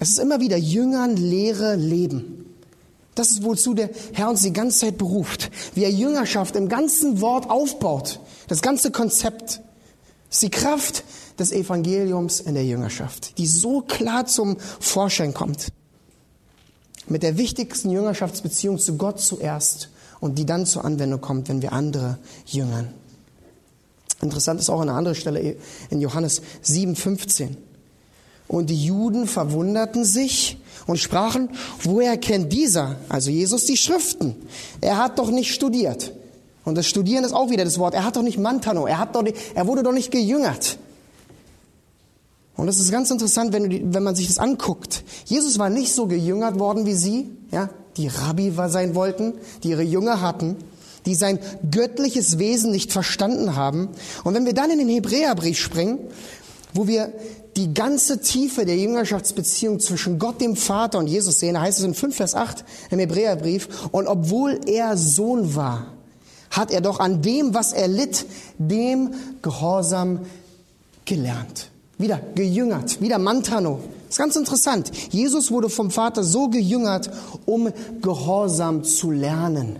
Es 0.01 0.11
ist 0.11 0.19
immer 0.19 0.41
wieder 0.41 0.57
Jüngern, 0.57 1.17
Lehre, 1.17 1.77
Leben. 1.77 2.45
Das 3.15 3.31
ist 3.31 3.45
wozu 3.45 3.75
der 3.75 3.91
Herr 4.13 4.29
uns 4.29 4.43
die 4.43 4.53
ganze 4.53 4.81
Zeit 4.81 4.99
beruft. 4.99 5.51
Wie 5.75 5.85
er 5.85 5.91
Jüngerschaft 5.91 6.57
im 6.57 6.69
ganzen 6.69 7.21
Wort 7.21 7.49
aufbaut. 7.49 8.21
Das 8.49 8.61
ganze 8.61 8.91
Konzept. 8.91 9.61
Ist 10.31 10.43
die 10.43 10.51
Kraft 10.51 11.05
des 11.39 11.53
Evangeliums 11.53 12.41
in 12.41 12.55
der 12.55 12.65
Jüngerschaft, 12.65 13.39
die 13.39 13.47
so 13.47 13.83
klar 13.83 14.27
zum 14.27 14.57
Vorschein 14.81 15.33
kommt. 15.33 15.69
Mit 17.07 17.23
der 17.23 17.37
wichtigsten 17.37 17.91
Jüngerschaftsbeziehung 17.91 18.79
zu 18.79 18.97
Gott 18.97 19.21
zuerst 19.21 19.91
und 20.21 20.39
die 20.39 20.47
dann 20.47 20.67
zur 20.67 20.85
Anwendung 20.85 21.21
kommt, 21.21 21.49
wenn 21.49 21.63
wir 21.63 21.73
andere 21.73 22.19
jüngern. 22.47 22.89
Interessant 24.21 24.61
ist 24.61 24.71
auch 24.71 24.81
eine 24.81 24.93
andere 24.93 25.15
Stelle 25.15 25.57
in 25.91 26.01
Johannes 26.01 26.43
7,15. 26.65 27.57
Und 28.47 28.71
die 28.71 28.85
Juden 28.85 29.27
verwunderten 29.27 30.05
sich 30.05 30.59
und 30.87 30.99
sprachen, 30.99 31.49
woher 31.83 32.17
kennt 32.19 32.53
dieser, 32.53 32.97
also 33.09 33.31
Jesus, 33.31 33.65
die 33.65 33.77
Schriften? 33.77 34.37
Er 34.81 34.99
hat 34.99 35.19
doch 35.19 35.31
nicht 35.31 35.55
studiert. 35.55 36.13
Und 36.65 36.77
das 36.77 36.87
Studieren 36.87 37.25
ist 37.25 37.33
auch 37.33 37.51
wieder 37.51 37.65
das 37.65 37.79
Wort. 37.79 37.95
Er 37.95 38.05
hat 38.05 38.17
doch 38.17 38.23
nicht 38.23 38.39
Mantano. 38.39 38.87
Er 38.87 38.99
hat 38.99 39.15
doch 39.15 39.23
nicht, 39.23 39.37
er 39.55 39.67
wurde 39.67 39.83
doch 39.83 39.93
nicht 39.93 40.11
gejüngert. 40.11 40.79
Und 42.57 42.67
das 42.67 42.79
ist 42.79 42.91
ganz 42.91 43.11
interessant, 43.11 43.53
wenn, 43.53 43.93
wenn 43.93 44.03
man 44.03 44.15
sich 44.15 44.29
das 44.29 44.39
anguckt. 44.39 45.05
Jesus 45.25 45.59
war 45.59 45.71
nicht 45.71 45.93
so 45.93 46.07
gejüngert 46.07 46.59
worden 46.59 46.87
wie 46.87 46.95
sie, 46.95 47.31
ja, 47.51 47.69
die 47.97 48.09
Rabbi 48.09 48.53
sein 48.69 48.95
wollten, 48.95 49.35
die 49.63 49.71
ihre 49.71 49.83
Jünger 49.83 50.21
hatten, 50.21 50.57
die 51.07 51.15
sein 51.15 51.39
göttliches 51.71 52.39
Wesen 52.39 52.71
nicht 52.71 52.93
verstanden 52.93 53.57
haben. 53.57 53.89
Und 54.25 54.35
wenn 54.35 54.47
wir 54.47 54.55
dann 54.55 54.71
in 54.71 54.79
den 54.79 54.89
Hebräerbrief 54.89 55.59
springen, 55.59 55.99
wo 56.73 56.87
wir 56.87 57.13
die 57.57 57.73
ganze 57.73 58.21
Tiefe 58.21 58.65
der 58.65 58.77
Jüngerschaftsbeziehung 58.77 59.79
zwischen 59.79 60.19
Gott 60.19 60.41
dem 60.41 60.57
Vater 60.57 60.99
und 60.99 61.07
Jesus 61.07 61.39
sehen, 61.39 61.61
heißt 61.61 61.79
es 61.79 61.85
in 61.85 61.95
5 61.95 62.17
Vers 62.17 62.35
8 62.35 62.65
im 62.91 62.99
Hebräerbrief, 62.99 63.69
und 63.93 64.07
obwohl 64.07 64.61
er 64.67 64.97
Sohn 64.97 65.55
war, 65.55 65.87
hat 66.51 66.71
er 66.71 66.81
doch 66.81 67.01
an 67.01 67.23
dem, 67.23 67.55
was 67.55 67.73
er 67.73 67.89
litt, 67.89 68.27
dem 68.59 69.15
Gehorsam 69.43 70.21
gelernt. 71.05 71.71
Wieder 71.99 72.21
gejüngert, 72.35 73.01
wieder 73.01 73.19
Mantano. 73.19 73.81
Das 74.07 74.17
ist 74.17 74.19
ganz 74.19 74.37
interessant. 74.37 74.91
Jesus 75.11 75.51
wurde 75.51 75.69
vom 75.69 75.91
Vater 75.91 76.25
so 76.25 76.49
gejüngert, 76.49 77.11
um 77.47 77.73
Gehorsam 78.01 78.83
zu 78.83 79.11
lernen. 79.11 79.77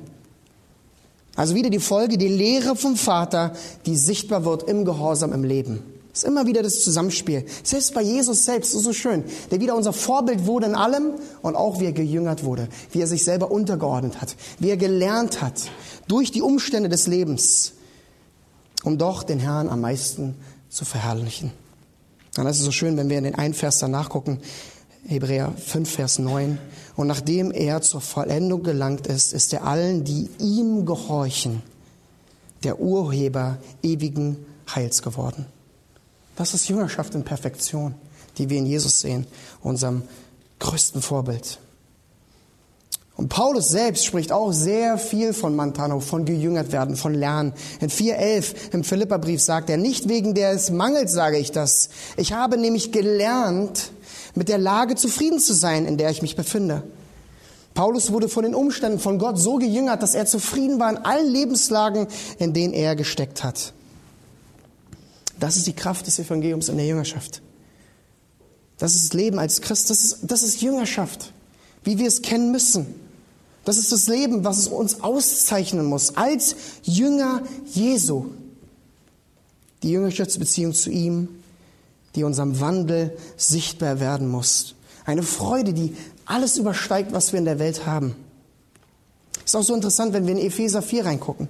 Also 1.37 1.55
wieder 1.55 1.71
die 1.71 1.81
Folge, 1.81 2.17
die 2.17 2.29
Lehre 2.29 2.77
vom 2.77 2.97
Vater, 2.97 3.53
die 3.87 3.97
sichtbar 3.97 4.45
wird 4.45 4.65
im 4.65 4.85
Gehorsam 4.85 5.33
im 5.33 5.45
Leben. 5.45 5.83
Das 6.15 6.23
ist 6.23 6.29
immer 6.29 6.47
wieder 6.47 6.63
das 6.63 6.85
Zusammenspiel. 6.85 7.45
Selbst 7.65 7.93
bei 7.93 8.01
Jesus 8.01 8.45
selbst, 8.45 8.73
ist 8.73 8.85
so 8.85 8.93
schön, 8.93 9.25
der 9.51 9.61
wieder 9.61 9.75
unser 9.75 9.93
Vorbild 9.93 10.47
wurde 10.47 10.67
in 10.67 10.77
allem 10.77 11.15
und 11.43 11.57
auch 11.57 11.81
wie 11.81 11.87
er 11.87 11.93
gejüngert 11.93 12.45
wurde, 12.45 12.69
wie 12.93 13.01
er 13.01 13.09
sich 13.09 13.25
selber 13.25 13.51
untergeordnet 13.51 14.21
hat, 14.21 14.37
wie 14.61 14.71
er 14.71 14.77
gelernt 14.77 15.43
hat 15.43 15.63
durch 16.07 16.31
die 16.31 16.41
Umstände 16.41 16.89
des 16.89 17.09
Lebens, 17.09 17.73
um 18.85 18.97
doch 18.97 19.25
den 19.25 19.41
Herrn 19.41 19.69
am 19.69 19.81
meisten 19.81 20.37
zu 20.69 20.85
verherrlichen. 20.85 21.51
Das 22.35 22.59
ist 22.59 22.65
so 22.65 22.71
schön, 22.71 22.97
wenn 22.97 23.09
wir 23.09 23.19
in 23.19 23.25
den 23.25 23.35
einen 23.35 23.55
Vers 23.55 23.81
danach 23.81 24.09
gucken, 24.09 24.39
Hebräer 25.07 25.53
5, 25.57 25.91
Vers 25.91 26.19
9. 26.19 26.59
Und 26.97 27.07
nachdem 27.07 27.51
er 27.51 27.83
zur 27.83 28.01
Vollendung 28.01 28.63
gelangt 28.63 29.07
ist, 29.07 29.33
ist 29.33 29.53
er 29.53 29.65
allen, 29.65 30.05
die 30.05 30.29
ihm 30.39 30.87
gehorchen, 30.87 31.63
der 32.63 32.81
Urheber 32.81 33.59
ewigen 33.83 34.39
Heils 34.75 35.03
geworden. 35.03 35.47
Das 36.37 36.55
ist 36.55 36.69
Jüngerschaft 36.69 37.15
in 37.15 37.25
Perfektion, 37.25 37.95
die 38.39 38.49
wir 38.51 38.59
in 38.59 38.67
Jesus 38.67 39.01
sehen, 39.01 39.27
unserem 39.63 40.03
größten 40.59 41.03
Vorbild. 41.03 41.59
Und 43.17 43.29
Paulus 43.29 43.69
selbst 43.69 44.05
spricht 44.05 44.33
auch 44.33 44.51
sehr 44.51 44.99
viel 44.99 45.33
von 45.33 45.55
Mantano, 45.55 46.01
von 46.01 46.25
gejüngert 46.25 46.73
werden, 46.73 46.97
von 46.97 47.15
Lernen. 47.15 47.53
In 47.81 47.89
4.11 47.89 48.73
im 48.73 48.83
Philipperbrief 48.83 49.41
sagt 49.41 49.71
er, 49.71 49.77
nicht 49.77 50.09
wegen 50.09 50.35
des 50.35 50.71
Mangels 50.71 51.13
sage 51.13 51.39
ich 51.39 51.53
das. 51.53 51.91
Ich 52.17 52.33
habe 52.33 52.59
nämlich 52.59 52.91
gelernt, 52.91 53.93
mit 54.35 54.49
der 54.49 54.59
Lage 54.59 54.95
zufrieden 54.97 55.39
zu 55.39 55.55
sein, 55.55 55.87
in 55.87 55.97
der 55.97 56.11
ich 56.11 56.23
mich 56.23 56.37
befinde. 56.37 56.83
Paulus 57.75 58.13
wurde 58.13 58.29
von 58.29 58.45
den 58.45 58.55
Umständen 58.55 59.01
von 59.01 59.19
Gott 59.19 59.39
so 59.39 59.57
gejüngert, 59.57 60.03
dass 60.03 60.15
er 60.15 60.27
zufrieden 60.27 60.79
war 60.79 60.91
in 60.91 60.99
allen 60.99 61.31
Lebenslagen, 61.31 62.07
in 62.39 62.53
denen 62.53 62.73
er 62.73 62.95
gesteckt 62.95 63.43
hat. 63.43 63.73
Das 65.39 65.57
ist 65.57 65.67
die 65.67 65.73
Kraft 65.73 66.07
des 66.07 66.19
Evangeliums 66.19 66.69
in 66.69 66.77
der 66.77 66.87
Jüngerschaft. 66.87 67.43
Das 68.79 68.95
ist 68.95 69.07
das 69.07 69.13
Leben 69.13 69.39
als 69.39 69.61
Christ. 69.61 69.91
Das 69.91 70.05
ist, 70.05 70.19
das 70.23 70.43
ist 70.43 70.63
Jüngerschaft, 70.63 71.33
wie 71.83 71.99
wir 71.99 72.07
es 72.07 72.23
kennen 72.23 72.53
müssen. 72.53 72.87
Das 73.65 73.79
ist 73.79 73.93
das 73.93 74.09
Leben, 74.09 74.45
was 74.45 74.59
es 74.59 74.69
uns 74.69 75.01
auszeichnen 75.01 75.87
muss 75.87 76.17
als 76.17 76.55
Jünger 76.83 77.43
Jesu. 77.73 78.27
Die 79.83 79.91
Jüngerschaftsbeziehung 79.91 80.75
zu 80.75 80.91
ihm, 80.91 81.29
die 82.15 82.25
unserem 82.25 82.61
Wandel 82.61 83.17
sichtbar 83.37 84.01
werden 84.01 84.29
muss. 84.29 84.75
Eine 85.05 85.23
Freude, 85.23 85.73
die 85.75 85.97
alles 86.25 86.57
übersteigt, 86.57 87.13
was 87.13 87.33
wir 87.33 87.39
in 87.39 87.45
der 87.45 87.59
Welt 87.59 87.87
haben. 87.87 88.17
Ist 89.45 89.57
auch 89.57 89.63
so 89.63 89.75
interessant, 89.75 90.13
wenn 90.13 90.27
wir 90.27 90.35
in 90.35 90.41
Epheser 90.41 90.81
4 90.81 91.05
reingucken. 91.05 91.49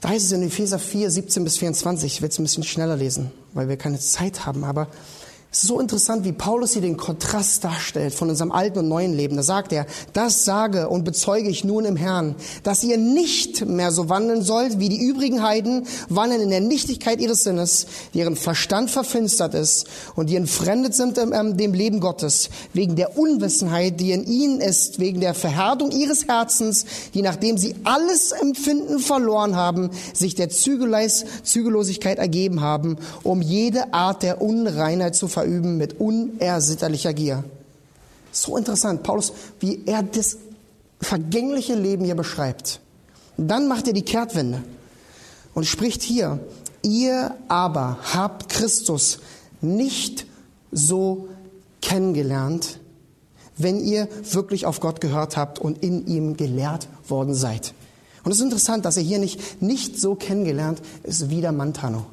Da 0.00 0.10
heißt 0.10 0.26
es 0.26 0.32
in 0.32 0.42
Epheser 0.42 0.78
4, 0.78 1.10
17 1.10 1.44
bis 1.44 1.56
24, 1.56 2.12
ich 2.12 2.20
werde 2.20 2.32
es 2.32 2.38
ein 2.38 2.44
bisschen 2.44 2.62
schneller 2.62 2.96
lesen, 2.96 3.30
weil 3.54 3.70
wir 3.70 3.78
keine 3.78 3.98
Zeit 3.98 4.44
haben, 4.44 4.62
aber 4.62 4.88
es 5.54 5.62
ist 5.62 5.68
so 5.68 5.78
interessant, 5.78 6.24
wie 6.24 6.32
Paulus 6.32 6.72
hier 6.72 6.82
den 6.82 6.96
Kontrast 6.96 7.62
darstellt 7.62 8.12
von 8.12 8.28
unserem 8.28 8.50
alten 8.50 8.80
und 8.80 8.88
neuen 8.88 9.12
Leben. 9.12 9.36
Da 9.36 9.44
sagt 9.44 9.72
er, 9.72 9.86
das 10.12 10.44
sage 10.44 10.88
und 10.88 11.04
bezeuge 11.04 11.48
ich 11.48 11.62
nun 11.62 11.84
im 11.84 11.94
Herrn, 11.94 12.34
dass 12.64 12.82
ihr 12.82 12.98
nicht 12.98 13.64
mehr 13.64 13.92
so 13.92 14.08
wandeln 14.08 14.42
sollt, 14.42 14.80
wie 14.80 14.88
die 14.88 15.00
übrigen 15.00 15.44
Heiden 15.44 15.86
wandeln 16.08 16.40
in 16.40 16.50
der 16.50 16.60
Nichtigkeit 16.60 17.20
ihres 17.20 17.44
Sinnes, 17.44 17.86
deren 18.14 18.34
Verstand 18.34 18.90
verfinstert 18.90 19.54
ist 19.54 19.86
und 20.16 20.28
die 20.28 20.34
entfremdet 20.34 20.96
sind 20.96 21.18
ähm, 21.18 21.56
dem 21.56 21.72
Leben 21.72 22.00
Gottes, 22.00 22.50
wegen 22.72 22.96
der 22.96 23.16
Unwissenheit, 23.16 24.00
die 24.00 24.10
in 24.10 24.26
ihnen 24.26 24.60
ist, 24.60 24.98
wegen 24.98 25.20
der 25.20 25.34
Verhärtung 25.34 25.92
ihres 25.92 26.26
Herzens, 26.26 26.84
die 27.14 27.22
nachdem 27.22 27.58
sie 27.58 27.76
alles 27.84 28.32
Empfinden 28.32 28.98
verloren 28.98 29.54
haben, 29.54 29.90
sich 30.14 30.34
der 30.34 30.48
Zügellosigkeit 30.48 32.18
ergeben 32.18 32.60
haben, 32.60 32.96
um 33.22 33.40
jede 33.40 33.94
Art 33.94 34.24
der 34.24 34.42
Unreinheit 34.42 35.14
zu 35.14 35.28
verüben 35.28 35.43
verüben 35.44 35.76
mit 35.76 36.00
unersitterlicher 36.00 37.12
Gier. 37.12 37.44
So 38.32 38.56
interessant, 38.56 39.02
Paulus, 39.02 39.32
wie 39.60 39.82
er 39.84 40.02
das 40.02 40.38
vergängliche 41.00 41.74
Leben 41.74 42.04
hier 42.04 42.14
beschreibt. 42.14 42.80
dann 43.36 43.68
macht 43.68 43.86
er 43.86 43.92
die 43.92 44.02
Kehrtwende 44.02 44.62
und 45.54 45.66
spricht 45.66 46.02
hier, 46.02 46.38
ihr 46.82 47.34
aber 47.48 47.98
habt 48.14 48.48
Christus 48.48 49.18
nicht 49.60 50.26
so 50.72 51.28
kennengelernt, 51.82 52.78
wenn 53.56 53.80
ihr 53.80 54.08
wirklich 54.30 54.66
auf 54.66 54.80
Gott 54.80 55.00
gehört 55.00 55.36
habt 55.36 55.58
und 55.58 55.82
in 55.82 56.06
ihm 56.06 56.36
gelehrt 56.36 56.88
worden 57.08 57.34
seid. 57.34 57.74
Und 58.24 58.32
es 58.32 58.38
ist 58.38 58.44
interessant, 58.44 58.84
dass 58.84 58.96
er 58.96 59.02
hier 59.02 59.18
nicht, 59.18 59.60
nicht 59.60 60.00
so 60.00 60.14
kennengelernt 60.14 60.80
ist 61.02 61.28
wie 61.28 61.40
der 61.40 61.52
Mantano. 61.52 62.06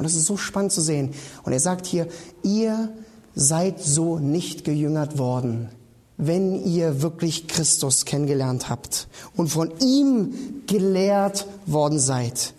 Und 0.00 0.04
das 0.04 0.14
ist 0.14 0.24
so 0.24 0.38
spannend 0.38 0.72
zu 0.72 0.80
sehen. 0.80 1.10
Und 1.42 1.52
er 1.52 1.60
sagt 1.60 1.84
hier, 1.84 2.08
ihr 2.42 2.88
seid 3.34 3.84
so 3.84 4.18
nicht 4.18 4.64
gejüngert 4.64 5.18
worden, 5.18 5.68
wenn 6.16 6.64
ihr 6.64 7.02
wirklich 7.02 7.48
Christus 7.48 8.06
kennengelernt 8.06 8.70
habt 8.70 9.08
und 9.36 9.48
von 9.48 9.70
ihm 9.80 10.62
gelehrt 10.66 11.46
worden 11.66 11.98
seid. 11.98 12.54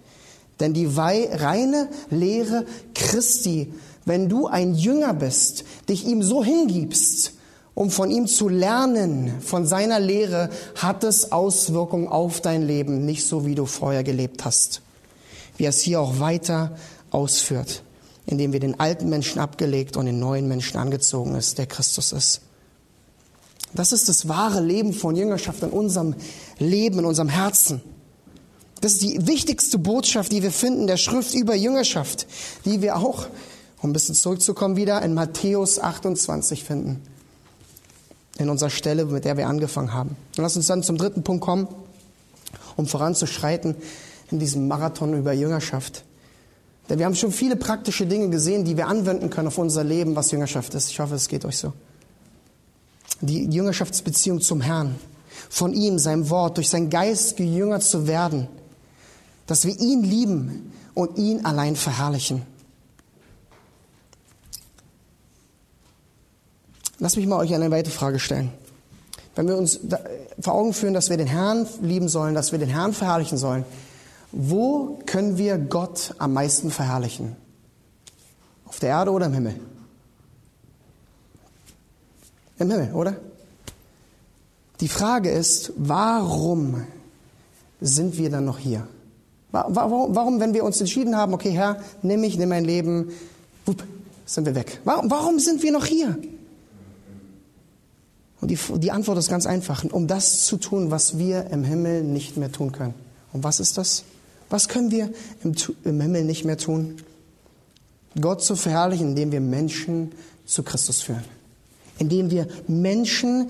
Denn 0.59 0.75
die 0.75 0.85
reine 0.85 1.89
Lehre 2.11 2.67
Christi, 2.93 3.73
wenn 4.05 4.29
du 4.29 4.45
ein 4.45 4.75
Jünger 4.75 5.15
bist, 5.15 5.63
dich 5.89 6.05
ihm 6.05 6.21
so 6.21 6.43
hingibst, 6.43 7.33
um 7.73 7.89
von 7.89 8.11
ihm 8.11 8.27
zu 8.27 8.49
lernen, 8.49 9.33
von 9.41 9.65
seiner 9.65 9.99
Lehre, 9.99 10.51
hat 10.75 11.03
es 11.03 11.31
Auswirkungen 11.31 12.07
auf 12.07 12.39
dein 12.39 12.61
Leben, 12.61 13.03
nicht 13.03 13.25
so 13.25 13.47
wie 13.47 13.55
du 13.55 13.65
vorher 13.65 14.03
gelebt 14.03 14.45
hast. 14.45 14.83
Wie 15.57 15.65
es 15.65 15.79
hier 15.79 16.01
auch 16.01 16.19
weiter 16.19 16.77
ausführt, 17.11 17.83
indem 18.25 18.53
wir 18.53 18.59
den 18.59 18.79
alten 18.79 19.09
Menschen 19.09 19.39
abgelegt 19.39 19.97
und 19.97 20.05
den 20.05 20.19
neuen 20.19 20.47
Menschen 20.47 20.77
angezogen 20.77 21.35
ist, 21.35 21.57
der 21.57 21.67
Christus 21.67 22.11
ist. 22.11 22.41
Das 23.73 23.91
ist 23.91 24.09
das 24.09 24.27
wahre 24.27 24.59
Leben 24.59 24.93
von 24.93 25.15
Jüngerschaft 25.15 25.63
in 25.63 25.69
unserem 25.69 26.15
Leben, 26.59 26.99
in 26.99 27.05
unserem 27.05 27.29
Herzen. 27.29 27.81
Das 28.81 28.93
ist 28.93 29.03
die 29.03 29.27
wichtigste 29.27 29.77
Botschaft, 29.77 30.31
die 30.31 30.41
wir 30.41 30.51
finden, 30.51 30.87
der 30.87 30.97
Schrift 30.97 31.35
über 31.35 31.55
Jüngerschaft, 31.55 32.27
die 32.65 32.81
wir 32.81 32.97
auch, 32.97 33.27
um 33.81 33.91
ein 33.91 33.93
bisschen 33.93 34.15
zurückzukommen, 34.15 34.75
wieder 34.75 35.01
in 35.03 35.13
Matthäus 35.13 35.79
28 35.79 36.63
finden. 36.63 37.01
In 38.37 38.49
unserer 38.49 38.71
Stelle, 38.71 39.05
mit 39.05 39.23
der 39.23 39.37
wir 39.37 39.47
angefangen 39.47 39.93
haben. 39.93 40.15
Und 40.35 40.43
lass 40.43 40.55
uns 40.55 40.67
dann 40.67 40.83
zum 40.83 40.97
dritten 40.97 41.23
Punkt 41.23 41.43
kommen, 41.43 41.67
um 42.75 42.87
voranzuschreiten 42.87 43.75
in 44.31 44.39
diesem 44.39 44.67
Marathon 44.67 45.13
über 45.13 45.31
Jüngerschaft. 45.31 46.03
Denn 46.89 46.99
wir 46.99 47.05
haben 47.05 47.15
schon 47.15 47.31
viele 47.31 47.55
praktische 47.55 48.05
Dinge 48.05 48.29
gesehen, 48.29 48.65
die 48.65 48.75
wir 48.75 48.87
anwenden 48.87 49.29
können 49.29 49.47
auf 49.47 49.57
unser 49.57 49.83
Leben, 49.83 50.15
was 50.15 50.31
Jüngerschaft 50.31 50.73
ist. 50.73 50.89
Ich 50.89 50.99
hoffe, 50.99 51.15
es 51.15 51.27
geht 51.27 51.45
euch 51.45 51.57
so. 51.57 51.73
Die 53.21 53.45
Jüngerschaftsbeziehung 53.45 54.41
zum 54.41 54.61
Herrn, 54.61 54.95
von 55.49 55.73
ihm, 55.73 55.99
seinem 55.99 56.29
Wort, 56.29 56.57
durch 56.57 56.69
seinen 56.69 56.89
Geist 56.89 57.37
gejüngert 57.37 57.83
zu 57.83 58.07
werden, 58.07 58.47
dass 59.47 59.65
wir 59.65 59.79
ihn 59.79 60.03
lieben 60.03 60.71
und 60.93 61.17
ihn 61.17 61.45
allein 61.45 61.75
verherrlichen. 61.75 62.43
Lass 66.99 67.15
mich 67.15 67.25
mal 67.25 67.37
euch 67.37 67.53
eine 67.53 67.71
weitere 67.71 67.93
Frage 67.93 68.19
stellen. 68.19 68.51
Wenn 69.35 69.47
wir 69.47 69.57
uns 69.57 69.79
vor 70.39 70.53
Augen 70.53 70.73
führen, 70.73 70.93
dass 70.93 71.09
wir 71.09 71.17
den 71.17 71.27
Herrn 71.27 71.65
lieben 71.81 72.09
sollen, 72.09 72.35
dass 72.35 72.51
wir 72.51 72.59
den 72.59 72.69
Herrn 72.69 72.93
verherrlichen 72.93 73.37
sollen, 73.37 73.65
wo 74.31 74.99
können 75.05 75.37
wir 75.37 75.57
Gott 75.57 76.15
am 76.17 76.33
meisten 76.33 76.71
verherrlichen? 76.71 77.35
Auf 78.65 78.79
der 78.79 78.89
Erde 78.89 79.11
oder 79.11 79.25
im 79.25 79.33
Himmel? 79.33 79.59
Im 82.57 82.71
Himmel, 82.71 82.93
oder? 82.93 83.15
Die 84.79 84.87
Frage 84.87 85.29
ist, 85.29 85.73
warum 85.75 86.85
sind 87.81 88.17
wir 88.17 88.29
dann 88.29 88.45
noch 88.45 88.57
hier? 88.57 88.87
Warum, 89.51 90.15
warum, 90.15 90.39
wenn 90.39 90.53
wir 90.53 90.63
uns 90.63 90.79
entschieden 90.79 91.17
haben, 91.17 91.33
okay, 91.33 91.51
Herr, 91.51 91.81
nimm 92.01 92.21
mich, 92.21 92.37
nimm 92.37 92.49
mein 92.49 92.63
Leben, 92.63 93.11
wupp, 93.65 93.83
sind 94.25 94.45
wir 94.45 94.55
weg? 94.55 94.79
Warum, 94.85 95.11
warum 95.11 95.39
sind 95.39 95.61
wir 95.61 95.73
noch 95.73 95.85
hier? 95.85 96.17
Und 98.39 98.49
die, 98.49 98.57
die 98.77 98.91
Antwort 98.91 99.17
ist 99.17 99.29
ganz 99.29 99.45
einfach, 99.45 99.83
um 99.91 100.07
das 100.07 100.45
zu 100.45 100.57
tun, 100.57 100.89
was 100.89 101.17
wir 101.17 101.47
im 101.51 101.63
Himmel 101.63 102.03
nicht 102.03 102.37
mehr 102.37 102.51
tun 102.51 102.71
können. 102.71 102.93
Und 103.33 103.43
was 103.43 103.59
ist 103.59 103.77
das? 103.77 104.03
Was 104.51 104.67
können 104.67 104.91
wir 104.91 105.09
im, 105.43 105.55
im 105.85 106.01
Himmel 106.01 106.25
nicht 106.25 106.45
mehr 106.45 106.57
tun? 106.57 106.97
Gott 108.19 108.43
zu 108.43 108.57
verherrlichen, 108.57 109.09
indem 109.09 109.31
wir 109.31 109.39
Menschen 109.39 110.11
zu 110.45 110.61
Christus 110.61 111.01
führen. 111.01 111.23
Indem 111.97 112.29
wir 112.29 112.47
Menschen 112.67 113.49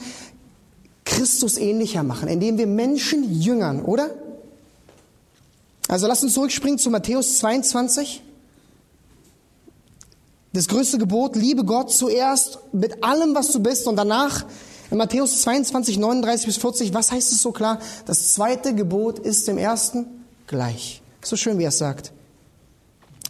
Christus 1.04 1.58
ähnlicher 1.58 2.04
machen, 2.04 2.30
indem 2.30 2.60
wir 2.60 2.68
Menschen 2.68 3.42
jüngern, 3.42 3.82
oder? 3.82 4.12
Also 5.88 6.06
lass 6.08 6.24
uns 6.24 6.36
zurückspringen 6.36 6.78
zu 6.78 6.92
Matthäus 6.92 7.40
22. 7.40 8.22
Das 10.54 10.68
größte 10.68 11.00
Gebot, 11.00 11.36
liebe 11.36 11.66
Gott 11.66 11.92
zuerst 11.92 12.60
mit 12.74 13.04
allem, 13.04 13.34
was 13.34 13.52
du 13.52 13.60
bist 13.60 13.88
und 13.88 13.96
danach 13.96 14.46
in 14.92 14.98
Matthäus 14.98 15.42
22, 15.42 15.98
39 15.98 16.46
bis 16.46 16.58
40, 16.58 16.94
was 16.94 17.12
heißt 17.12 17.32
es 17.32 17.42
so 17.42 17.52
klar? 17.52 17.80
Das 18.06 18.34
zweite 18.34 18.76
Gebot 18.76 19.18
ist 19.18 19.48
dem 19.48 19.58
ersten 19.58 20.21
gleich. 20.52 21.02
So 21.24 21.36
schön, 21.36 21.58
wie 21.58 21.64
er 21.64 21.70
es 21.70 21.80
sagt. 21.80 22.12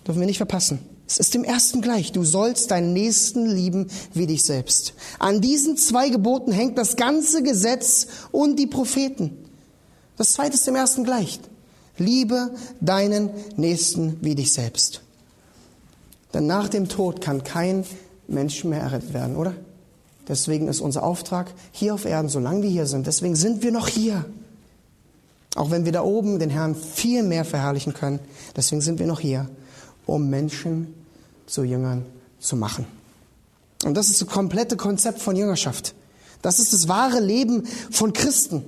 Dürfen 0.06 0.20
wir 0.20 0.26
nicht 0.26 0.38
verpassen. 0.38 0.80
Es 1.08 1.18
ist 1.18 1.34
dem 1.34 1.44
ersten 1.44 1.82
gleich. 1.82 2.12
Du 2.12 2.24
sollst 2.24 2.72
deinen 2.72 2.94
Nächsten 2.94 3.46
lieben 3.46 3.88
wie 4.14 4.28
dich 4.28 4.44
selbst. 4.44 4.94
An 5.20 5.40
diesen 5.40 5.78
zwei 5.78 6.10
Geboten 6.10 6.52
hängt 6.52 6.78
das 6.78 6.96
ganze 6.96 7.44
Gesetz 7.44 8.08
und 8.32 8.58
die 8.58 8.68
Propheten. 8.68 9.38
Das 10.18 10.34
zweite 10.34 10.56
ist 10.56 10.66
dem 10.68 10.76
ersten 10.76 11.04
gleich. 11.04 11.40
Liebe 11.98 12.52
deinen 12.80 13.30
Nächsten 13.56 14.18
wie 14.22 14.36
dich 14.36 14.52
selbst. 14.52 15.02
Denn 16.34 16.48
nach 16.48 16.70
dem 16.70 16.90
Tod 16.90 17.22
kann 17.22 17.44
kein 17.44 17.86
Mensch 18.28 18.64
mehr 18.64 18.82
errettet 18.82 19.14
werden, 19.14 19.36
oder? 19.36 19.54
Deswegen 20.28 20.68
ist 20.70 20.80
unser 20.80 21.04
Auftrag 21.04 21.54
hier 21.72 21.94
auf 21.94 22.06
Erden, 22.06 22.30
solange 22.30 22.64
wir 22.64 22.70
hier 22.70 22.88
sind, 22.88 23.06
deswegen 23.06 23.36
sind 23.36 23.64
wir 23.64 23.72
noch 23.72 23.90
hier. 23.90 24.26
Auch 25.56 25.70
wenn 25.70 25.86
wir 25.86 25.92
da 25.92 26.02
oben 26.02 26.40
den 26.40 26.50
Herrn 26.50 26.76
viel 26.76 27.24
mehr 27.24 27.44
verherrlichen 27.44 27.94
können, 27.94 28.20
deswegen 28.56 28.82
sind 28.82 29.00
wir 29.00 29.06
noch 29.06 29.20
hier, 29.20 29.50
um 30.06 30.30
Menschen 30.30 30.94
zu 31.46 31.64
Jüngern 31.64 32.06
zu 32.40 32.56
machen. 32.56 32.86
Und 33.84 33.96
das 33.96 34.10
ist 34.10 34.22
das 34.22 34.28
komplette 34.28 34.78
Konzept 34.78 35.20
von 35.22 35.36
Jüngerschaft. 35.36 35.94
Das 36.42 36.60
ist 36.60 36.74
das 36.74 36.88
wahre 36.88 37.20
Leben 37.20 37.66
von 37.92 38.14
Christen. 38.14 38.64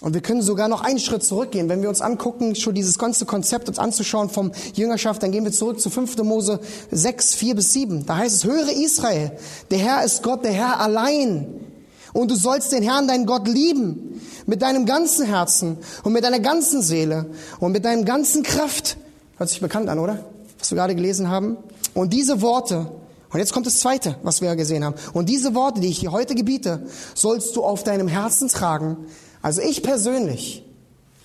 Und 0.00 0.14
wir 0.14 0.22
können 0.22 0.40
sogar 0.40 0.68
noch 0.68 0.80
einen 0.80 0.98
Schritt 0.98 1.22
zurückgehen. 1.22 1.68
Wenn 1.68 1.82
wir 1.82 1.90
uns 1.90 2.00
angucken, 2.00 2.54
schon 2.54 2.74
dieses 2.74 2.98
ganze 2.98 3.26
Konzept 3.26 3.68
uns 3.68 3.78
anzuschauen 3.78 4.30
vom 4.30 4.52
Jüngerschaft, 4.74 5.22
dann 5.22 5.30
gehen 5.30 5.44
wir 5.44 5.52
zurück 5.52 5.78
zu 5.78 5.90
5. 5.90 6.16
Mose 6.18 6.60
6, 6.90 7.34
4 7.34 7.54
bis 7.54 7.72
7. 7.74 8.06
Da 8.06 8.16
heißt 8.16 8.36
es, 8.36 8.44
höre 8.44 8.70
Israel, 8.70 9.32
der 9.70 9.78
Herr 9.78 10.04
ist 10.04 10.22
Gott, 10.22 10.44
der 10.44 10.52
Herr 10.52 10.80
allein. 10.80 11.69
Und 12.12 12.30
du 12.30 12.34
sollst 12.34 12.72
den 12.72 12.82
Herrn, 12.82 13.08
deinen 13.08 13.26
Gott, 13.26 13.46
lieben. 13.46 14.20
Mit 14.46 14.62
deinem 14.62 14.86
ganzen 14.86 15.26
Herzen 15.26 15.78
und 16.02 16.12
mit 16.12 16.24
deiner 16.24 16.40
ganzen 16.40 16.82
Seele 16.82 17.26
und 17.60 17.72
mit 17.72 17.84
deinem 17.84 18.04
ganzen 18.04 18.42
Kraft. 18.42 18.96
Hört 19.36 19.48
sich 19.48 19.60
bekannt 19.60 19.88
an, 19.88 19.98
oder? 19.98 20.24
Was 20.58 20.70
wir 20.70 20.76
gerade 20.76 20.94
gelesen 20.94 21.28
haben. 21.28 21.56
Und 21.94 22.12
diese 22.12 22.40
Worte, 22.42 22.90
und 23.32 23.38
jetzt 23.38 23.52
kommt 23.52 23.66
das 23.66 23.78
zweite, 23.78 24.16
was 24.22 24.40
wir 24.40 24.56
gesehen 24.56 24.84
haben. 24.84 24.96
Und 25.12 25.28
diese 25.28 25.54
Worte, 25.54 25.80
die 25.80 25.88
ich 25.88 26.00
dir 26.00 26.10
heute 26.10 26.34
gebiete, 26.34 26.86
sollst 27.14 27.54
du 27.54 27.62
auf 27.62 27.84
deinem 27.84 28.08
Herzen 28.08 28.48
tragen. 28.48 28.96
Also 29.40 29.62
ich 29.62 29.82
persönlich, 29.82 30.64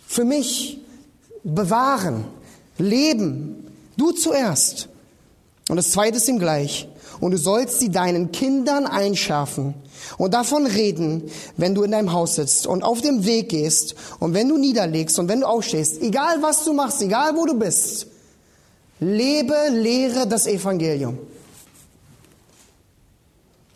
für 0.07 0.23
mich 0.23 0.79
bewahren, 1.43 2.25
leben. 2.77 3.67
Du 3.97 4.11
zuerst. 4.11 4.89
Und 5.69 5.77
das 5.77 5.91
zweite 5.91 6.17
ist 6.17 6.27
ihm 6.27 6.39
gleich. 6.39 6.87
Und 7.19 7.31
du 7.31 7.37
sollst 7.37 7.79
sie 7.79 7.89
deinen 7.89 8.31
Kindern 8.31 8.85
einschärfen 8.85 9.73
und 10.17 10.33
davon 10.33 10.65
reden, 10.65 11.23
wenn 11.57 11.75
du 11.75 11.83
in 11.83 11.91
deinem 11.91 12.11
Haus 12.11 12.35
sitzt 12.35 12.67
und 12.67 12.83
auf 12.83 13.01
dem 13.01 13.25
Weg 13.25 13.49
gehst 13.49 13.95
und 14.19 14.33
wenn 14.33 14.49
du 14.49 14.57
niederlegst 14.57 15.17
und 15.19 15.27
wenn 15.27 15.41
du 15.41 15.47
aufstehst, 15.47 16.01
egal 16.01 16.41
was 16.41 16.63
du 16.65 16.73
machst, 16.73 17.01
egal 17.01 17.35
wo 17.35 17.45
du 17.45 17.57
bist, 17.57 18.07
lebe, 18.99 19.55
lehre 19.71 20.27
das 20.27 20.47
Evangelium. 20.47 21.17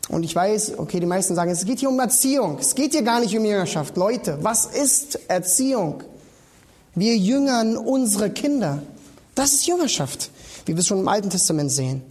Und 0.08 0.24
ich 0.24 0.34
weiß, 0.34 0.78
okay, 0.78 0.98
die 0.98 1.06
meisten 1.06 1.36
sagen, 1.36 1.52
es 1.52 1.64
geht 1.64 1.78
hier 1.78 1.88
um 1.88 2.00
Erziehung. 2.00 2.58
Es 2.58 2.74
geht 2.74 2.92
hier 2.92 3.02
gar 3.02 3.20
nicht 3.20 3.36
um 3.36 3.44
Jüngerschaft. 3.44 3.96
Leute, 3.96 4.38
was 4.42 4.66
ist 4.66 5.20
Erziehung? 5.28 6.02
Wir 6.96 7.16
jüngern 7.16 7.76
unsere 7.76 8.30
Kinder. 8.30 8.82
Das 9.36 9.52
ist 9.52 9.66
Jüngerschaft, 9.66 10.30
wie 10.66 10.74
wir 10.74 10.80
es 10.80 10.88
schon 10.88 10.98
im 10.98 11.06
Alten 11.06 11.30
Testament 11.30 11.70
sehen. 11.70 12.02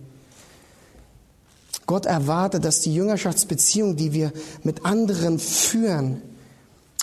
Gott 1.90 2.06
erwartet, 2.06 2.66
dass 2.66 2.82
die 2.82 2.94
Jüngerschaftsbeziehung, 2.94 3.96
die 3.96 4.14
wir 4.14 4.32
mit 4.62 4.86
anderen 4.86 5.40
führen, 5.40 6.22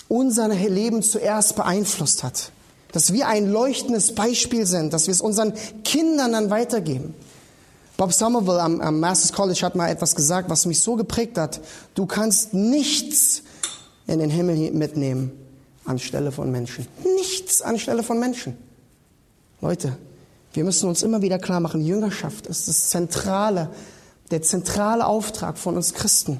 unser 0.07 0.47
Leben 0.47 1.03
zuerst 1.03 1.57
beeinflusst 1.57 2.23
hat. 2.23 2.53
Dass 2.93 3.11
wir 3.11 3.27
ein 3.27 3.51
leuchtendes 3.51 4.15
Beispiel 4.15 4.65
sind, 4.65 4.93
dass 4.93 5.07
wir 5.07 5.11
es 5.11 5.19
unseren 5.19 5.51
Kindern 5.83 6.31
dann 6.31 6.49
weitergeben. 6.49 7.13
Bob 7.97 8.13
Somerville 8.13 8.61
am, 8.61 8.79
am 8.79 9.01
Masters 9.01 9.33
College 9.33 9.59
hat 9.61 9.75
mal 9.75 9.89
etwas 9.89 10.15
gesagt, 10.15 10.49
was 10.49 10.65
mich 10.65 10.79
so 10.79 10.95
geprägt 10.95 11.37
hat. 11.37 11.59
Du 11.93 12.05
kannst 12.05 12.53
nichts 12.53 13.41
in 14.07 14.19
den 14.19 14.29
Himmel 14.29 14.71
mitnehmen 14.71 15.33
anstelle 15.83 16.31
von 16.31 16.49
Menschen. 16.49 16.87
Nichts 17.17 17.61
anstelle 17.61 18.03
von 18.03 18.21
Menschen. 18.21 18.55
Leute, 19.59 19.97
wir 20.53 20.63
müssen 20.63 20.87
uns 20.87 21.03
immer 21.03 21.21
wieder 21.21 21.39
klar 21.39 21.59
machen, 21.59 21.81
Jüngerschaft 21.81 22.47
ist 22.47 22.69
das 22.69 22.89
Zentrale 22.89 23.69
der 24.31 24.41
zentrale 24.41 25.05
Auftrag 25.05 25.57
von 25.57 25.75
uns 25.75 25.93
Christen. 25.93 26.39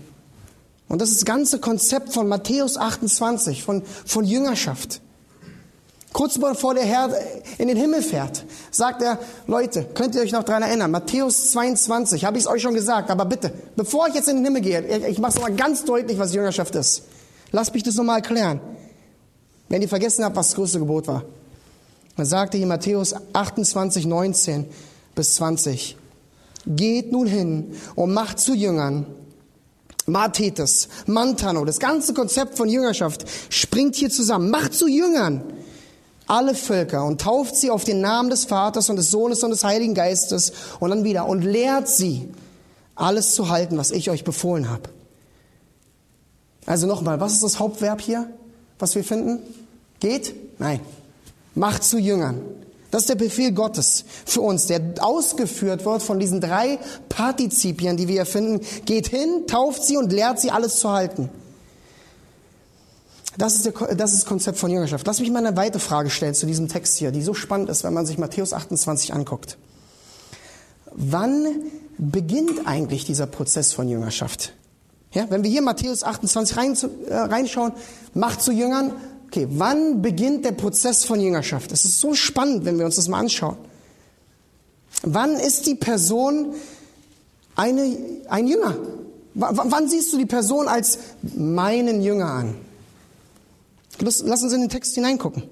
Und 0.89 1.01
das 1.01 1.09
ist 1.09 1.21
das 1.21 1.25
ganze 1.25 1.59
Konzept 1.59 2.13
von 2.13 2.27
Matthäus 2.27 2.77
28, 2.77 3.63
von, 3.63 3.83
von 4.05 4.25
Jüngerschaft. 4.25 5.01
Kurz 6.13 6.39
bevor 6.39 6.73
der 6.73 6.85
Herr 6.85 7.09
in 7.57 7.67
den 7.67 7.77
Himmel 7.77 8.01
fährt, 8.01 8.45
sagt 8.71 9.01
er, 9.01 9.19
Leute, 9.45 9.83
könnt 9.93 10.15
ihr 10.15 10.21
euch 10.21 10.31
noch 10.31 10.43
daran 10.43 10.63
erinnern, 10.63 10.89
Matthäus 10.89 11.51
22, 11.51 12.25
habe 12.25 12.37
ich 12.37 12.45
es 12.45 12.49
euch 12.49 12.61
schon 12.61 12.73
gesagt, 12.73 13.11
aber 13.11 13.25
bitte, 13.25 13.53
bevor 13.75 14.07
ich 14.07 14.15
jetzt 14.15 14.29
in 14.29 14.37
den 14.37 14.45
Himmel 14.45 14.61
gehe, 14.61 14.81
ich, 14.81 15.03
ich 15.03 15.19
mache 15.19 15.31
es 15.31 15.35
nochmal 15.35 15.55
ganz 15.55 15.83
deutlich, 15.83 16.17
was 16.17 16.33
Jüngerschaft 16.33 16.73
ist. 16.75 17.03
Lasst 17.51 17.73
mich 17.73 17.83
das 17.83 17.95
nochmal 17.95 18.17
erklären. 18.17 18.59
Wenn 19.69 19.81
ihr 19.81 19.89
vergessen 19.89 20.23
habt, 20.23 20.35
was 20.35 20.47
das 20.47 20.55
größte 20.55 20.79
Gebot 20.79 21.07
war. 21.07 21.23
Dann 22.15 22.25
sagte 22.25 22.57
hier 22.57 22.67
Matthäus 22.67 23.13
28, 23.33 24.05
19 24.05 24.65
bis 25.13 25.35
20. 25.35 25.97
Geht 26.75 27.11
nun 27.11 27.27
hin 27.27 27.73
und 27.95 28.13
macht 28.13 28.39
zu 28.39 28.53
Jüngern. 28.53 29.05
Mathetes, 30.05 30.87
Mantano, 31.05 31.65
das 31.65 31.79
ganze 31.79 32.13
Konzept 32.13 32.57
von 32.57 32.69
Jüngerschaft 32.69 33.25
springt 33.49 33.95
hier 33.95 34.09
zusammen. 34.09 34.49
Macht 34.49 34.73
zu 34.73 34.87
Jüngern 34.87 35.43
alle 36.27 36.55
Völker 36.55 37.05
und 37.05 37.21
tauft 37.21 37.55
sie 37.55 37.71
auf 37.71 37.83
den 37.83 38.01
Namen 38.01 38.29
des 38.29 38.45
Vaters 38.45 38.89
und 38.89 38.97
des 38.97 39.09
Sohnes 39.09 39.43
und 39.43 39.51
des 39.51 39.63
Heiligen 39.63 39.93
Geistes 39.93 40.51
und 40.79 40.89
dann 40.89 41.03
wieder 41.03 41.25
und 41.25 41.41
lehrt 41.41 41.87
sie, 41.87 42.29
alles 42.95 43.33
zu 43.33 43.49
halten, 43.49 43.77
was 43.77 43.91
ich 43.91 44.09
euch 44.09 44.23
befohlen 44.23 44.69
habe. 44.69 44.89
Also 46.65 46.85
nochmal, 46.85 47.19
was 47.19 47.33
ist 47.33 47.43
das 47.43 47.59
Hauptverb 47.59 48.01
hier, 48.01 48.29
was 48.77 48.95
wir 48.95 49.03
finden? 49.03 49.39
Geht? 49.99 50.35
Nein. 50.59 50.81
Macht 51.55 51.83
zu 51.83 51.97
Jüngern. 51.97 52.41
Das 52.91 53.03
ist 53.03 53.09
der 53.09 53.15
Befehl 53.15 53.51
Gottes 53.51 54.05
für 54.25 54.41
uns, 54.41 54.67
der 54.67 54.81
ausgeführt 54.99 55.83
wird 55.83 56.01
von 56.01 56.19
diesen 56.19 56.39
drei 56.39 56.79
Partizipien, 57.09 57.97
die 57.97 58.07
wir 58.07 58.13
hier 58.15 58.25
finden. 58.25 58.65
Geht 58.85 59.07
hin, 59.07 59.43
tauft 59.47 59.83
sie 59.83 59.97
und 59.97 60.13
lehrt 60.13 60.39
sie, 60.39 60.51
alles 60.51 60.77
zu 60.79 60.91
halten. 60.91 61.29
Das 63.37 63.55
ist, 63.55 63.65
der, 63.65 63.73
das 63.95 64.13
ist 64.13 64.23
das 64.23 64.25
Konzept 64.25 64.57
von 64.57 64.71
Jüngerschaft. 64.71 65.05
Lass 65.05 65.19
mich 65.19 65.29
mal 65.29 65.45
eine 65.45 65.55
weitere 65.55 65.79
Frage 65.79 66.09
stellen 66.09 66.33
zu 66.33 66.45
diesem 66.45 66.69
Text 66.69 66.97
hier, 66.97 67.11
die 67.11 67.21
so 67.21 67.33
spannend 67.33 67.69
ist, 67.69 67.83
wenn 67.83 67.93
man 67.93 68.05
sich 68.05 68.17
Matthäus 68.17 68.53
28 68.53 69.13
anguckt. 69.13 69.57
Wann 70.93 71.45
beginnt 71.97 72.65
eigentlich 72.65 73.05
dieser 73.05 73.27
Prozess 73.27 73.73
von 73.73 73.87
Jüngerschaft? 73.87 74.53
Ja, 75.11 75.29
wenn 75.29 75.43
wir 75.43 75.51
hier 75.51 75.61
Matthäus 75.61 76.03
28 76.03 76.57
rein, 76.57 76.77
äh, 77.07 77.15
reinschauen, 77.15 77.73
macht 78.13 78.41
zu 78.41 78.51
Jüngern, 78.51 78.93
Okay, 79.27 79.47
wann 79.51 80.01
beginnt 80.01 80.45
der 80.45 80.53
Prozess 80.53 81.03
von 81.03 81.19
Jüngerschaft? 81.19 81.71
Es 81.71 81.83
ist 81.83 81.99
so 81.99 82.13
spannend, 82.13 82.63
wenn 82.65 82.79
wir 82.79 82.85
uns 82.85 82.95
das 82.95 83.09
mal 83.09 83.19
anschauen. 83.19 83.57
Wann 85.03 85.35
ist 85.35 85.65
die 85.67 85.75
Person 85.75 86.53
eine, 87.55 87.97
ein 88.29 88.47
Jünger? 88.47 88.75
W 89.33 89.45
wann 89.51 89.87
siehst 89.87 90.11
du 90.13 90.17
die 90.17 90.25
Person 90.25 90.67
als 90.67 90.97
meinen 91.21 92.01
Jünger 92.01 92.27
an? 92.27 92.55
Lass, 93.99 94.23
lass 94.25 94.41
uns 94.43 94.53
in 94.53 94.61
den 94.61 94.69
Text 94.69 94.95
hineingucken. 94.95 95.43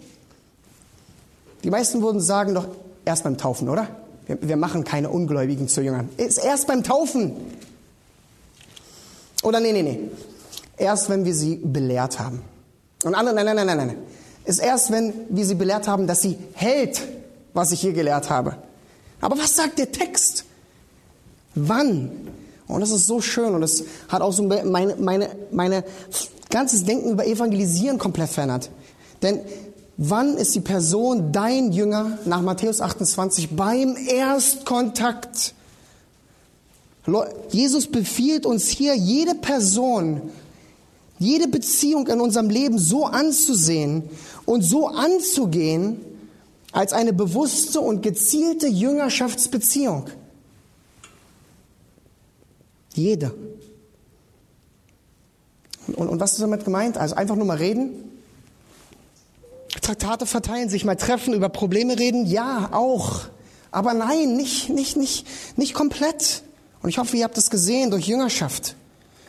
Die 1.64 1.70
meisten 1.70 2.02
würden 2.02 2.22
sagen 2.22 2.56
doch 2.56 2.68
erst 3.04 3.24
beim 3.24 3.38
Taufen, 3.38 3.70
oder? 3.70 3.88
Wir, 4.26 4.38
wir 4.42 4.58
machen 4.58 4.84
keine 4.84 5.10
Ungläubigen 5.10 5.68
zu 5.68 5.82
Jüngern. 5.82 6.10
Ist 6.18 6.38
erst 6.38 6.68
beim 6.68 6.84
Taufen. 6.84 7.34
Oder 9.44 9.60
nee, 9.60 9.74
nee, 9.74 9.84
nee. 9.84 10.00
Erst 10.78 11.10
wenn 11.10 11.26
wir 11.26 11.36
sie 11.36 11.58
belehrt 11.58 12.20
haben. 12.20 12.42
Und 13.06 13.14
andere, 13.14 13.36
nein, 13.36 13.45
nein, 13.45 13.56
nein, 13.56 13.68
nein, 13.68 13.88
nein. 13.88 13.97
ist 14.45 14.58
erst, 14.58 14.91
wenn 14.91 15.14
wir 15.30 15.45
sie 15.45 15.53
belehrt 15.53 15.88
haben, 15.88 16.08
dass 16.08 16.24
sie 16.24 16.38
hält, 16.53 17.01
was 17.53 17.72
ich 17.72 17.80
hier 17.80 17.93
gelehrt 17.93 18.32
habe. 18.32 18.58
Aber 19.22 19.38
was 19.38 19.56
sagt 19.56 19.78
der 19.78 19.91
Text? 19.91 20.43
Wann? 21.53 22.10
Und 22.68 22.82
das 22.82 22.89
ist 22.89 23.06
so 23.06 23.22
schön 23.22 23.53
und 23.53 23.62
es 23.62 23.84
hat 24.08 24.24
auch 24.24 24.34
so 24.34 24.41
meine, 24.41 24.95
meine, 24.95 25.30
meine 25.51 25.84
ganzes 26.49 26.84
Denken 26.84 27.12
über 27.12 27.28
Evangelisieren 27.28 27.99
komplett 27.99 28.32
verändert. 28.32 28.72
Denn 29.22 29.41
wann 29.97 30.36
ist 30.36 30.56
die 30.56 30.62
Person 30.62 31.32
dein 31.32 31.74
Jünger 31.74 32.18
nach 32.26 32.41
Matthäus 32.41 32.82
28 32.82 33.56
beim 33.56 33.95
Erstkontakt? 33.95 35.53
Jesus 37.51 37.86
befiehlt 37.86 38.47
uns 38.47 38.68
hier, 38.68 38.95
jede 38.95 39.36
Person, 39.36 40.32
jede 41.18 41.47
Beziehung 41.47 42.07
in 42.07 42.20
unserem 42.20 42.49
Leben 42.49 42.78
so 42.78 43.05
anzusehen 43.05 44.03
und 44.45 44.61
so 44.61 44.88
anzugehen 44.88 45.99
als 46.72 46.91
eine 46.91 47.13
bewusste 47.13 47.80
und 47.80 48.01
gezielte 48.01 48.68
Jüngerschaftsbeziehung. 48.68 50.09
Jede. 52.93 53.34
Und, 55.88 56.09
und 56.09 56.20
was 56.20 56.34
ist 56.34 56.41
damit 56.41 56.66
gemeint? 56.66 56.97
Also 56.97 57.16
einfach 57.16 57.36
nur 57.36 57.45
mal 57.45 57.57
reden? 57.57 58.11
Traktate 59.82 60.26
verteilen, 60.26 60.70
sich 60.70 60.84
mal 60.84 60.95
treffen, 60.95 61.34
über 61.34 61.49
Probleme 61.49 61.97
reden? 61.97 62.26
Ja, 62.26 62.70
auch. 62.72 63.28
Aber 63.72 63.93
nein, 63.93 64.36
nicht, 64.36 64.70
nicht, 64.70 64.97
nicht, 64.97 65.28
nicht 65.57 65.74
komplett. 65.74 66.43
Und 66.82 66.89
ich 66.89 66.97
hoffe, 66.97 67.18
ihr 67.18 67.24
habt 67.24 67.38
es 67.38 67.49
gesehen 67.49 67.91
durch 67.91 68.07
Jüngerschaft. 68.07 68.76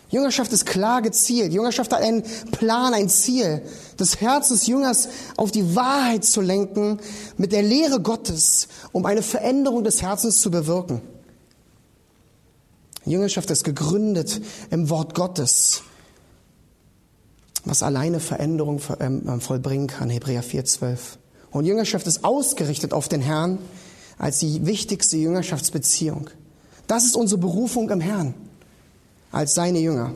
Jüngerschaft 0.09 0.53
ist 0.53 0.67
klar 0.67 1.03
gezielt. 1.03 1.53
Jüngerschaft 1.53 1.93
hat 1.93 2.01
einen 2.01 2.23
Plan, 2.53 2.95
ein 2.95 3.09
Ziel, 3.09 3.63
das 3.97 4.21
Herz 4.21 4.49
des 4.49 4.67
Jüngers 4.67 5.09
auf 5.37 5.51
die 5.51 5.75
Wahrheit 5.75 6.25
zu 6.25 6.41
lenken, 6.41 7.01
mit 7.37 7.53
der 7.53 7.63
Lehre 7.63 8.01
Gottes, 8.01 8.69
um 8.93 9.05
eine 9.05 9.23
Veränderung 9.23 9.83
des 9.83 10.03
Herzens 10.03 10.41
zu 10.41 10.51
bewirken. 10.51 11.01
Jüngerschaft 13.05 13.51
ist 13.51 13.65
gegründet 13.65 14.41
im 14.71 14.91
Wort 14.91 15.15
Gottes, 15.15 15.83
was 17.65 17.83
alleine 17.83 18.21
Veränderung 18.21 18.81
ähm, 19.01 19.41
vollbringen 19.41 19.89
kann, 19.89 20.11
Hebräer 20.11 20.45
4,12. 20.45 20.99
Und 21.51 21.65
Jüngerschaft 21.65 22.07
ist 22.07 22.25
ausgerichtet 22.25 22.93
auf 22.93 23.09
den 23.09 23.23
Herrn 23.23 23.59
als 24.19 24.39
die 24.39 24.67
wichtigste 24.67 25.17
Jüngerschaftsbeziehung. 25.17 26.31
Das 26.87 27.05
ist 27.05 27.17
unsere 27.17 27.41
Berufung 27.41 27.91
im 27.91 28.01
Herrn 28.01 28.35
als 29.37 29.55
seine 29.55 29.79
Jünger. 29.79 30.13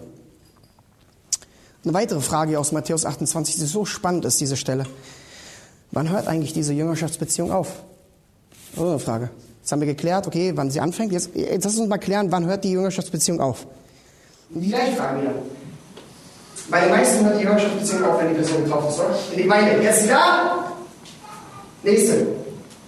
Eine 1.85 1.95
weitere 1.95 2.21
Frage 2.21 2.59
aus 2.59 2.73
Matthäus 2.73 3.05
28, 3.05 3.57
die 3.57 3.67
so 3.67 3.85
spannend 3.85 4.25
ist, 4.25 4.41
diese 4.41 4.57
Stelle. 4.57 4.85
Wann 5.93 6.09
hört 6.09 6.27
eigentlich 6.27 6.53
diese 6.53 6.73
Jüngerschaftsbeziehung 6.73 7.53
auf? 7.53 7.83
Oh, 8.77 8.83
eine 8.83 8.99
Frage. 8.99 9.31
Jetzt 9.61 9.73
haben 9.73 9.81
wir 9.81 9.87
geklärt, 9.87 10.27
okay, 10.27 10.53
wann 10.55 10.71
sie 10.71 10.81
anfängt. 10.81 11.13
Jetzt, 11.13 11.31
jetzt 11.35 11.65
lass 11.65 11.79
uns 11.79 11.89
mal 11.89 11.99
klären, 11.99 12.33
wann 12.33 12.47
hört 12.47 12.65
die 12.65 12.73
Jüngerschaftsbeziehung 12.73 13.41
auf? 13.41 13.67
Die 14.51 14.69
gleiche 14.69 14.97
Frage 14.97 15.21
wieder. 15.21 15.35
Bei 16.71 16.81
den 16.81 16.91
meisten 16.91 17.25
hört 17.25 17.39
die 17.39 17.45
Jüngerschaftsbeziehung 17.45 18.05
auf, 18.05 18.21
wenn 18.21 18.29
die 18.31 18.35
Person 18.35 18.65
getauft 18.65 18.89
ist, 18.91 18.99
oder? 19.01 19.19
In 19.33 19.37
die 19.37 19.43
Gemeinde. 19.43 19.83
Jetzt 19.83 20.09
da? 20.09 20.73
Nächste. 21.83 22.27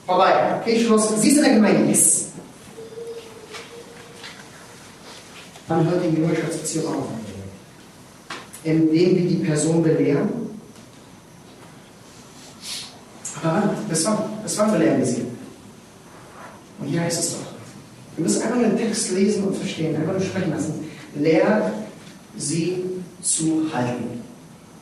Vorbei. 0.06 0.60
Okay, 0.60 0.80
Schluss. 0.84 1.20
Sie 1.20 1.28
ist 1.28 1.36
in 1.36 1.44
der 1.44 1.54
Gemeinde. 1.54 1.90
Yes. 1.90 2.31
Wann 5.72 5.90
hört 5.90 6.04
die 6.04 6.20
Jüngerschaftsbeziehung 6.20 6.86
auf? 6.86 7.06
Indem 8.62 9.16
wir 9.16 9.26
die 9.26 9.36
Person 9.36 9.82
belehren. 9.82 10.28
Aber? 13.42 13.74
Bis 13.88 14.04
wann? 14.04 14.18
Bis 14.42 14.58
wann 14.58 14.72
belehren 14.72 14.98
wir 14.98 15.06
sie? 15.06 15.24
Und 16.78 16.88
hier 16.88 17.00
heißt 17.00 17.20
es 17.20 17.30
doch, 17.32 17.38
wir 18.16 18.24
müssen 18.24 18.42
einfach 18.42 18.58
den 18.58 18.76
Text 18.76 19.12
lesen 19.12 19.44
und 19.44 19.56
verstehen, 19.56 19.96
einfach 19.96 20.12
nur 20.12 20.20
sprechen 20.20 20.50
lassen. 20.50 20.90
Lehrt 21.14 21.72
sie 22.36 22.84
zu 23.22 23.70
halten. 23.72 24.22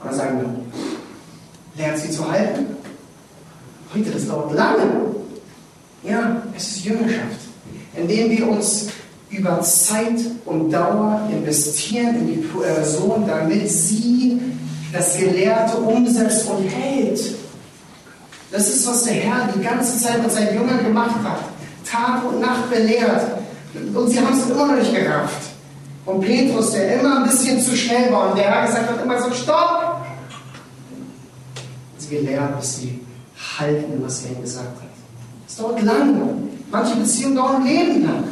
Dann 0.02 0.14
sagen 0.14 0.40
wir, 0.40 1.82
lernt 1.84 1.98
sie 1.98 2.10
zu 2.10 2.28
halten? 2.28 2.66
Heute, 3.94 4.10
das 4.10 4.26
dauert 4.26 4.54
lange. 4.54 5.14
Ja, 6.02 6.42
es 6.56 6.76
ist 6.76 6.84
Jüngerschaft, 6.84 7.40
indem 7.94 8.30
wir 8.30 8.48
uns 8.48 8.88
über 9.30 9.60
Zeit 9.60 10.18
und 10.44 10.70
Dauer 10.70 11.28
investieren 11.30 12.16
in 12.16 12.26
die 12.26 12.46
Person, 12.48 13.24
damit 13.26 13.70
sie 13.70 14.40
das 14.92 15.16
Gelehrte 15.16 15.76
umsetzt 15.76 16.48
und 16.48 16.64
hält. 16.64 17.36
Das 18.50 18.68
ist, 18.68 18.86
was 18.88 19.04
der 19.04 19.14
Herr 19.14 19.48
die 19.54 19.62
ganze 19.62 19.96
Zeit 19.98 20.20
mit 20.20 20.32
seinen 20.32 20.54
Jüngern 20.54 20.82
gemacht 20.82 21.14
hat. 21.22 21.40
Tag 21.84 22.24
und 22.28 22.40
Nacht 22.40 22.68
belehrt. 22.68 23.22
Und 23.94 24.10
sie 24.10 24.18
haben 24.18 24.36
es 24.36 24.50
immer 24.50 24.66
noch 24.66 24.76
nicht 24.76 24.92
gerafft. 24.92 25.50
Und 26.04 26.20
Petrus, 26.22 26.72
der 26.72 27.00
immer 27.00 27.18
ein 27.18 27.30
bisschen 27.30 27.60
zu 27.60 27.76
schnell 27.76 28.12
war 28.12 28.30
und 28.30 28.38
der 28.38 28.50
Herr 28.50 28.66
gesagt 28.66 28.90
hat 28.90 29.04
immer 29.04 29.22
so, 29.22 29.32
stopp! 29.32 30.06
Sie 31.98 32.16
gelehrt, 32.16 32.58
bis 32.58 32.78
sie 32.78 33.00
halten, 33.58 34.02
was 34.02 34.24
er 34.24 34.32
ihnen 34.32 34.42
gesagt 34.42 34.80
hat. 34.80 34.88
Es 35.46 35.56
dauert 35.56 35.82
lange. 35.82 36.34
Manche 36.72 36.96
Beziehungen 36.96 37.36
dauern 37.36 37.64
Leben 37.64 38.04
lang. 38.04 38.24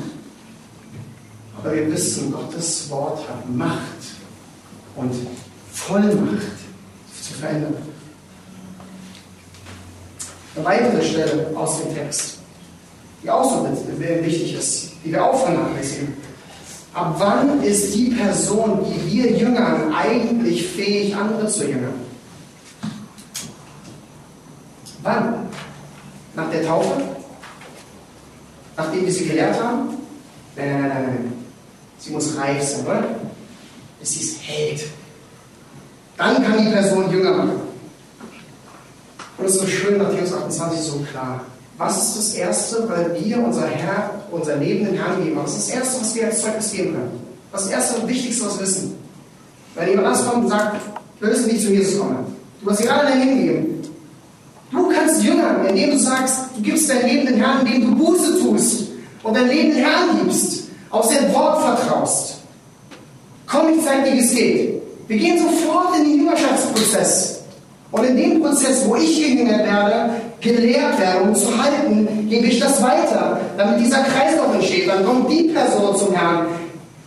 Aber 1.59 1.75
wir 1.75 1.93
wissen, 1.93 2.33
Gottes 2.33 2.89
Wort 2.89 3.29
hat 3.29 3.49
Macht 3.51 3.81
und 4.95 5.13
Vollmacht 5.73 6.43
zu 7.21 7.35
verändern. 7.35 7.77
Eine 10.55 10.65
weitere 10.65 11.03
Stelle 11.03 11.51
aus 11.55 11.83
dem 11.83 11.95
Text, 11.95 12.39
die 13.23 13.31
auch 13.31 13.45
so 13.45 13.67
wichtig 13.99 14.55
ist, 14.55 14.93
die 15.05 15.13
wir 15.13 15.25
auch 15.25 15.45
vernachlässigen. 15.45 16.15
Ab 16.95 17.15
wann 17.19 17.63
ist 17.63 17.95
die 17.95 18.11
Person, 18.11 18.85
die 18.85 19.13
wir 19.13 19.33
jüngern, 19.37 19.93
eigentlich 19.93 20.67
fähig, 20.67 21.15
andere 21.15 21.47
zu 21.49 21.65
jüngern? 21.65 21.95
Wann? 25.03 25.49
Nach 26.35 26.51
der 26.51 26.67
Taufe? 26.67 27.03
Nachdem 28.77 29.07
wir 29.07 29.13
sie 29.13 29.27
gelehrt 29.27 29.61
haben? 29.63 29.91
Nein, 30.57 30.71
nein, 30.71 30.89
nein, 30.89 31.05
nein. 31.05 31.38
Sie 31.99 32.11
muss 32.11 32.37
reif 32.37 32.63
sein, 32.63 32.87
oder? 32.87 33.05
Bis 34.01 34.11
sie 34.11 34.25
es 34.25 34.37
hält. 34.41 34.85
Dann 36.17 36.43
kann 36.43 36.65
die 36.65 36.71
Person 36.71 37.11
Jünger 37.11 37.33
machen. 37.33 37.61
Und 39.37 39.45
es 39.45 39.55
ist 39.55 39.61
so 39.61 39.67
schön, 39.67 39.99
Matthäus 39.99 40.33
28 40.33 40.81
so 40.81 40.99
klar. 41.11 41.43
Was 41.77 41.97
ist 41.97 42.17
das 42.17 42.35
Erste, 42.35 42.89
weil 42.89 43.17
wir 43.23 43.39
unser 43.39 43.69
Herr, 43.69 44.11
unser 44.33 44.57
Leben 44.57 44.85
den 44.85 44.95
Herrn 44.95 45.23
geben? 45.23 45.37
Was 45.37 45.57
ist 45.57 45.69
das 45.69 45.77
Erste, 45.77 46.01
was 46.01 46.15
wir 46.15 46.27
als 46.27 46.43
Zeugnis 46.43 46.73
geben 46.73 46.93
können? 46.93 47.21
Was 47.53 47.63
ist 47.63 47.73
das 47.73 47.79
Erste 47.79 48.01
und 48.01 48.09
Wichtigste, 48.09 48.47
was 48.47 48.59
wir 48.59 48.67
wissen? 48.67 48.95
Wenn 49.75 49.89
jemand 49.91 50.09
anders 50.09 50.27
kommt 50.27 50.45
und 50.45 50.51
sagt, 50.51 50.77
du 51.21 51.27
willst 51.27 51.47
nicht 51.47 51.63
zu 51.63 51.73
Jesus 51.73 52.01
kommen. 52.01 52.37
Du 52.61 52.71
hast 52.71 52.83
dir 52.83 52.93
alle 52.93 53.11
dein 53.11 53.21
Leben 53.21 53.39
gegeben. 53.39 53.75
Du 54.73 54.89
kannst 54.89 55.23
jüngern, 55.23 55.65
indem 55.67 55.93
du 55.93 55.99
sagst, 55.99 56.47
du 56.57 56.63
gibst 56.63 56.91
dein 56.91 57.07
Leben 57.07 57.27
den 57.27 57.37
Herrn, 57.37 57.65
indem 57.65 57.91
du 57.91 58.05
Buße 58.05 58.41
tust 58.41 58.89
und 59.23 59.37
dein 59.37 59.49
Leben 59.49 59.71
den 59.71 59.85
Herrn 59.85 60.19
gibst 60.21 60.58
auf 60.91 61.05
sein 61.07 61.33
Wort 61.35 61.63
vertraust. 61.63 62.39
Komm, 63.47 63.79
ich 63.79 63.85
zeige 63.85 64.11
dir, 64.11 64.17
wie 64.17 64.21
es 64.21 64.35
geht. 64.35 64.83
Wir 65.09 65.17
gehen 65.17 65.39
sofort 65.39 65.97
in 65.97 66.05
den 66.05 66.19
Jüngerschaftsprozess. 66.19 67.41
Und 67.91 68.05
in 68.05 68.17
dem 68.17 68.43
Prozess, 68.43 68.87
wo 68.87 68.97
ich 68.97 69.17
gejüngert 69.17 69.65
werde, 69.65 70.11
gelehrt 70.41 70.99
werde, 71.01 71.21
um 71.23 71.35
zu 71.35 71.47
halten, 71.57 72.29
gebe 72.29 72.47
ich 72.47 72.61
das 72.61 72.83
weiter, 72.83 73.41
damit 73.57 73.81
dieser 73.81 74.03
Kreislauf 74.03 74.55
entsteht. 74.55 74.89
Dann 74.89 75.05
kommt 75.07 75.31
die 75.31 75.45
Person 75.45 75.97
zum 75.97 76.13
Herrn, 76.13 76.47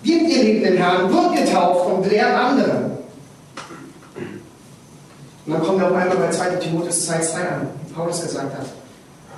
gibt 0.03 0.27
ihr 0.27 0.43
Leben 0.43 0.63
den 0.63 0.77
Herrn, 0.77 1.13
wird 1.13 1.45
getauft 1.45 1.91
und 1.91 2.09
lehrt 2.09 2.35
andere. 2.35 2.91
Und 5.45 5.53
dann 5.53 5.63
kommen 5.63 5.79
wir 5.79 5.87
auf 5.87 5.95
einmal 5.95 6.17
bei 6.17 6.29
2. 6.29 6.49
Timotheus 6.55 7.09
2,2 7.09 7.35
an, 7.35 7.67
wie 7.85 7.93
Paulus 7.93 8.21
gesagt 8.21 8.57
hat. 8.57 8.65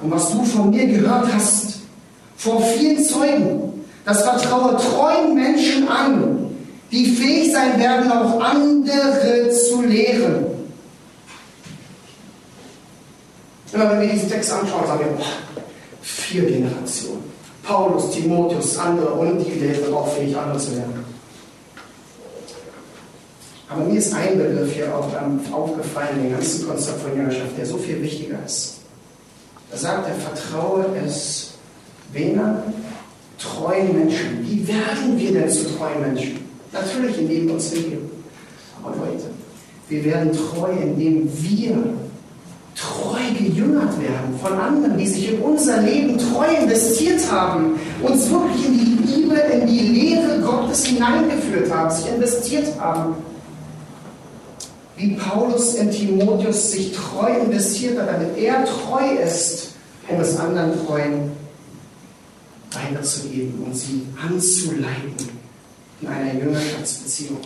Und 0.02 0.12
was 0.12 0.32
du 0.32 0.44
von 0.44 0.70
mir 0.70 0.86
gehört 0.86 1.28
hast, 1.34 1.80
vor 2.38 2.62
vielen 2.62 3.04
Zeugen, 3.04 3.73
das 4.06 4.24
vertraue 4.24 4.78
treuen 4.78 5.34
Menschen 5.34 5.88
an, 5.88 6.56
die 6.92 7.06
fähig 7.06 7.52
sein 7.52 7.80
werden, 7.80 8.12
auch 8.12 8.40
andere 8.40 9.50
zu 9.50 9.82
lehren. 9.82 10.46
Immer 13.72 13.92
wenn 13.92 14.02
wir 14.02 14.10
diesen 14.10 14.30
Text 14.30 14.52
anschauen, 14.52 14.86
sagen 14.86 15.00
wir, 15.00 15.18
boah, 15.18 15.64
vier 16.02 16.46
Generationen. 16.46 17.24
Paulus, 17.64 18.12
Timotheus, 18.12 18.78
andere 18.78 19.14
und 19.14 19.40
die 19.40 19.52
Lehrer 19.52 19.96
auch 19.96 20.14
fähig, 20.14 20.38
andere 20.38 20.60
zu 20.60 20.72
lernen. 20.72 21.06
Aber 23.70 23.86
mir 23.86 23.98
ist 23.98 24.14
ein 24.14 24.38
Begriff 24.38 24.74
hier 24.74 24.94
auch 24.96 25.08
aufgefallen, 25.52 26.22
den 26.22 26.32
ganzen 26.32 26.68
Konzept 26.68 27.02
von 27.02 27.16
Jüngerschaft, 27.16 27.58
der 27.58 27.66
so 27.66 27.78
viel 27.78 28.02
wichtiger 28.04 28.38
ist. 28.46 28.76
Da 29.72 29.78
sagt 29.78 30.08
er, 30.10 30.16
vertraue 30.16 30.86
es 31.04 31.54
wem 32.12 32.40
treuen 33.44 33.98
Menschen. 33.98 34.46
Wie 34.48 34.68
werden 34.68 35.18
wir 35.18 35.34
denn 35.34 35.50
zu 35.50 35.66
treuen 35.76 36.02
Menschen? 36.02 36.40
Natürlich, 36.72 37.20
indem 37.20 37.48
wir 37.48 37.54
uns 37.56 37.74
lieben. 37.74 38.10
Aber 38.82 38.96
Leute, 38.96 39.26
wir 39.90 40.06
werden 40.06 40.32
treu, 40.32 40.72
indem 40.72 41.30
wir 41.42 41.78
gejüngert 43.44 44.00
werden 44.02 44.40
von 44.42 44.54
anderen, 44.54 44.98
die 44.98 45.08
sich 45.08 45.34
in 45.34 45.40
unser 45.42 45.82
Leben 45.82 46.18
treu 46.18 46.46
investiert 46.62 47.22
haben, 47.32 47.80
uns 48.02 48.30
wirklich 48.30 48.66
in 48.66 48.74
die 48.74 49.14
Liebe, 49.14 49.36
in 49.36 49.68
die 49.68 49.80
Lehre 49.80 50.40
Gottes 50.42 50.86
hineingeführt 50.86 51.72
haben, 51.72 51.90
sich 51.92 52.10
investiert 52.10 52.68
haben. 52.80 53.16
Wie 54.96 55.16
Paulus 55.16 55.76
in 55.76 55.90
Timotheus 55.90 56.72
sich 56.72 56.94
treu 56.94 57.32
investiert 57.46 58.00
hat, 58.00 58.10
damit 58.10 58.38
er 58.38 58.64
treu 58.66 59.24
ist, 59.24 59.70
um 60.08 60.20
es 60.20 60.38
anderen 60.38 60.74
Treuen 60.86 61.32
weiterzugeben 62.76 63.64
und 63.66 63.76
sie 63.76 64.08
anzuleiten 64.22 65.30
in 66.02 66.08
einer 66.08 66.34
Jüngerschaftsbeziehung. 66.34 67.40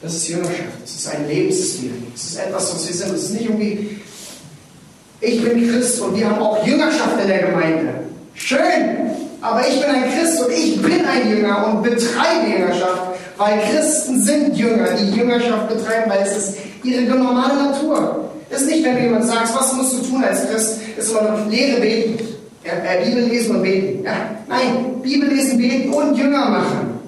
Das 0.00 0.14
ist 0.14 0.28
Jüngerschaft. 0.28 0.82
Das 0.82 0.90
ist 0.90 1.08
ein 1.08 1.26
Lebensstil. 1.26 1.90
Das 2.12 2.24
ist 2.24 2.38
etwas, 2.38 2.74
was 2.74 2.86
wir 2.86 2.94
sind. 2.94 3.12
Das 3.12 3.22
ist 3.22 3.32
nicht 3.32 3.44
irgendwie, 3.44 4.00
ich 5.20 5.42
bin 5.42 5.70
Christ 5.70 6.00
und 6.00 6.16
wir 6.16 6.30
haben 6.30 6.40
auch 6.40 6.64
Jüngerschaft 6.64 7.20
in 7.20 7.28
der 7.28 7.46
Gemeinde. 7.48 7.94
Schön, 8.34 9.10
aber 9.40 9.66
ich 9.66 9.80
bin 9.80 9.90
ein 9.90 10.04
Christ 10.12 10.40
und 10.40 10.52
ich 10.52 10.80
bin 10.80 11.04
ein 11.04 11.28
Jünger 11.28 11.66
und 11.66 11.82
betreibe 11.82 12.48
Jüngerschaft, 12.48 13.02
weil 13.36 13.60
Christen 13.60 14.22
sind 14.22 14.56
Jünger, 14.56 14.92
die 14.92 15.10
Jüngerschaft 15.10 15.68
betreiben, 15.68 16.10
weil 16.10 16.22
es 16.22 16.36
ist 16.36 16.58
ihre 16.84 17.02
normale 17.02 17.70
Natur. 17.70 18.30
Es 18.50 18.62
ist 18.62 18.68
nicht, 18.68 18.84
wenn 18.84 18.96
du 18.96 19.02
jemand 19.02 19.26
sagst, 19.26 19.54
was 19.56 19.72
musst 19.74 19.92
du 19.94 20.02
tun 20.02 20.24
als 20.24 20.48
Christ, 20.48 20.78
ist 21.08 21.14
noch 21.14 21.50
Lehre 21.50 21.80
beten. 21.80 22.24
Ja, 22.64 22.72
äh, 22.84 23.04
Bibel 23.04 23.24
lesen 23.24 23.56
und 23.56 23.62
beten. 23.62 24.04
Ja, 24.04 24.30
nein, 24.48 25.00
Bibel 25.02 25.28
lesen, 25.28 25.58
beten 25.58 25.92
und 25.92 26.16
Jünger 26.16 26.50
machen. 26.50 26.98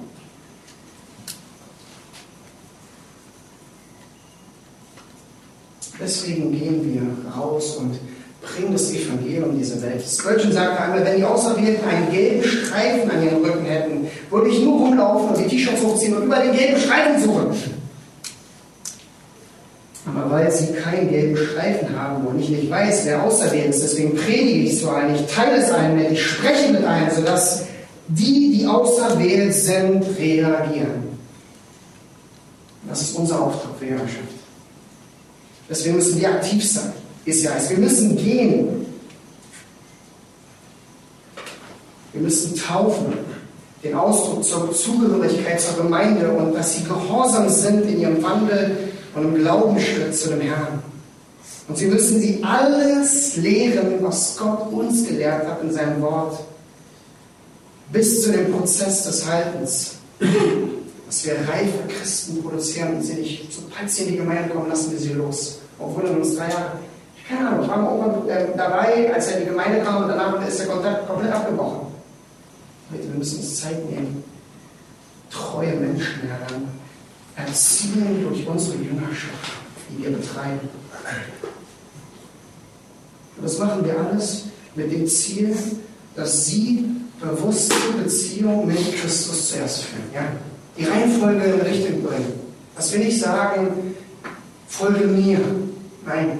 Deswegen 5.99 6.51
gehen 6.51 6.81
wir 6.83 7.31
raus 7.31 7.77
und 7.77 7.99
bringen 8.41 8.73
das 8.73 8.91
Evangelium 8.91 9.51
in 9.51 9.59
diese 9.59 9.79
Welt. 9.83 10.03
Spurgeon 10.03 10.51
sagte 10.51 10.81
einmal, 10.81 11.05
wenn 11.05 11.17
die 11.17 11.23
Auserwählten 11.23 11.87
einen 11.87 12.11
gelben 12.11 12.43
Streifen 12.43 13.11
an 13.11 13.23
ihren 13.23 13.45
Rücken 13.45 13.65
hätten, 13.65 14.07
würde 14.31 14.49
ich 14.49 14.63
nur 14.63 14.79
rumlaufen 14.79 15.29
und 15.29 15.37
die 15.37 15.47
T-Shirts 15.47 15.83
hochziehen 15.83 16.17
und 16.17 16.23
über 16.23 16.37
den 16.37 16.53
gelben 16.53 16.81
Streifen 16.81 17.23
suchen. 17.23 17.80
Aber 20.05 20.31
weil 20.31 20.51
sie 20.51 20.73
keinen 20.73 21.09
gelben 21.09 21.37
Streifen 21.37 21.99
haben 21.99 22.25
und 22.25 22.39
ich 22.39 22.49
nicht 22.49 22.69
weiß, 22.69 23.05
wer 23.05 23.23
auserwählt 23.23 23.69
ist, 23.69 23.83
deswegen 23.83 24.15
predige 24.15 24.63
ich 24.63 24.79
zu 24.79 24.89
allen, 24.89 25.13
ich 25.13 25.25
teile 25.27 25.57
es 25.57 25.71
allen 25.71 25.95
mit, 25.95 26.11
ich 26.11 26.25
spreche 26.25 26.71
mit 26.71 26.83
allen, 26.83 27.11
sodass 27.11 27.65
die, 28.07 28.57
die 28.57 28.65
auserwählt 28.65 29.53
sind, 29.53 30.03
reagieren. 30.17 31.11
Das 32.89 33.01
ist 33.01 33.15
unser 33.15 33.41
Auftrag 33.41 33.77
für 33.77 33.85
Jüngerschaft. 33.85 34.17
Deswegen 35.69 35.95
müssen 35.95 36.19
wir 36.19 36.29
aktiv 36.29 36.67
sein, 36.67 36.91
ist 37.25 37.43
ja 37.43 37.51
heißt. 37.51 37.69
Wir 37.69 37.77
müssen 37.77 38.17
gehen. 38.17 38.85
Wir 42.11 42.21
müssen 42.21 42.55
taufen. 42.55 43.13
Den 43.83 43.95
Ausdruck 43.95 44.43
zur 44.43 44.73
Zugehörigkeit 44.73 45.61
zur 45.61 45.83
Gemeinde 45.83 46.29
und 46.31 46.53
dass 46.53 46.75
sie 46.75 46.83
gehorsam 46.83 47.49
sind 47.49 47.83
in 47.83 48.01
ihrem 48.01 48.21
Wandel 48.21 48.90
und 49.15 49.23
im 49.23 49.35
Glaubensschritt 49.35 50.15
zu 50.15 50.29
dem 50.29 50.41
Herrn. 50.41 50.81
Und 51.67 51.77
sie 51.77 51.87
müssen 51.87 52.19
sie 52.19 52.43
alles 52.43 53.37
lehren, 53.37 53.97
was 54.01 54.37
Gott 54.37 54.71
uns 54.71 55.07
gelehrt 55.07 55.47
hat 55.47 55.61
in 55.63 55.71
seinem 55.71 56.01
Wort, 56.01 56.39
bis 57.91 58.23
zu 58.23 58.31
dem 58.31 58.51
Prozess 58.51 59.03
des 59.03 59.25
Haltens 59.25 59.91
dass 61.11 61.25
wir 61.25 61.33
reife 61.33 61.89
Christen 61.89 62.41
produzieren 62.41 62.95
und 62.95 63.03
sie 63.03 63.15
nicht, 63.15 63.51
sobald 63.51 63.89
sie 63.89 64.03
in 64.03 64.11
die 64.13 64.17
Gemeinde 64.19 64.49
kommen, 64.49 64.69
lassen 64.69 64.93
wir 64.93 64.99
sie 64.99 65.11
los. 65.11 65.59
Obwohl 65.77 66.05
in 66.05 66.15
uns 66.15 66.37
drei 66.37 66.47
Jahre, 66.47 66.71
keine 67.27 67.49
Ahnung, 67.49 67.67
war 67.67 67.77
mal 67.77 67.97
irgendwann 67.97 68.29
äh, 68.29 68.47
dabei, 68.55 69.13
als 69.13 69.27
er 69.27 69.39
in 69.39 69.43
die 69.43 69.49
Gemeinde 69.49 69.83
kam 69.83 70.03
und 70.03 70.07
danach 70.07 70.47
ist 70.47 70.59
der 70.59 70.67
Kontakt 70.67 71.05
komplett 71.05 71.33
abgebrochen. 71.33 71.87
Leute, 72.91 73.09
wir 73.09 73.17
müssen 73.17 73.39
uns 73.39 73.59
Zeit 73.59 73.89
nehmen, 73.89 74.23
treue 75.29 75.75
Menschen 75.75 76.21
heran, 76.21 76.69
erziehen 77.47 78.23
durch 78.23 78.47
unsere 78.47 78.77
Jüngerschaft, 78.77 79.51
die 79.89 80.03
wir 80.03 80.11
betreiben. 80.11 80.69
Und 83.37 83.43
das 83.43 83.57
machen 83.57 83.85
wir 83.85 83.99
alles 83.99 84.45
mit 84.75 84.91
dem 84.91 85.07
Ziel, 85.07 85.55
dass 86.15 86.45
sie 86.45 86.85
bewusste 87.19 87.75
Beziehungen 88.01 88.67
mit 88.67 88.95
Christus 88.95 89.49
zuerst 89.49 89.83
führen. 89.83 90.03
Ja? 90.13 90.31
die 90.77 90.85
Reihenfolge 90.85 91.43
in 91.43 91.61
Richtung 91.61 92.03
bringen. 92.03 92.33
Dass 92.75 92.91
wir 92.93 92.99
nicht 92.99 93.19
sagen, 93.19 93.95
folge 94.67 95.05
mir. 95.05 95.39
Nein, 96.05 96.39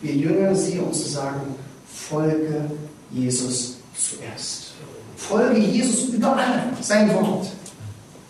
wir 0.00 0.14
jüngern 0.14 0.54
sie, 0.54 0.78
um 0.78 0.92
zu 0.92 1.08
sagen, 1.08 1.54
folge 1.86 2.70
Jesus 3.10 3.78
zuerst. 3.96 4.72
Folge 5.16 5.58
Jesus 5.58 6.08
überall, 6.08 6.64
sein 6.80 7.12
Wort. 7.14 7.48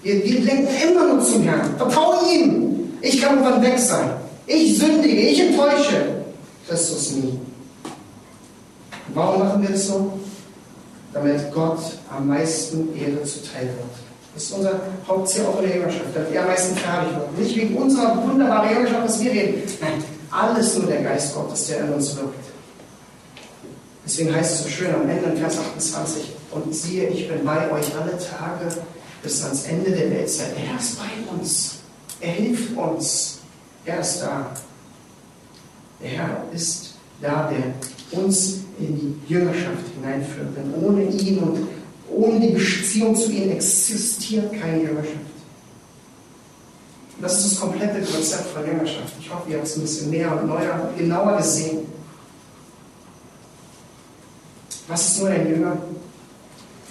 Wir, 0.03 0.25
wir 0.25 0.41
lenken 0.41 0.69
immer 0.89 1.15
nur 1.15 1.21
zum 1.25 1.43
Herrn. 1.43 1.77
Vertraue 1.77 2.19
ihm. 2.33 2.93
Ich 3.01 3.21
kann 3.21 3.39
irgendwann 3.39 3.63
weg 3.63 3.79
sein. 3.79 4.11
Ich 4.47 4.79
sündige, 4.79 5.15
ich 5.15 5.41
enttäusche. 5.41 6.23
Christus 6.69 7.13
nie. 7.13 7.39
Warum 9.15 9.41
machen 9.41 9.63
wir 9.63 9.71
das 9.71 9.87
so? 9.87 10.13
Damit 11.13 11.53
Gott 11.53 11.81
am 12.11 12.29
meisten 12.29 12.89
Ehre 12.97 13.23
zuteil 13.25 13.67
wird. 13.67 14.03
Das 14.35 14.45
ist 14.45 14.53
unser 14.53 14.81
Hauptziel 15.07 15.45
auch 15.45 15.61
in 15.61 15.69
der 15.69 15.77
Jüngerschaft, 15.77 16.15
dass 16.15 16.33
wir 16.33 16.41
am 16.41 16.47
meisten 16.47 16.77
fertig 16.77 17.15
wird. 17.15 17.39
Nicht 17.39 17.57
wegen 17.57 17.77
unserer 17.77 18.17
wunderbaren 18.23 18.71
Jüngerschaft, 18.71 19.05
was 19.05 19.21
wir 19.21 19.31
reden. 19.31 19.63
Nein, 19.81 20.05
alles 20.31 20.79
nur 20.79 20.87
der 20.87 21.03
Geist 21.03 21.35
Gottes, 21.35 21.67
der 21.67 21.81
in 21.81 21.93
uns 21.93 22.17
wirkt. 22.17 22.35
Deswegen 24.05 24.35
heißt 24.35 24.55
es 24.55 24.63
so 24.65 24.69
schön 24.71 24.95
am 24.95 25.09
Ende 25.09 25.31
in 25.31 25.37
Vers 25.37 25.59
28, 25.59 26.33
und 26.51 26.75
siehe, 26.75 27.09
ich 27.09 27.29
bin 27.29 27.45
bei 27.45 27.71
euch 27.71 27.87
alle 27.95 28.13
Tage 28.13 28.75
bis 29.23 29.45
ans 29.45 29.65
Ende 29.65 29.91
der 29.91 30.11
Weltzeit. 30.11 30.55
Er 30.57 30.79
ist 30.79 30.99
bei 30.99 31.33
uns. 31.33 31.77
Er 32.21 32.33
hilft 32.33 32.77
uns. 32.77 33.39
Er 33.85 34.01
ist 34.01 34.21
da. 34.21 34.51
Der 36.03 36.11
Herr 36.11 36.45
ist 36.53 36.95
da, 37.21 37.51
der 37.51 38.21
uns 38.21 38.61
in 38.79 38.99
die 38.99 39.33
Jüngerschaft 39.33 39.85
hineinführt. 39.95 40.49
Denn 40.57 40.75
ohne 40.83 41.05
ihn 41.05 41.39
und 41.39 41.69
ohne 42.11 42.41
die 42.41 42.53
Beziehung 42.53 43.15
zu 43.15 43.31
ihnen 43.31 43.53
existiert 43.53 44.53
keine 44.61 44.83
Jüngerschaft. 44.83 45.17
Das 47.21 47.39
ist 47.39 47.53
das 47.53 47.61
komplette 47.61 48.01
Konzept 48.01 48.49
von 48.49 48.67
Jüngerschaft. 48.67 49.15
Ich 49.21 49.33
hoffe, 49.33 49.49
ihr 49.51 49.59
habt 49.59 49.67
es 49.67 49.77
ein 49.77 49.83
bisschen 49.83 50.11
mehr 50.11 50.33
und 50.33 50.49
neuer, 50.49 50.91
genauer 50.99 51.37
gesehen. 51.37 51.87
Was 54.89 55.09
ist 55.09 55.21
nur 55.21 55.29
ein 55.29 55.49
Jünger? 55.49 55.77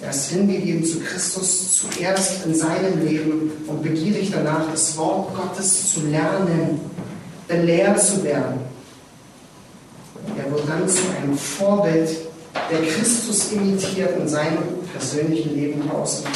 Er 0.02 0.10
ist 0.10 0.30
hingegeben 0.30 0.84
zu 0.84 0.98
Christus 0.98 1.78
zuerst 1.78 2.44
in 2.44 2.54
seinem 2.54 3.06
Leben 3.06 3.52
und 3.68 3.82
begierig 3.84 4.32
danach, 4.32 4.68
das 4.72 4.96
Wort 4.96 5.32
Gottes 5.36 5.94
zu 5.94 6.00
lernen, 6.08 6.80
belehrt 7.46 8.02
zu 8.02 8.24
werden. 8.24 8.60
Er 10.36 10.50
wird 10.50 10.68
dann 10.68 10.88
zu 10.88 11.02
einem 11.16 11.38
Vorbild, 11.38 12.10
der 12.70 12.82
Christus 12.82 13.52
imitiert 13.52 14.18
in 14.18 14.26
seinem 14.28 14.58
persönlichen 14.92 15.54
Leben 15.54 15.88
draußen. 15.88 16.26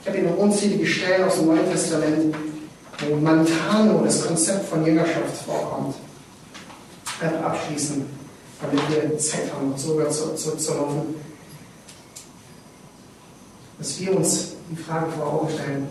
Ich 0.00 0.08
habe 0.08 0.18
hier 0.18 0.30
noch 0.30 0.38
unzählige 0.38 0.86
Stellen 0.86 1.24
aus 1.24 1.36
dem 1.36 1.46
Neuen 1.46 1.70
Testament, 1.70 2.34
wo 3.08 3.16
Mantano, 3.16 4.02
das 4.04 4.26
Konzept 4.26 4.68
von 4.68 4.86
Jüngerschaft, 4.86 5.44
vorkommt. 5.44 5.96
Abschließen, 7.20 8.04
damit 8.60 8.80
wir 8.88 9.18
Zeit 9.18 9.52
haben, 9.54 9.76
sogar 9.76 10.10
zu, 10.10 10.34
zu, 10.34 10.56
zu 10.56 10.74
laufen. 10.74 11.14
Dass 13.78 14.00
wir 14.00 14.16
uns 14.16 14.52
die 14.70 14.76
Frage 14.76 15.10
vor 15.12 15.26
Augen 15.26 15.52
stellen, 15.52 15.86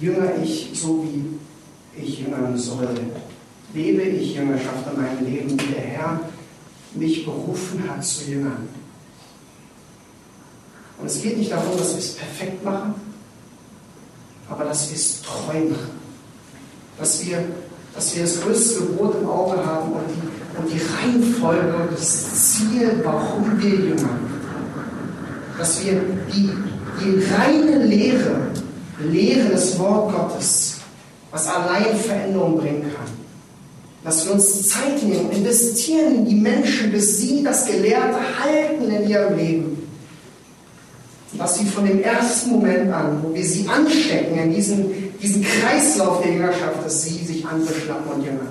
jünger 0.00 0.36
ich 0.42 0.70
so, 0.74 1.04
wie 1.04 2.02
ich 2.02 2.20
jüngern 2.20 2.56
soll? 2.56 2.88
Lebe 3.74 4.02
ich 4.02 4.34
Jüngerschaft 4.34 4.86
in 4.92 5.02
meinem 5.02 5.24
Leben, 5.24 5.50
wie 5.52 5.72
der 5.72 5.82
Herr 5.82 6.20
mich 6.94 7.24
berufen 7.24 7.88
hat 7.88 8.04
zu 8.04 8.30
Jüngern. 8.30 8.68
Und 10.98 11.06
es 11.06 11.22
geht 11.22 11.38
nicht 11.38 11.50
darum, 11.50 11.76
dass 11.76 11.92
wir 11.92 11.98
es 11.98 12.14
perfekt 12.14 12.64
machen, 12.64 12.94
aber 14.48 14.64
dass 14.64 14.88
wir 14.88 14.96
es 14.96 15.22
treu 15.22 15.64
machen. 15.64 16.02
Dass 16.98 17.26
wir, 17.26 17.44
dass 17.94 18.14
wir 18.14 18.22
das 18.22 18.40
größte 18.40 18.80
Gebot 18.86 19.16
im 19.20 19.28
Auge 19.28 19.64
haben 19.64 19.92
und 19.92 20.02
die, 20.08 20.58
und 20.58 20.72
die 20.72 20.80
Reihenfolge 20.94 21.74
und 21.74 21.92
das 21.92 22.54
Ziel, 22.54 23.00
warum 23.04 23.60
wir 23.60 23.70
jüngern. 23.70 24.30
Dass 25.58 25.84
wir 25.84 26.00
die, 26.34 26.50
die 27.00 27.24
reine 27.34 27.84
Lehre, 27.84 28.48
Lehre 28.98 29.50
des 29.50 29.78
Wort 29.78 30.12
Gottes, 30.14 30.76
was 31.30 31.46
allein 31.48 31.96
Veränderung 31.96 32.58
bringen 32.58 32.82
kann, 32.82 33.22
dass 34.04 34.26
wir 34.26 34.32
uns 34.32 34.68
Zeit 34.68 35.02
nehmen, 35.02 35.30
investieren 35.30 36.16
in 36.16 36.26
die 36.26 36.34
Menschen, 36.34 36.90
bis 36.90 37.18
sie 37.18 37.42
das 37.42 37.66
Gelehrte 37.66 38.18
halten 38.42 38.90
in 38.90 39.08
ihrem 39.08 39.36
Leben. 39.36 39.78
Dass 41.38 41.58
sie 41.58 41.64
von 41.64 41.86
dem 41.86 42.02
ersten 42.02 42.50
Moment 42.50 42.92
an, 42.92 43.22
wo 43.22 43.34
wir 43.34 43.44
sie 43.44 43.66
anstecken 43.68 44.38
in 44.38 44.52
diesen 44.52 45.12
diesen 45.22 45.44
Kreislauf 45.44 46.20
der 46.22 46.32
Jüngerschaft, 46.32 46.84
dass 46.84 47.04
sie 47.04 47.21
sich 47.42 47.48
andere 47.48 47.74
schnappen 47.74 48.12
und 48.12 48.24
jüngern. 48.24 48.48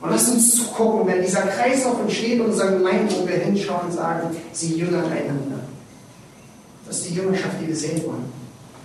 Und 0.00 0.10
lass 0.10 0.30
uns 0.30 0.56
zugucken, 0.56 1.06
wenn 1.06 1.22
dieser 1.22 1.42
Kreislauf 1.42 2.00
entsteht 2.00 2.40
und 2.40 2.52
wo 2.52 3.28
wir 3.28 3.36
hinschauen 3.36 3.88
und 3.88 3.92
sagen, 3.92 4.28
sie 4.52 4.76
jüngern 4.76 5.04
einander. 5.04 5.60
Das 6.86 6.98
ist 6.98 7.10
die 7.10 7.14
Jüngerschaft, 7.14 7.54
die 7.60 7.68
wir 7.68 7.76
sehen 7.76 8.02
wollen. 8.06 8.24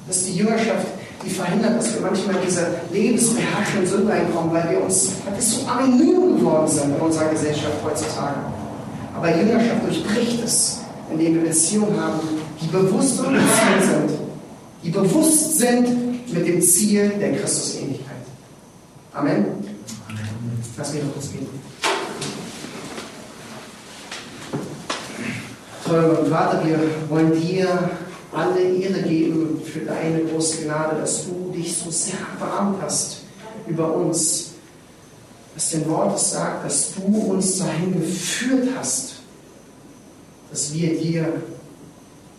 Das 0.07 0.17
ist 0.17 0.27
die 0.27 0.37
Jüngerschaft, 0.37 0.85
die 1.25 1.29
verhindert, 1.29 1.77
dass 1.77 1.93
wir 1.93 2.01
manchmal 2.01 2.35
in 2.35 2.41
diese 2.45 2.67
lebensbeherrschenden 2.91 3.87
Sünde 3.87 4.11
reinkommen, 4.11 4.53
weil 4.53 4.69
wir 4.71 4.83
uns, 4.83 5.13
weil 5.25 5.41
so 5.41 5.65
anonym 5.65 6.37
geworden 6.37 6.67
sind 6.67 6.95
in 6.95 7.01
unserer 7.01 7.29
Gesellschaft 7.29 7.75
heutzutage. 7.83 8.35
Aber 9.15 9.35
Jüngerschaft 9.35 9.83
durchbricht 9.87 10.43
es, 10.43 10.79
indem 11.09 11.35
wir 11.35 11.43
Beziehungen 11.43 11.99
haben, 11.99 12.19
die 12.61 12.67
bewusst 12.67 13.19
und 13.21 13.33
Beziehungen 13.33 14.07
sind, 14.07 14.19
die 14.83 14.89
bewusst 14.89 15.57
sind 15.57 16.33
mit 16.33 16.47
dem 16.47 16.61
Ziel 16.61 17.13
der 17.19 17.33
Christusähnlichkeit. 17.37 18.04
Amen. 19.15 19.45
Lass 20.77 20.93
mich 20.93 21.03
noch 21.03 21.13
kurz 21.13 21.27
beten. 21.27 21.47
Teurer 25.85 26.25
Vater, 26.25 26.65
wir 26.65 26.79
wollen 27.07 27.31
dir 27.41 27.91
alle 28.33 28.59
Ehre 28.59 29.01
geben 29.03 29.61
für 29.63 29.79
deine 29.79 30.25
große 30.25 30.65
Gnade, 30.65 30.99
dass 30.99 31.27
du 31.27 31.53
dich 31.55 31.77
so 31.77 31.89
sehr 31.89 32.19
erbarmt 32.19 32.81
hast 32.81 33.21
über 33.67 33.95
uns. 33.95 34.51
Dass 35.53 35.71
dein 35.71 35.89
Wort 35.89 36.19
sagt, 36.19 36.65
dass 36.65 36.95
du 36.95 37.03
uns 37.05 37.59
dahin 37.59 37.93
geführt 37.93 38.67
hast, 38.77 39.13
dass 40.51 40.73
wir 40.73 40.99
dir 40.99 41.41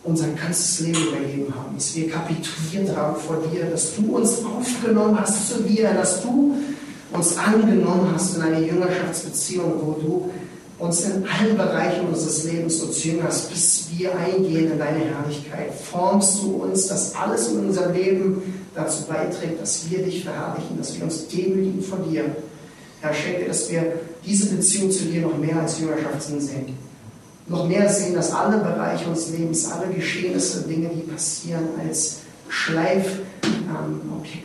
unser 0.07 0.29
ganzes 0.29 0.81
Leben 0.81 1.09
übergeben 1.09 1.55
haben, 1.55 1.75
dass 1.75 1.95
wir 1.95 2.09
kapituliert 2.09 2.97
haben 2.97 3.17
vor 3.21 3.39
dir, 3.53 3.67
dass 3.67 3.97
du 3.97 4.17
uns 4.17 4.45
aufgenommen 4.45 5.19
hast 5.21 5.49
zu 5.49 5.63
dir, 5.63 5.93
dass 5.95 6.23
du 6.23 6.55
uns 7.13 7.37
angenommen 7.37 8.11
hast 8.15 8.37
in 8.37 8.43
eine 8.43 8.65
Jüngerschaftsbeziehung, 8.65 9.75
wo 9.81 9.93
du 9.93 10.31
uns 10.79 11.03
in 11.05 11.25
allen 11.27 11.57
Bereichen 11.57 12.07
unseres 12.07 12.45
Lebens 12.45 12.79
so 12.79 12.91
jüngerst, 12.91 13.51
bis 13.51 13.87
wir 13.97 14.15
eingehen 14.17 14.73
in 14.73 14.79
deine 14.79 15.05
Herrlichkeit. 15.05 15.73
Formst 15.73 16.43
du 16.43 16.57
uns, 16.65 16.87
dass 16.89 17.15
alles 17.15 17.49
in 17.49 17.67
unserem 17.67 17.95
Leben 17.95 18.43
dazu 18.75 19.05
beiträgt, 19.05 19.61
dass 19.61 19.91
wir 19.91 20.03
dich 20.03 20.25
verherrlichen, 20.25 20.77
dass 20.77 20.95
wir 20.95 21.05
uns 21.05 21.27
demütigen 21.29 21.83
vor 21.83 21.99
dir. 21.99 22.25
Herr, 23.01 23.15
schenke, 23.15 23.47
dass 23.47 23.71
wir 23.71 24.01
diese 24.25 24.55
Beziehung 24.55 24.91
zu 24.91 25.05
dir 25.05 25.23
noch 25.23 25.39
mehr 25.39 25.61
als 25.61 25.81
Jüngerschaftssinn 25.81 26.41
sehen. 26.41 26.86
Noch 27.49 27.69
mehr 27.69 27.89
sehen, 27.89 28.15
dass 28.15 28.33
alle 28.33 28.59
Bereiche 28.59 29.09
unseres 29.09 29.31
Lebens, 29.31 29.71
alle 29.71 29.93
Geschehnisse, 29.93 30.63
Dinge, 30.63 30.89
die 30.89 31.03
passieren, 31.03 31.69
als 31.79 32.19
Schleif 32.49 33.21
ähm, 33.45 34.01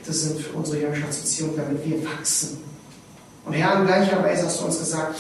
sind 0.08 0.40
für 0.40 0.58
unsere 0.58 0.82
Jüngerschaftsbeziehung, 0.82 1.52
damit 1.56 1.86
wir 1.86 2.04
wachsen. 2.06 2.60
Und 3.46 3.54
Herr, 3.54 3.80
in 3.80 3.88
gleicher 3.88 4.24
Weise 4.24 4.46
hast 4.46 4.62
du 4.62 4.66
uns 4.66 4.80
gesagt, 4.80 5.16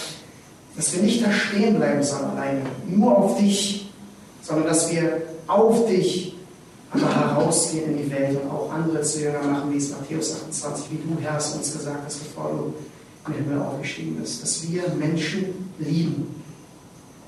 dass 0.75 0.93
wir 0.93 1.01
nicht 1.01 1.25
da 1.25 1.31
stehen 1.31 1.77
bleiben 1.77 2.03
sollen 2.03 2.31
alleine, 2.31 2.61
nur 2.87 3.17
auf 3.17 3.37
dich, 3.39 3.91
sondern 4.41 4.67
dass 4.67 4.91
wir 4.91 5.21
auf 5.47 5.87
dich 5.87 6.35
aber 6.91 7.15
herausgehen 7.15 7.91
in 7.91 8.03
die 8.03 8.11
Welt 8.11 8.37
und 8.41 8.51
auch 8.51 8.71
andere 8.71 9.01
zu 9.01 9.21
Jünger 9.21 9.41
machen, 9.43 9.71
wie 9.71 9.77
es 9.77 9.91
Matthäus 9.91 10.35
28, 10.35 10.91
wie 10.91 10.97
du, 10.97 11.21
Herr, 11.21 11.37
es 11.37 11.53
uns 11.53 11.71
gesagt 11.71 12.01
hast, 12.05 12.19
bevor 12.19 12.51
du 12.51 12.73
in 13.27 13.33
den 13.33 13.45
Himmel 13.45 13.65
aufgestiegen 13.65 14.15
bist, 14.15 14.43
dass 14.43 14.69
wir 14.69 14.83
Menschen 14.99 15.71
lieben, 15.79 16.40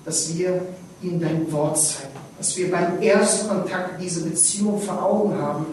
dass 0.06 0.38
wir 0.38 0.62
ihnen 1.01 1.20
dein 1.20 1.51
Wort 1.51 1.80
zeigen, 1.80 2.14
dass 2.38 2.56
wir 2.58 2.72
beim 2.72 3.01
Erstkontakt 3.01 4.01
diese 4.01 4.22
Beziehung 4.22 4.80
vor 4.82 5.01
Augen 5.04 5.38
haben, 5.38 5.66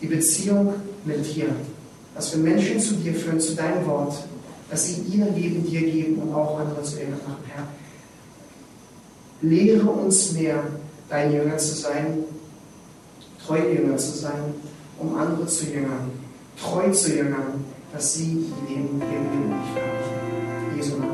die 0.00 0.06
Beziehung 0.06 0.74
mit 1.04 1.34
dir, 1.34 1.48
dass 2.14 2.34
wir 2.34 2.42
Menschen 2.42 2.80
zu 2.80 2.94
dir 2.94 3.14
führen, 3.14 3.40
zu 3.40 3.54
deinem 3.54 3.86
Wort, 3.86 4.14
dass 4.70 4.86
sie 4.86 5.02
ihr 5.02 5.26
Leben 5.26 5.64
dir 5.64 5.80
geben 5.80 6.18
und 6.22 6.34
auch 6.34 6.58
andere 6.58 6.82
zu 6.82 6.98
Jüngern 6.98 7.20
machen, 7.26 7.44
Herr. 7.48 7.68
Lehre 9.42 9.88
uns 9.88 10.32
mehr, 10.32 10.62
dein 11.08 11.32
Jünger 11.32 11.58
zu 11.58 11.74
sein, 11.74 12.24
treu 13.46 13.58
Jünger 13.58 13.96
zu 13.96 14.16
sein, 14.16 14.54
um 14.98 15.16
andere 15.16 15.46
zu 15.46 15.66
jüngern, 15.66 16.10
treu 16.60 16.90
zu 16.90 17.14
jüngern, 17.14 17.64
dass 17.92 18.14
sie 18.14 18.32
ihr 18.32 18.68
Leben, 18.68 19.00
ihr 19.00 19.08
Leben 19.08 19.48
nicht 19.48 19.72
verhalten. 19.72 20.76
Jesu 20.76 20.96
Namen. 20.98 21.13